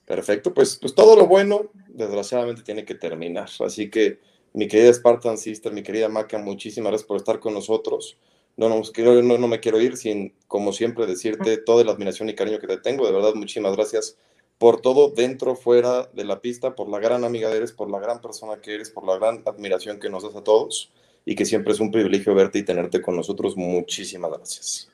Perfecto, 0.06 0.54
pues, 0.54 0.78
pues 0.80 0.94
todo 0.94 1.16
lo 1.16 1.26
bueno, 1.26 1.72
desgraciadamente, 1.88 2.62
tiene 2.62 2.86
que 2.86 2.94
terminar. 2.94 3.50
Así 3.62 3.90
que, 3.90 4.20
mi 4.54 4.68
querida 4.68 4.94
Spartan 4.94 5.40
Sister, 5.40 5.74
mi 5.74 5.82
querida 5.82 6.10
Maca, 6.10 6.38
muchísimas 6.38 6.92
gracias 6.92 7.08
por 7.08 7.18
estar 7.18 7.40
con 7.40 7.56
nosotros. 7.56 8.20
No, 8.56 8.70
no, 8.70 8.84
no, 9.24 9.38
no 9.40 9.48
me 9.48 9.60
quiero 9.60 9.82
ir 9.82 9.98
sin, 9.98 10.36
como 10.48 10.74
siempre, 10.74 11.08
decirte 11.08 11.58
toda 11.58 11.84
la 11.84 11.94
admiración 11.94 12.30
y 12.30 12.36
cariño 12.36 12.60
que 12.60 12.68
te 12.68 12.78
tengo. 12.78 13.08
De 13.08 13.14
verdad, 13.14 13.34
muchísimas 13.34 13.76
gracias 13.76 14.16
por 14.60 14.80
todo, 14.80 15.10
dentro, 15.10 15.56
fuera 15.56 16.04
de 16.14 16.24
la 16.24 16.40
pista, 16.40 16.76
por 16.76 16.88
la 16.88 17.00
gran 17.00 17.24
amiga 17.24 17.50
que 17.50 17.58
eres, 17.58 17.72
por 17.72 17.90
la 17.90 18.00
gran 18.00 18.22
persona 18.22 18.62
que 18.62 18.76
eres, 18.76 18.92
por 18.92 19.08
la 19.08 19.18
gran 19.18 19.42
admiración 19.48 20.00
que 20.00 20.12
nos 20.12 20.22
das 20.22 20.36
a 20.36 20.44
todos 20.44 20.92
y 21.26 21.36
que 21.36 21.46
siempre 21.46 21.74
es 21.74 21.80
un 21.80 21.92
privilegio 21.92 22.36
verte 22.36 22.60
y 22.60 22.64
tenerte 22.64 23.02
con 23.02 23.16
nosotros. 23.16 23.58
Muchísimas 23.58 24.32
gracias. 24.32 24.92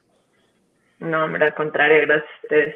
No, 0.99 1.25
hombre, 1.25 1.45
al 1.45 1.55
contrario, 1.55 2.01
gracias 2.07 2.29
a 2.29 2.43
ustedes. 2.43 2.75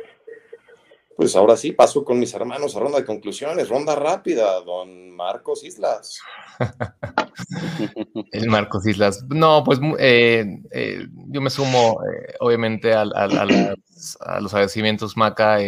Pues 1.16 1.34
ahora 1.38 1.56
sí, 1.56 1.72
paso 1.72 2.04
con 2.04 2.20
mis 2.20 2.34
hermanos 2.34 2.76
a 2.76 2.80
ronda 2.82 3.00
de 3.00 3.06
conclusiones, 3.06 3.70
ronda 3.70 3.96
rápida, 3.96 4.60
don 4.62 5.12
Marcos 5.12 5.64
Islas. 5.64 6.20
El 8.34 8.50
Marcos 8.50 8.86
Islas. 8.86 9.24
No, 9.30 9.64
pues 9.64 9.80
eh, 9.98 10.46
eh, 10.72 11.08
yo 11.28 11.40
me 11.40 11.50
sumo, 11.50 12.02
eh, 12.04 12.34
obviamente, 12.42 12.94
a, 12.94 13.06
los 13.06 14.54
agradecimientos, 14.54 15.16
Maca, 15.16 15.60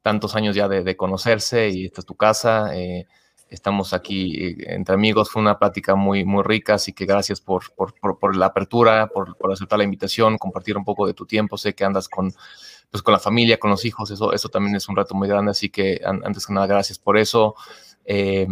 tantos 0.00 0.34
años 0.34 0.56
ya 0.56 0.66
de, 0.66 0.96
conocerse 0.96 1.68
y 1.68 1.84
esta 1.84 2.00
es 2.00 2.06
tu 2.06 2.16
casa. 2.16 2.70
Estamos 3.50 3.92
aquí 3.92 4.56
entre 4.60 4.94
amigos, 4.94 5.30
fue 5.30 5.42
una 5.42 5.58
plática 5.58 5.94
muy, 5.94 6.24
muy 6.24 6.42
rica, 6.42 6.74
así 6.74 6.92
que 6.92 7.04
gracias 7.04 7.40
por, 7.40 7.72
por, 7.74 8.36
la 8.36 8.46
apertura, 8.46 9.08
por, 9.08 9.36
por 9.36 9.52
aceptar 9.52 9.78
la 9.78 9.84
invitación, 9.84 10.38
compartir 10.38 10.76
un 10.76 10.84
poco 10.84 11.06
de 11.06 11.14
tu 11.14 11.26
tiempo. 11.26 11.58
Sé 11.58 11.74
que 11.74 11.84
andas 11.84 12.08
con 12.08 12.32
pues 12.90 13.02
con 13.02 13.12
la 13.12 13.20
familia, 13.20 13.58
con 13.58 13.70
los 13.70 13.84
hijos, 13.84 14.10
eso, 14.10 14.32
eso 14.32 14.48
también 14.48 14.74
es 14.74 14.88
un 14.88 14.96
reto 14.96 15.14
muy 15.14 15.28
grande, 15.28 15.52
así 15.52 15.70
que 15.70 16.00
antes 16.04 16.46
que 16.46 16.52
nada, 16.52 16.66
gracias 16.66 16.98
por 16.98 17.16
eso. 17.16 17.54
Eh, 18.04 18.46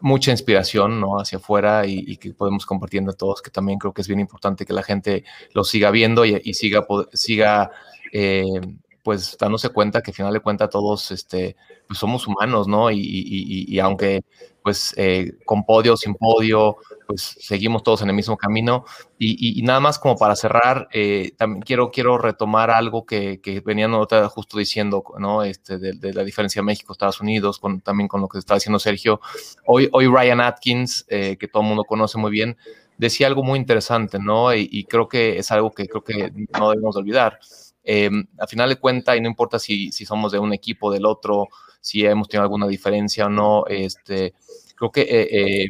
mucha 0.00 0.30
inspiración 0.30 1.00
¿no? 1.00 1.18
hacia 1.18 1.38
afuera 1.38 1.86
y, 1.86 2.16
que 2.16 2.32
podemos 2.32 2.64
compartiendo 2.64 3.10
a 3.10 3.14
todos, 3.14 3.42
que 3.42 3.50
también 3.50 3.78
creo 3.78 3.92
que 3.92 4.00
es 4.02 4.08
bien 4.08 4.20
importante 4.20 4.64
que 4.64 4.72
la 4.72 4.82
gente 4.82 5.24
lo 5.52 5.64
siga 5.64 5.90
viendo 5.90 6.24
y, 6.24 6.54
siga, 6.54 6.86
siga 7.12 7.70
eh, 8.12 8.60
pues 9.02 9.36
dándose 9.38 9.70
cuenta 9.70 10.02
que 10.02 10.10
al 10.10 10.14
final 10.14 10.32
de 10.32 10.40
cuentas 10.40 10.70
todos 10.70 11.10
este, 11.10 11.56
pues 11.86 11.98
somos 11.98 12.26
humanos, 12.26 12.68
¿no? 12.68 12.90
Y, 12.90 13.78
aunque 13.80 14.22
pues 14.62 14.92
eh, 14.96 15.32
con 15.46 15.64
podio, 15.64 15.96
sin 15.96 16.14
podio, 16.14 16.76
pues 17.06 17.36
seguimos 17.40 17.82
todos 17.82 18.02
en 18.02 18.10
el 18.10 18.14
mismo 18.14 18.36
camino. 18.36 18.84
Y, 19.18 19.62
nada 19.62 19.80
más 19.80 19.98
como 19.98 20.16
para 20.16 20.36
cerrar, 20.36 20.88
eh, 20.92 21.32
también 21.36 21.62
quiero, 21.62 21.90
quiero 21.90 22.18
retomar 22.18 22.70
algo 22.70 23.06
que, 23.06 23.40
que 23.40 23.60
venían 23.60 23.92
justo 24.28 24.58
diciendo, 24.58 25.02
¿no? 25.18 25.42
Este, 25.42 25.78
de, 25.78 26.12
la 26.12 26.24
diferencia 26.24 26.60
de 26.60 26.66
México, 26.66 26.92
Estados 26.92 27.20
Unidos, 27.20 27.60
también 27.82 28.08
con 28.08 28.20
lo 28.20 28.28
que 28.28 28.38
está 28.38 28.54
diciendo 28.54 28.78
Sergio. 28.78 29.20
Hoy, 29.66 29.88
hoy 29.92 30.06
Ryan 30.06 30.40
Atkins, 30.40 31.06
eh, 31.08 31.36
que 31.38 31.48
todo 31.48 31.62
mundo 31.62 31.84
conoce 31.84 32.18
muy 32.18 32.30
bien, 32.30 32.56
decía 33.00 33.26
algo 33.26 33.42
muy 33.42 33.58
interesante, 33.58 34.18
¿no? 34.18 34.54
Y, 34.54 34.84
creo 34.84 35.08
que 35.08 35.38
es 35.38 35.50
algo 35.50 35.72
que 35.72 35.88
creo 35.88 36.04
que 36.04 36.32
no 36.58 36.70
debemos 36.70 36.94
olvidar. 36.96 37.40
Eh, 37.82 38.10
al 38.38 38.48
final 38.48 38.68
de 38.68 38.76
cuentas, 38.76 39.16
y 39.16 39.20
no 39.20 39.28
importa 39.28 39.58
si, 39.58 39.90
si 39.92 40.04
somos 40.04 40.32
de 40.32 40.38
un 40.38 40.52
equipo 40.52 40.88
o 40.88 40.90
del 40.90 41.06
otro, 41.06 41.48
si 41.80 42.04
hemos 42.04 42.28
tenido 42.28 42.42
alguna 42.42 42.66
diferencia 42.66 43.26
o 43.26 43.30
no, 43.30 43.66
este, 43.66 44.34
creo 44.76 44.90
que 44.90 45.02
eh, 45.02 45.64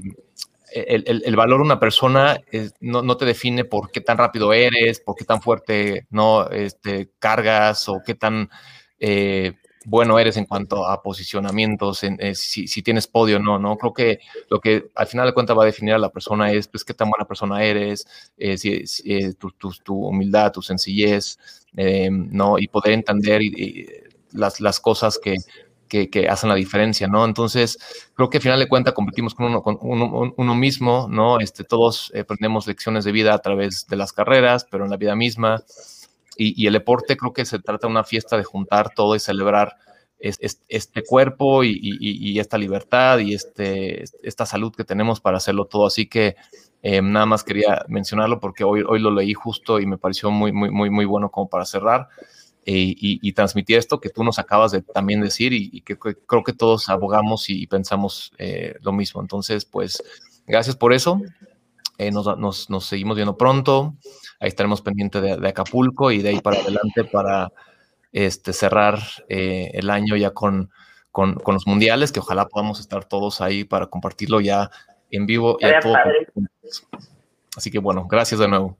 eh, 0.72 1.02
el, 1.06 1.36
valor 1.36 1.58
de 1.58 1.64
una 1.64 1.80
persona 1.80 2.40
no, 2.80 3.16
te 3.16 3.24
define 3.24 3.64
por 3.64 3.90
qué 3.90 4.00
tan 4.00 4.18
rápido 4.18 4.52
eres, 4.52 5.00
por 5.00 5.16
qué 5.16 5.24
tan 5.24 5.42
fuerte 5.42 6.06
no 6.10 6.48
este, 6.48 7.10
cargas 7.18 7.88
o 7.88 8.02
qué 8.04 8.14
tan 8.14 8.48
eh, 8.98 9.54
bueno 9.84 10.18
eres 10.18 10.36
en 10.36 10.44
cuanto 10.44 10.86
a 10.86 11.02
posicionamientos, 11.02 12.02
en, 12.04 12.16
eh, 12.20 12.34
si, 12.34 12.66
tienes 12.82 13.06
podio 13.06 13.36
o 13.36 13.40
no, 13.40 13.58
¿no? 13.58 13.76
Creo 13.76 13.92
que 13.94 14.20
lo 14.48 14.60
que 14.60 14.90
al 14.94 15.06
final 15.06 15.26
de 15.26 15.34
cuentas 15.34 15.56
va 15.56 15.62
a 15.62 15.66
definir 15.66 15.94
a 15.94 15.98
la 15.98 16.10
persona 16.10 16.52
es, 16.52 16.68
pues, 16.68 16.84
qué 16.84 16.94
tan 16.94 17.10
buena 17.10 17.26
persona 17.26 17.62
eres, 17.64 18.06
eh, 18.36 18.58
si, 18.58 18.84
tu, 19.34 20.06
humildad, 20.06 20.52
tu 20.52 20.62
sencillez, 20.62 21.38
¿no? 22.10 22.58
Y 22.58 22.68
poder 22.68 22.92
entender 22.92 23.40
las, 24.32 24.60
las 24.60 24.80
cosas 24.80 25.18
que, 25.18 25.36
que, 25.90 26.28
hacen 26.28 26.48
la 26.48 26.54
diferencia, 26.54 27.08
¿no? 27.08 27.24
Entonces, 27.24 27.78
creo 28.14 28.30
que 28.30 28.38
al 28.38 28.42
final 28.42 28.58
de 28.60 28.68
cuentas 28.68 28.94
competimos 28.94 29.34
con 29.34 29.46
uno, 29.46 29.62
con 29.62 29.78
uno, 29.80 30.54
mismo, 30.54 31.08
¿no? 31.10 31.40
Este, 31.40 31.64
todos 31.64 32.12
aprendemos 32.18 32.66
lecciones 32.66 33.04
de 33.04 33.12
vida 33.12 33.34
a 33.34 33.38
través 33.40 33.86
de 33.88 33.96
las 33.96 34.12
carreras, 34.12 34.66
pero 34.70 34.84
en 34.84 34.90
la 34.90 34.96
vida 34.96 35.16
misma. 35.16 35.62
Y, 36.42 36.66
el 36.66 36.72
deporte 36.72 37.18
creo 37.18 37.34
que 37.34 37.44
se 37.44 37.58
trata 37.58 37.86
de 37.86 37.90
una 37.90 38.02
fiesta 38.02 38.38
de 38.38 38.44
juntar 38.44 38.94
todo 38.94 39.14
y 39.14 39.20
celebrar 39.20 39.76
este 40.18 41.02
cuerpo 41.02 41.64
y, 41.64 42.38
esta 42.38 42.56
libertad 42.56 43.18
y 43.18 43.34
este, 43.34 44.04
esta 44.22 44.46
salud 44.46 44.74
que 44.74 44.84
tenemos 44.84 45.20
para 45.20 45.36
hacerlo 45.36 45.66
todo. 45.66 45.86
Así 45.86 46.06
que 46.06 46.36
eh, 46.82 47.02
nada 47.02 47.26
más 47.26 47.44
quería 47.44 47.84
mencionarlo 47.88 48.40
porque 48.40 48.64
hoy, 48.64 48.82
hoy 48.88 49.00
lo 49.00 49.10
leí 49.10 49.34
justo 49.34 49.80
y 49.80 49.86
me 49.86 49.98
pareció 49.98 50.30
muy, 50.30 50.50
muy, 50.50 50.70
muy, 50.70 50.88
muy 50.88 51.04
bueno 51.04 51.30
como 51.30 51.48
para 51.50 51.66
cerrar. 51.66 52.08
Eh, 52.66 52.94
y, 52.96 53.32
transmitir 53.32 53.78
esto 53.78 54.00
que 54.00 54.10
tú 54.10 54.22
nos 54.22 54.38
acabas 54.38 54.70
de 54.70 54.82
también 54.82 55.20
decir 55.20 55.52
y, 55.52 55.80
que, 55.80 55.98
creo 55.98 56.44
que 56.44 56.52
todos 56.52 56.88
abogamos 56.88 57.50
y, 57.50 57.66
pensamos 57.66 58.32
eh, 58.38 58.76
lo 58.80 58.92
mismo. 58.92 59.20
Entonces, 59.20 59.66
pues, 59.66 60.02
gracias 60.46 60.76
por 60.76 60.92
eso. 60.92 61.20
Eh, 62.00 62.10
nos, 62.10 62.86
seguimos 62.86 63.14
viendo 63.14 63.36
pronto. 63.36 63.94
Ahí 64.40 64.48
estaremos 64.48 64.80
pendientes 64.80 65.20
de, 65.20 65.48
Acapulco 65.48 66.10
y 66.10 66.22
de 66.22 66.30
ahí 66.30 66.40
para 66.40 66.58
adelante 66.58 67.04
para 67.04 67.52
este, 68.10 68.54
cerrar 68.54 68.98
el 69.28 69.90
año 69.90 70.16
ya 70.16 70.30
con, 70.30 70.70
con, 71.12 71.36
los 71.46 71.66
mundiales, 71.66 72.10
que 72.10 72.20
ojalá 72.20 72.46
podamos 72.46 72.80
estar 72.80 73.04
todos 73.04 73.42
ahí 73.42 73.64
para 73.64 73.88
compartirlo 73.88 74.40
ya 74.40 74.70
en 75.10 75.26
vivo. 75.26 75.58
Y 75.60 75.66
a 75.66 75.80
todo. 75.80 75.94
Así 77.54 77.70
que 77.70 77.78
bueno, 77.78 78.06
gracias 78.08 78.40
de 78.40 78.48
nuevo. 78.48 78.78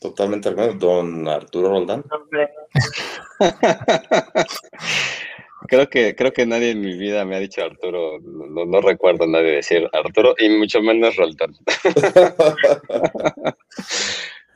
Totalmente 0.00 0.48
hermano, 0.48 0.72
don 0.74 1.28
Arturo 1.28 1.70
Roldán. 1.70 2.04
creo 5.68 5.88
que 5.88 6.16
creo 6.16 6.32
que 6.32 6.46
nadie 6.46 6.70
en 6.70 6.80
mi 6.80 6.96
vida 6.96 7.24
me 7.24 7.36
ha 7.36 7.40
dicho 7.40 7.62
Arturo, 7.62 8.18
no, 8.20 8.80
recuerdo 8.80 9.24
a 9.24 9.28
nadie 9.28 9.52
decir 9.52 9.88
Arturo 9.92 10.34
y 10.38 10.48
mucho 10.48 10.82
menos 10.82 11.14
Roldán. 11.16 11.54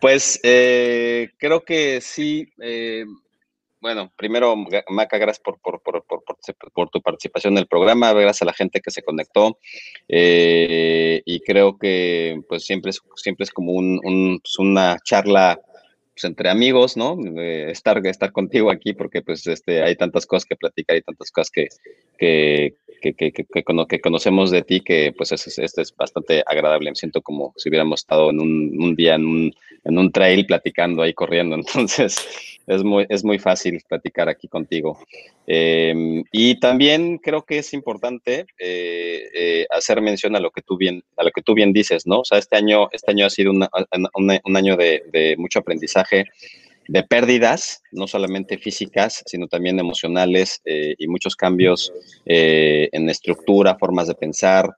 pues 0.00 0.40
eh, 0.42 1.30
creo 1.38 1.64
que 1.64 2.00
sí, 2.00 2.52
eh, 2.60 3.04
bueno, 3.82 4.12
primero, 4.16 4.54
Maca, 4.90 5.18
gracias 5.18 5.42
por, 5.42 5.58
por, 5.60 6.90
tu 6.90 7.02
participación 7.02 7.54
en 7.54 7.58
el 7.58 7.66
programa, 7.66 8.12
gracias 8.12 8.42
a 8.42 8.44
la 8.44 8.52
gente 8.52 8.80
que 8.80 8.92
se 8.92 9.02
conectó. 9.02 9.58
Eh, 10.06 11.20
y 11.26 11.40
creo 11.40 11.76
que 11.78 12.40
pues 12.48 12.64
siempre 12.64 12.90
es, 12.90 13.00
siempre 13.16 13.42
es 13.42 13.50
como 13.50 13.72
un, 13.72 14.38
pues, 14.40 14.58
una 14.60 14.98
charla 15.02 15.60
pues, 16.14 16.24
entre 16.24 16.50
amigos, 16.50 16.96
¿no? 16.96 17.18
estar, 17.40 18.06
estar 18.06 18.32
contigo 18.32 18.70
aquí 18.70 18.92
porque 18.92 19.22
pues 19.22 19.46
este, 19.46 19.82
hay 19.82 19.96
tantas 19.96 20.26
cosas 20.26 20.44
que 20.44 20.56
platicar 20.56 20.96
y 20.96 21.02
tantas 21.02 21.30
cosas 21.30 21.50
que, 21.50 21.68
que, 22.18 22.74
que, 23.00 23.14
que, 23.14 23.32
que, 23.32 24.00
conocemos 24.00 24.50
de 24.50 24.62
ti 24.62 24.80
que 24.80 25.12
pues 25.16 25.32
es, 25.32 25.58
es 25.58 25.96
bastante 25.96 26.42
agradable. 26.46 26.90
Me 26.90 26.96
siento 26.96 27.22
como 27.22 27.54
si 27.56 27.68
hubiéramos 27.68 28.00
estado 28.00 28.30
en 28.30 28.40
un, 28.40 28.76
un 28.82 28.94
día 28.94 29.14
en 29.14 29.26
un, 29.26 29.54
en 29.84 29.98
un 29.98 30.12
trail 30.12 30.46
platicando 30.46 31.02
ahí 31.02 31.14
corriendo. 31.14 31.56
Entonces, 31.56 32.16
es 32.66 32.84
muy, 32.84 33.06
es 33.08 33.24
muy 33.24 33.38
fácil 33.38 33.82
platicar 33.88 34.28
aquí 34.28 34.48
contigo. 34.48 34.98
Em, 35.46 36.22
y 36.30 36.60
también 36.60 37.18
creo 37.18 37.42
que 37.42 37.58
es 37.58 37.72
importante 37.74 38.46
eh, 38.58 39.28
eh, 39.34 39.66
hacer 39.70 40.00
mención 40.00 40.36
a 40.36 40.40
lo 40.40 40.50
que 40.50 40.62
tú 40.62 40.76
bien, 40.76 41.02
a 41.16 41.24
lo 41.24 41.30
que 41.30 41.42
tú 41.42 41.54
bien 41.54 41.72
dices, 41.72 42.06
¿no? 42.06 42.20
O 42.20 42.24
sea, 42.24 42.38
este 42.38 42.56
año, 42.56 42.88
este 42.92 43.10
año 43.10 43.26
ha 43.26 43.30
sido 43.30 43.50
un 43.50 44.56
año 44.56 44.76
de, 44.76 45.34
mucho 45.38 45.58
aprendizaje, 45.58 46.01
de 46.88 47.02
pérdidas, 47.04 47.82
no 47.92 48.06
solamente 48.06 48.58
físicas, 48.58 49.22
sino 49.26 49.46
también 49.46 49.78
emocionales 49.78 50.60
eh, 50.64 50.94
y 50.98 51.06
muchos 51.06 51.36
cambios 51.36 51.92
en 52.24 53.08
estructura, 53.08 53.76
formas 53.78 54.08
de 54.08 54.14
pensar, 54.14 54.68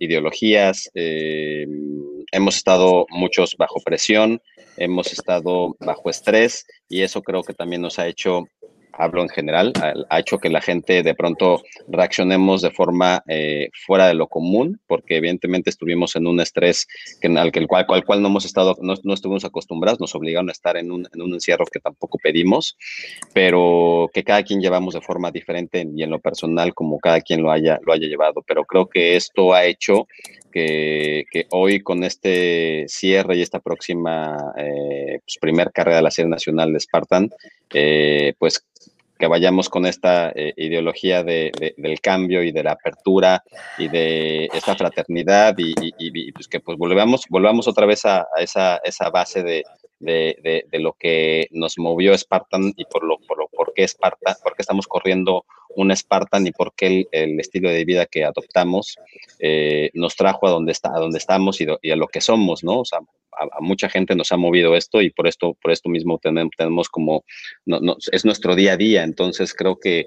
ideologías. 0.00 0.90
hemos 0.94 2.56
estado 2.56 3.06
muchos 3.10 3.54
bajo 3.56 3.80
presión, 3.84 4.40
hemos 4.76 5.12
estado 5.12 5.76
bajo 5.78 6.10
estrés 6.10 6.66
y 6.88 7.02
eso 7.02 7.22
creo 7.22 7.42
que 7.42 7.54
también 7.54 7.82
nos 7.82 7.98
ha 7.98 8.08
hecho 8.08 8.48
hablo 8.98 9.22
en 9.22 9.28
general, 9.28 9.72
ha 10.10 10.18
hecho 10.18 10.38
que 10.38 10.50
la 10.50 10.60
gente 10.60 11.02
de 11.02 11.14
pronto 11.14 11.62
reaccionemos 11.88 12.62
de 12.62 12.70
forma 12.70 13.22
eh, 13.28 13.70
fuera 13.86 14.08
de 14.08 14.14
lo 14.14 14.26
común, 14.26 14.80
porque 14.86 15.16
evidentemente 15.16 15.70
estuvimos 15.70 16.16
en 16.16 16.26
un 16.26 16.40
estrés 16.40 16.86
al, 17.22 17.52
que 17.52 17.60
el 17.60 17.66
cual, 17.66 17.86
cual 17.86 18.22
no 18.22 18.28
hemos 18.28 18.44
estado, 18.44 18.76
no, 18.80 18.94
no, 19.02 19.14
estuvimos 19.14 19.44
acostumbrados, 19.44 20.00
nos 20.00 20.14
obligaron 20.14 20.48
a 20.48 20.52
estar 20.52 20.76
en 20.76 20.90
un, 20.90 21.08
en 21.12 21.22
un 21.22 21.34
encierro 21.34 21.64
que 21.66 21.80
tampoco 21.80 22.18
pedimos, 22.18 22.76
pero 23.32 24.10
que 24.12 24.24
cada 24.24 24.42
quien 24.42 24.60
llevamos 24.60 24.94
de 24.94 25.00
forma 25.00 25.30
diferente 25.30 25.86
y 25.94 26.02
en 26.02 26.10
lo 26.10 26.18
personal 26.18 26.74
como 26.74 26.98
cada 26.98 27.20
quien 27.20 27.42
lo 27.42 27.50
haya, 27.50 27.78
lo 27.84 27.92
haya 27.92 28.08
llevado. 28.08 28.42
Pero 28.46 28.64
creo 28.64 28.86
que 28.88 29.16
esto 29.16 29.54
ha 29.54 29.64
hecho 29.64 30.06
que, 30.52 31.24
que, 31.30 31.46
hoy 31.50 31.80
con 31.80 32.04
este 32.04 32.86
cierre 32.88 33.36
y 33.36 33.42
esta 33.42 33.60
próxima 33.60 34.52
eh, 34.56 35.20
pues, 35.24 35.38
primer 35.40 35.72
carrera 35.72 35.98
de 35.98 36.02
la 36.02 36.10
serie 36.10 36.30
nacional 36.30 36.72
de 36.72 36.80
Spartan, 36.80 37.30
eh, 37.74 38.34
pues 38.38 38.64
que 39.18 39.26
vayamos 39.26 39.68
con 39.68 39.84
esta 39.84 40.30
eh, 40.34 40.54
ideología 40.56 41.24
de, 41.24 41.74
del 41.76 42.00
cambio 42.00 42.42
y 42.42 42.52
de 42.52 42.62
la 42.62 42.72
apertura 42.72 43.42
y 43.76 43.88
de 43.88 44.48
esta 44.52 44.76
fraternidad 44.76 45.54
y, 45.58 46.32
pues 46.32 46.48
que 46.48 46.60
pues 46.60 46.78
volvamos, 46.78 47.26
volvamos 47.28 47.66
otra 47.68 47.86
vez 47.86 48.04
a, 48.04 48.26
esa, 48.38 48.76
esa, 48.84 49.10
base 49.10 49.42
de, 49.42 49.64
de, 50.00 50.66
lo 50.72 50.92
que 50.92 51.48
nos 51.50 51.78
movió 51.78 52.16
Spartan 52.16 52.72
y 52.76 52.84
por 52.84 53.04
lo, 53.04 53.18
por 53.26 53.38
lo 53.38 53.48
por 53.48 53.72
qué 53.74 53.86
por 54.00 54.54
qué 54.54 54.62
estamos 54.62 54.86
corriendo 54.86 55.44
un 55.70 55.94
Spartan 55.94 56.46
y 56.46 56.52
por 56.52 56.74
qué 56.74 57.06
el, 57.10 57.40
estilo 57.40 57.70
de 57.70 57.84
vida 57.84 58.06
que 58.06 58.24
adoptamos 58.24 58.96
eh, 59.38 59.90
nos 59.94 60.16
trajo 60.16 60.46
a 60.46 60.50
donde 60.50 60.72
está, 60.72 60.90
a 60.90 61.00
donde 61.00 61.18
estamos 61.18 61.60
y, 61.60 61.90
a 61.90 61.96
lo 61.96 62.08
que 62.08 62.20
somos, 62.20 62.64
¿no? 62.64 62.80
O 62.80 62.84
sea, 62.84 63.00
a, 63.38 63.60
mucha 63.60 63.88
gente 63.88 64.14
nos 64.14 64.32
ha 64.32 64.36
movido 64.36 64.74
esto 64.76 65.02
y 65.02 65.10
por 65.10 65.26
esto, 65.26 65.54
por 65.60 65.70
esto 65.72 65.88
mismo 65.88 66.18
tenemos, 66.18 66.52
tenemos 66.56 66.88
como, 66.88 67.24
no, 67.66 67.96
es 68.12 68.24
nuestro 68.24 68.54
día 68.54 68.72
a 68.72 68.76
día, 68.76 69.02
entonces 69.02 69.54
creo 69.54 69.78
que 69.78 70.06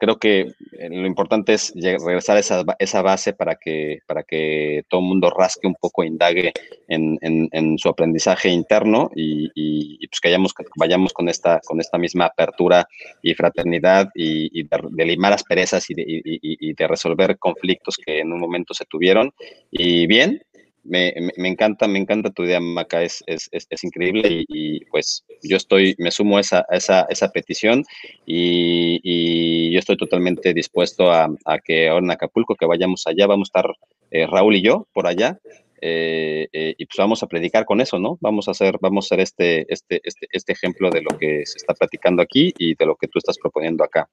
creo 0.00 0.18
que 0.18 0.40
eh, 0.72 0.88
lo 0.88 1.06
importante 1.06 1.52
es 1.52 1.72
regresar 1.76 2.38
a 2.38 2.40
esa, 2.40 2.64
esa, 2.78 3.02
base 3.02 3.34
para 3.34 3.56
que, 3.56 4.00
para 4.06 4.22
que 4.22 4.82
todo 4.88 5.00
el 5.00 5.06
mundo 5.06 5.30
rasque 5.30 5.66
un 5.66 5.74
poco, 5.74 6.02
indague 6.02 6.52
en, 6.88 7.18
en, 7.20 7.78
su 7.78 7.88
aprendizaje 7.88 8.48
interno 8.48 9.10
y, 9.14 9.98
pues 10.08 10.20
que 10.20 10.28
vayamos, 10.28 10.54
vayamos 10.76 11.12
con, 11.12 11.28
esta, 11.28 11.60
con 11.60 11.80
esta 11.80 11.98
misma 11.98 12.26
apertura 12.26 12.88
y 13.22 13.34
fraternidad 13.34 14.08
y, 14.14 14.62
de, 14.64 14.80
de, 14.90 15.04
limar 15.04 15.34
asperezas 15.34 15.88
y 15.90 15.94
de, 15.94 16.04
y 16.06 16.72
de 16.72 16.88
resolver 16.88 17.38
conflictos 17.38 17.96
que 17.96 18.20
en 18.20 18.32
un 18.32 18.40
momento 18.40 18.72
se 18.72 18.86
tuvieron. 18.86 19.32
Y 19.70 20.06
bien, 20.06 20.42
me, 20.84 21.14
me, 21.36 21.48
encanta, 21.48 21.86
me 21.86 21.98
encanta 21.98 22.30
tu 22.30 22.44
idea, 22.44 22.60
Maca, 22.60 23.02
es, 23.02 23.22
es, 23.26 23.48
es, 23.52 23.84
increíble 23.84 24.44
y, 24.48 24.84
pues 24.86 25.24
yo 25.42 25.56
estoy, 25.56 25.94
me 25.98 26.10
sumo 26.10 26.38
a 26.38 26.40
esa, 26.40 26.64
esa, 26.70 27.06
esa 27.08 27.30
petición 27.30 27.84
y, 28.26 29.72
yo 29.72 29.78
estoy 29.78 29.96
totalmente 29.96 30.52
dispuesto 30.52 31.12
a, 31.12 31.28
a, 31.44 31.58
que 31.58 31.88
ahora 31.88 32.04
en 32.04 32.10
Acapulco, 32.10 32.56
que 32.56 32.66
vayamos 32.66 33.06
allá, 33.06 33.26
vamos 33.26 33.48
a 33.48 33.60
estar 33.60 33.74
eh, 34.10 34.26
Raúl 34.26 34.56
y 34.56 34.62
yo 34.62 34.88
por 34.92 35.06
allá 35.06 35.38
eh, 35.80 36.48
eh, 36.52 36.74
y 36.76 36.86
pues 36.86 36.96
vamos 36.98 37.22
a 37.22 37.26
predicar 37.26 37.64
con 37.64 37.80
eso, 37.80 37.98
¿no? 37.98 38.18
Vamos 38.20 38.48
a 38.48 38.50
hacer, 38.50 38.76
vamos 38.80 39.04
a 39.04 39.06
hacer 39.06 39.20
este, 39.20 39.72
este, 39.72 40.00
este, 40.04 40.26
este 40.30 40.52
ejemplo 40.52 40.90
de 40.90 41.02
lo 41.02 41.16
que 41.16 41.46
se 41.46 41.56
está 41.56 41.74
platicando 41.74 42.22
aquí 42.22 42.52
y 42.58 42.74
de 42.74 42.86
lo 42.86 42.96
que 42.96 43.08
tú 43.08 43.18
estás 43.18 43.38
proponiendo 43.38 43.82
acá. 43.82 44.08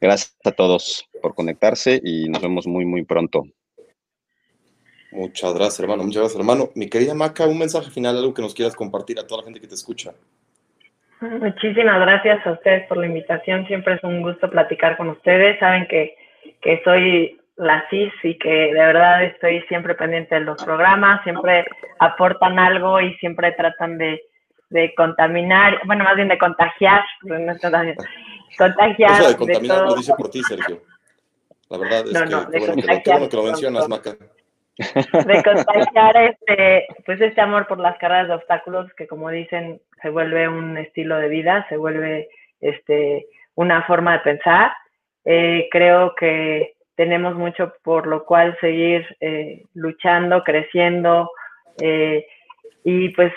Gracias 0.00 0.36
a 0.44 0.52
todos 0.52 1.08
por 1.22 1.34
conectarse 1.34 2.00
y 2.04 2.28
nos 2.28 2.42
vemos 2.42 2.66
muy, 2.66 2.84
muy 2.84 3.04
pronto. 3.04 3.44
Muchas 5.10 5.54
gracias, 5.54 5.80
hermano. 5.80 6.02
Muchas 6.04 6.22
gracias, 6.22 6.40
hermano. 6.40 6.70
Mi 6.74 6.88
querida 6.88 7.14
Maca, 7.14 7.46
un 7.46 7.58
mensaje 7.58 7.90
final, 7.90 8.16
algo 8.16 8.34
que 8.34 8.42
nos 8.42 8.54
quieras 8.54 8.76
compartir 8.76 9.18
a 9.18 9.26
toda 9.26 9.40
la 9.40 9.44
gente 9.46 9.60
que 9.60 9.66
te 9.66 9.74
escucha. 9.74 10.12
Muchísimas 11.20 12.00
gracias 12.00 12.46
a 12.46 12.52
ustedes 12.52 12.86
por 12.86 12.98
la 12.98 13.06
invitación. 13.06 13.66
Siempre 13.66 13.94
es 13.94 14.04
un 14.04 14.22
gusto 14.22 14.48
platicar 14.48 14.96
con 14.96 15.08
ustedes. 15.08 15.58
Saben 15.58 15.86
que, 15.88 16.14
que 16.60 16.80
soy 16.84 17.40
la 17.56 17.84
CIS 17.90 18.12
y 18.22 18.38
que 18.38 18.48
de 18.48 18.72
verdad 18.72 19.24
estoy 19.24 19.62
siempre 19.62 19.94
pendiente 19.94 20.36
de 20.36 20.42
los 20.42 20.62
programas. 20.62 21.22
Siempre 21.24 21.64
aportan 21.98 22.58
algo 22.58 23.00
y 23.00 23.14
siempre 23.14 23.52
tratan 23.52 23.98
de, 23.98 24.22
de 24.70 24.94
contaminar, 24.94 25.80
bueno, 25.86 26.04
más 26.04 26.16
bien 26.16 26.28
de 26.28 26.38
contagiar. 26.38 27.02
No 27.22 27.52
es 27.52 27.60
contagiar. 27.60 27.96
Contagiar. 28.56 29.20
Eso 29.20 29.28
de 29.30 29.36
contaminar 29.36 29.82
lo 29.82 29.96
dice 29.96 30.12
por 30.16 30.30
ti, 30.30 30.42
Sergio. 30.42 30.82
La 31.70 31.78
verdad 31.78 32.06
es 32.06 32.12
que, 32.12 33.10
bueno 33.10 33.28
que, 33.28 33.36
lo, 33.36 33.42
mencionas, 33.42 33.88
Maca. 33.88 34.16
De 34.78 35.42
contagiar 35.42 36.16
este, 36.16 36.86
pues 37.04 37.20
este 37.20 37.40
amor 37.40 37.66
por 37.66 37.80
las 37.80 37.98
carreras 37.98 38.28
de 38.28 38.34
obstáculos 38.34 38.92
que 38.94 39.08
como 39.08 39.28
dicen 39.30 39.80
se 40.00 40.08
vuelve 40.08 40.48
un 40.48 40.78
estilo 40.78 41.16
de 41.16 41.28
vida, 41.28 41.66
se 41.68 41.76
vuelve 41.76 42.28
este 42.60 43.26
una 43.56 43.82
forma 43.82 44.12
de 44.12 44.18
pensar. 44.20 44.72
Eh, 45.24 45.68
creo 45.70 46.14
que 46.14 46.74
tenemos 46.94 47.34
mucho 47.34 47.74
por 47.82 48.06
lo 48.06 48.24
cual 48.24 48.56
seguir 48.60 49.04
eh, 49.20 49.64
luchando, 49.74 50.44
creciendo 50.44 51.30
eh, 51.80 52.24
y 52.84 53.08
pues 53.10 53.32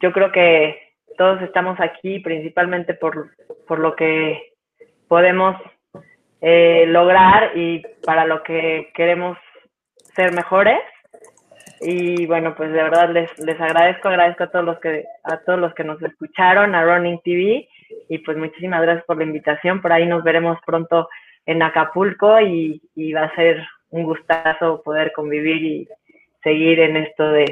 yo 0.00 0.12
creo 0.12 0.30
que 0.30 0.92
todos 1.16 1.40
estamos 1.42 1.80
aquí 1.80 2.20
principalmente 2.20 2.94
por, 2.94 3.30
por 3.66 3.78
lo 3.78 3.96
que 3.96 4.52
podemos 5.08 5.56
lograr 6.42 7.54
y 7.54 7.82
para 8.02 8.24
lo 8.24 8.42
que 8.42 8.90
queremos 8.94 9.36
ser 10.14 10.32
mejores. 10.32 10.78
Y 11.80 12.26
bueno, 12.26 12.54
pues 12.54 12.72
de 12.72 12.82
verdad 12.82 13.10
les, 13.10 13.38
les 13.38 13.58
agradezco, 13.60 14.08
agradezco 14.08 14.44
a 14.44 14.50
todos 14.50 14.64
los 14.64 14.78
que 14.80 15.04
a 15.24 15.38
todos 15.38 15.58
los 15.58 15.72
que 15.74 15.84
nos 15.84 16.00
escucharon, 16.02 16.74
a 16.74 16.84
Running 16.84 17.20
TV 17.24 17.68
y 18.08 18.18
pues 18.18 18.36
muchísimas 18.36 18.82
gracias 18.82 19.04
por 19.06 19.16
la 19.16 19.24
invitación. 19.24 19.80
Por 19.80 19.92
ahí 19.92 20.06
nos 20.06 20.22
veremos 20.22 20.58
pronto 20.66 21.08
en 21.46 21.62
Acapulco 21.62 22.40
y, 22.40 22.80
va 23.12 23.24
a 23.24 23.34
ser 23.34 23.66
un 23.90 24.04
gustazo 24.04 24.82
poder 24.82 25.12
convivir 25.12 25.62
y 25.62 25.88
seguir 26.42 26.80
en 26.80 26.96
esto 26.96 27.30
de, 27.30 27.46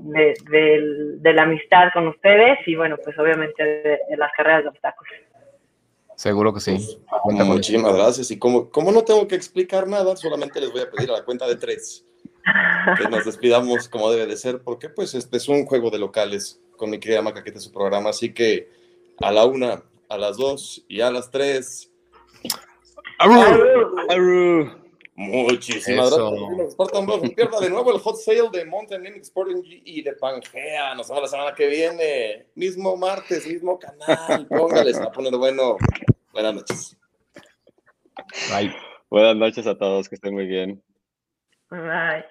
de, 0.00 1.32
la 1.32 1.42
amistad 1.42 1.90
con 1.92 2.08
ustedes 2.08 2.58
y 2.66 2.76
bueno, 2.76 2.96
pues 3.02 3.18
obviamente 3.18 3.64
de, 3.64 4.16
las 4.16 4.32
carreras 4.32 4.62
de 4.62 4.68
obstáculos. 4.70 5.12
Seguro 6.18 6.52
que 6.52 6.58
sí. 6.58 6.98
Pues, 7.22 7.46
muchísimas 7.46 7.94
gracias. 7.94 8.32
Y 8.32 8.40
como, 8.40 8.70
como 8.70 8.90
no 8.90 9.04
tengo 9.04 9.28
que 9.28 9.36
explicar 9.36 9.86
nada, 9.86 10.16
solamente 10.16 10.60
les 10.60 10.72
voy 10.72 10.80
a 10.80 10.90
pedir 10.90 11.10
a 11.10 11.18
la 11.18 11.24
cuenta 11.24 11.46
de 11.46 11.54
tres 11.54 12.04
que 12.96 13.08
nos 13.08 13.24
despidamos 13.24 13.88
como 13.88 14.10
debe 14.10 14.26
de 14.26 14.36
ser, 14.36 14.60
porque 14.60 14.88
pues 14.88 15.14
este 15.14 15.36
es 15.36 15.48
un 15.48 15.64
juego 15.64 15.90
de 15.90 16.00
locales 16.00 16.60
con 16.76 16.90
mi 16.90 16.98
querida 16.98 17.22
Macaquete 17.22 17.60
su 17.60 17.70
programa, 17.70 18.10
así 18.10 18.34
que 18.34 18.68
a 19.20 19.30
la 19.30 19.44
una, 19.44 19.84
a 20.08 20.18
las 20.18 20.36
dos 20.36 20.84
y 20.88 21.02
a 21.02 21.12
las 21.12 21.30
tres. 21.30 21.92
Muchísimas 25.18 26.16
gracias. 26.16 26.76
Pierda 27.34 27.58
de 27.58 27.70
nuevo 27.70 27.92
el 27.92 27.98
hot 27.98 28.16
sale 28.18 28.50
de 28.52 28.64
Mountain 28.64 29.04
Sporting 29.16 29.62
y 29.64 30.00
de 30.02 30.12
Pangea. 30.12 30.94
Nos 30.94 31.08
vemos 31.08 31.24
la 31.24 31.28
semana 31.28 31.54
que 31.56 31.66
viene. 31.66 32.46
Mismo 32.54 32.96
martes, 32.96 33.44
mismo 33.44 33.80
canal. 33.80 34.46
Póngales 34.46 34.96
a 35.00 35.10
poner 35.10 35.36
bueno. 35.36 35.76
Buenas 36.32 36.54
noches. 36.54 36.96
Bye. 38.48 38.72
Buenas 39.10 39.34
noches 39.34 39.66
a 39.66 39.76
todos, 39.76 40.08
que 40.08 40.14
estén 40.14 40.34
muy 40.34 40.46
bien. 40.46 40.80
Bye. 41.68 42.24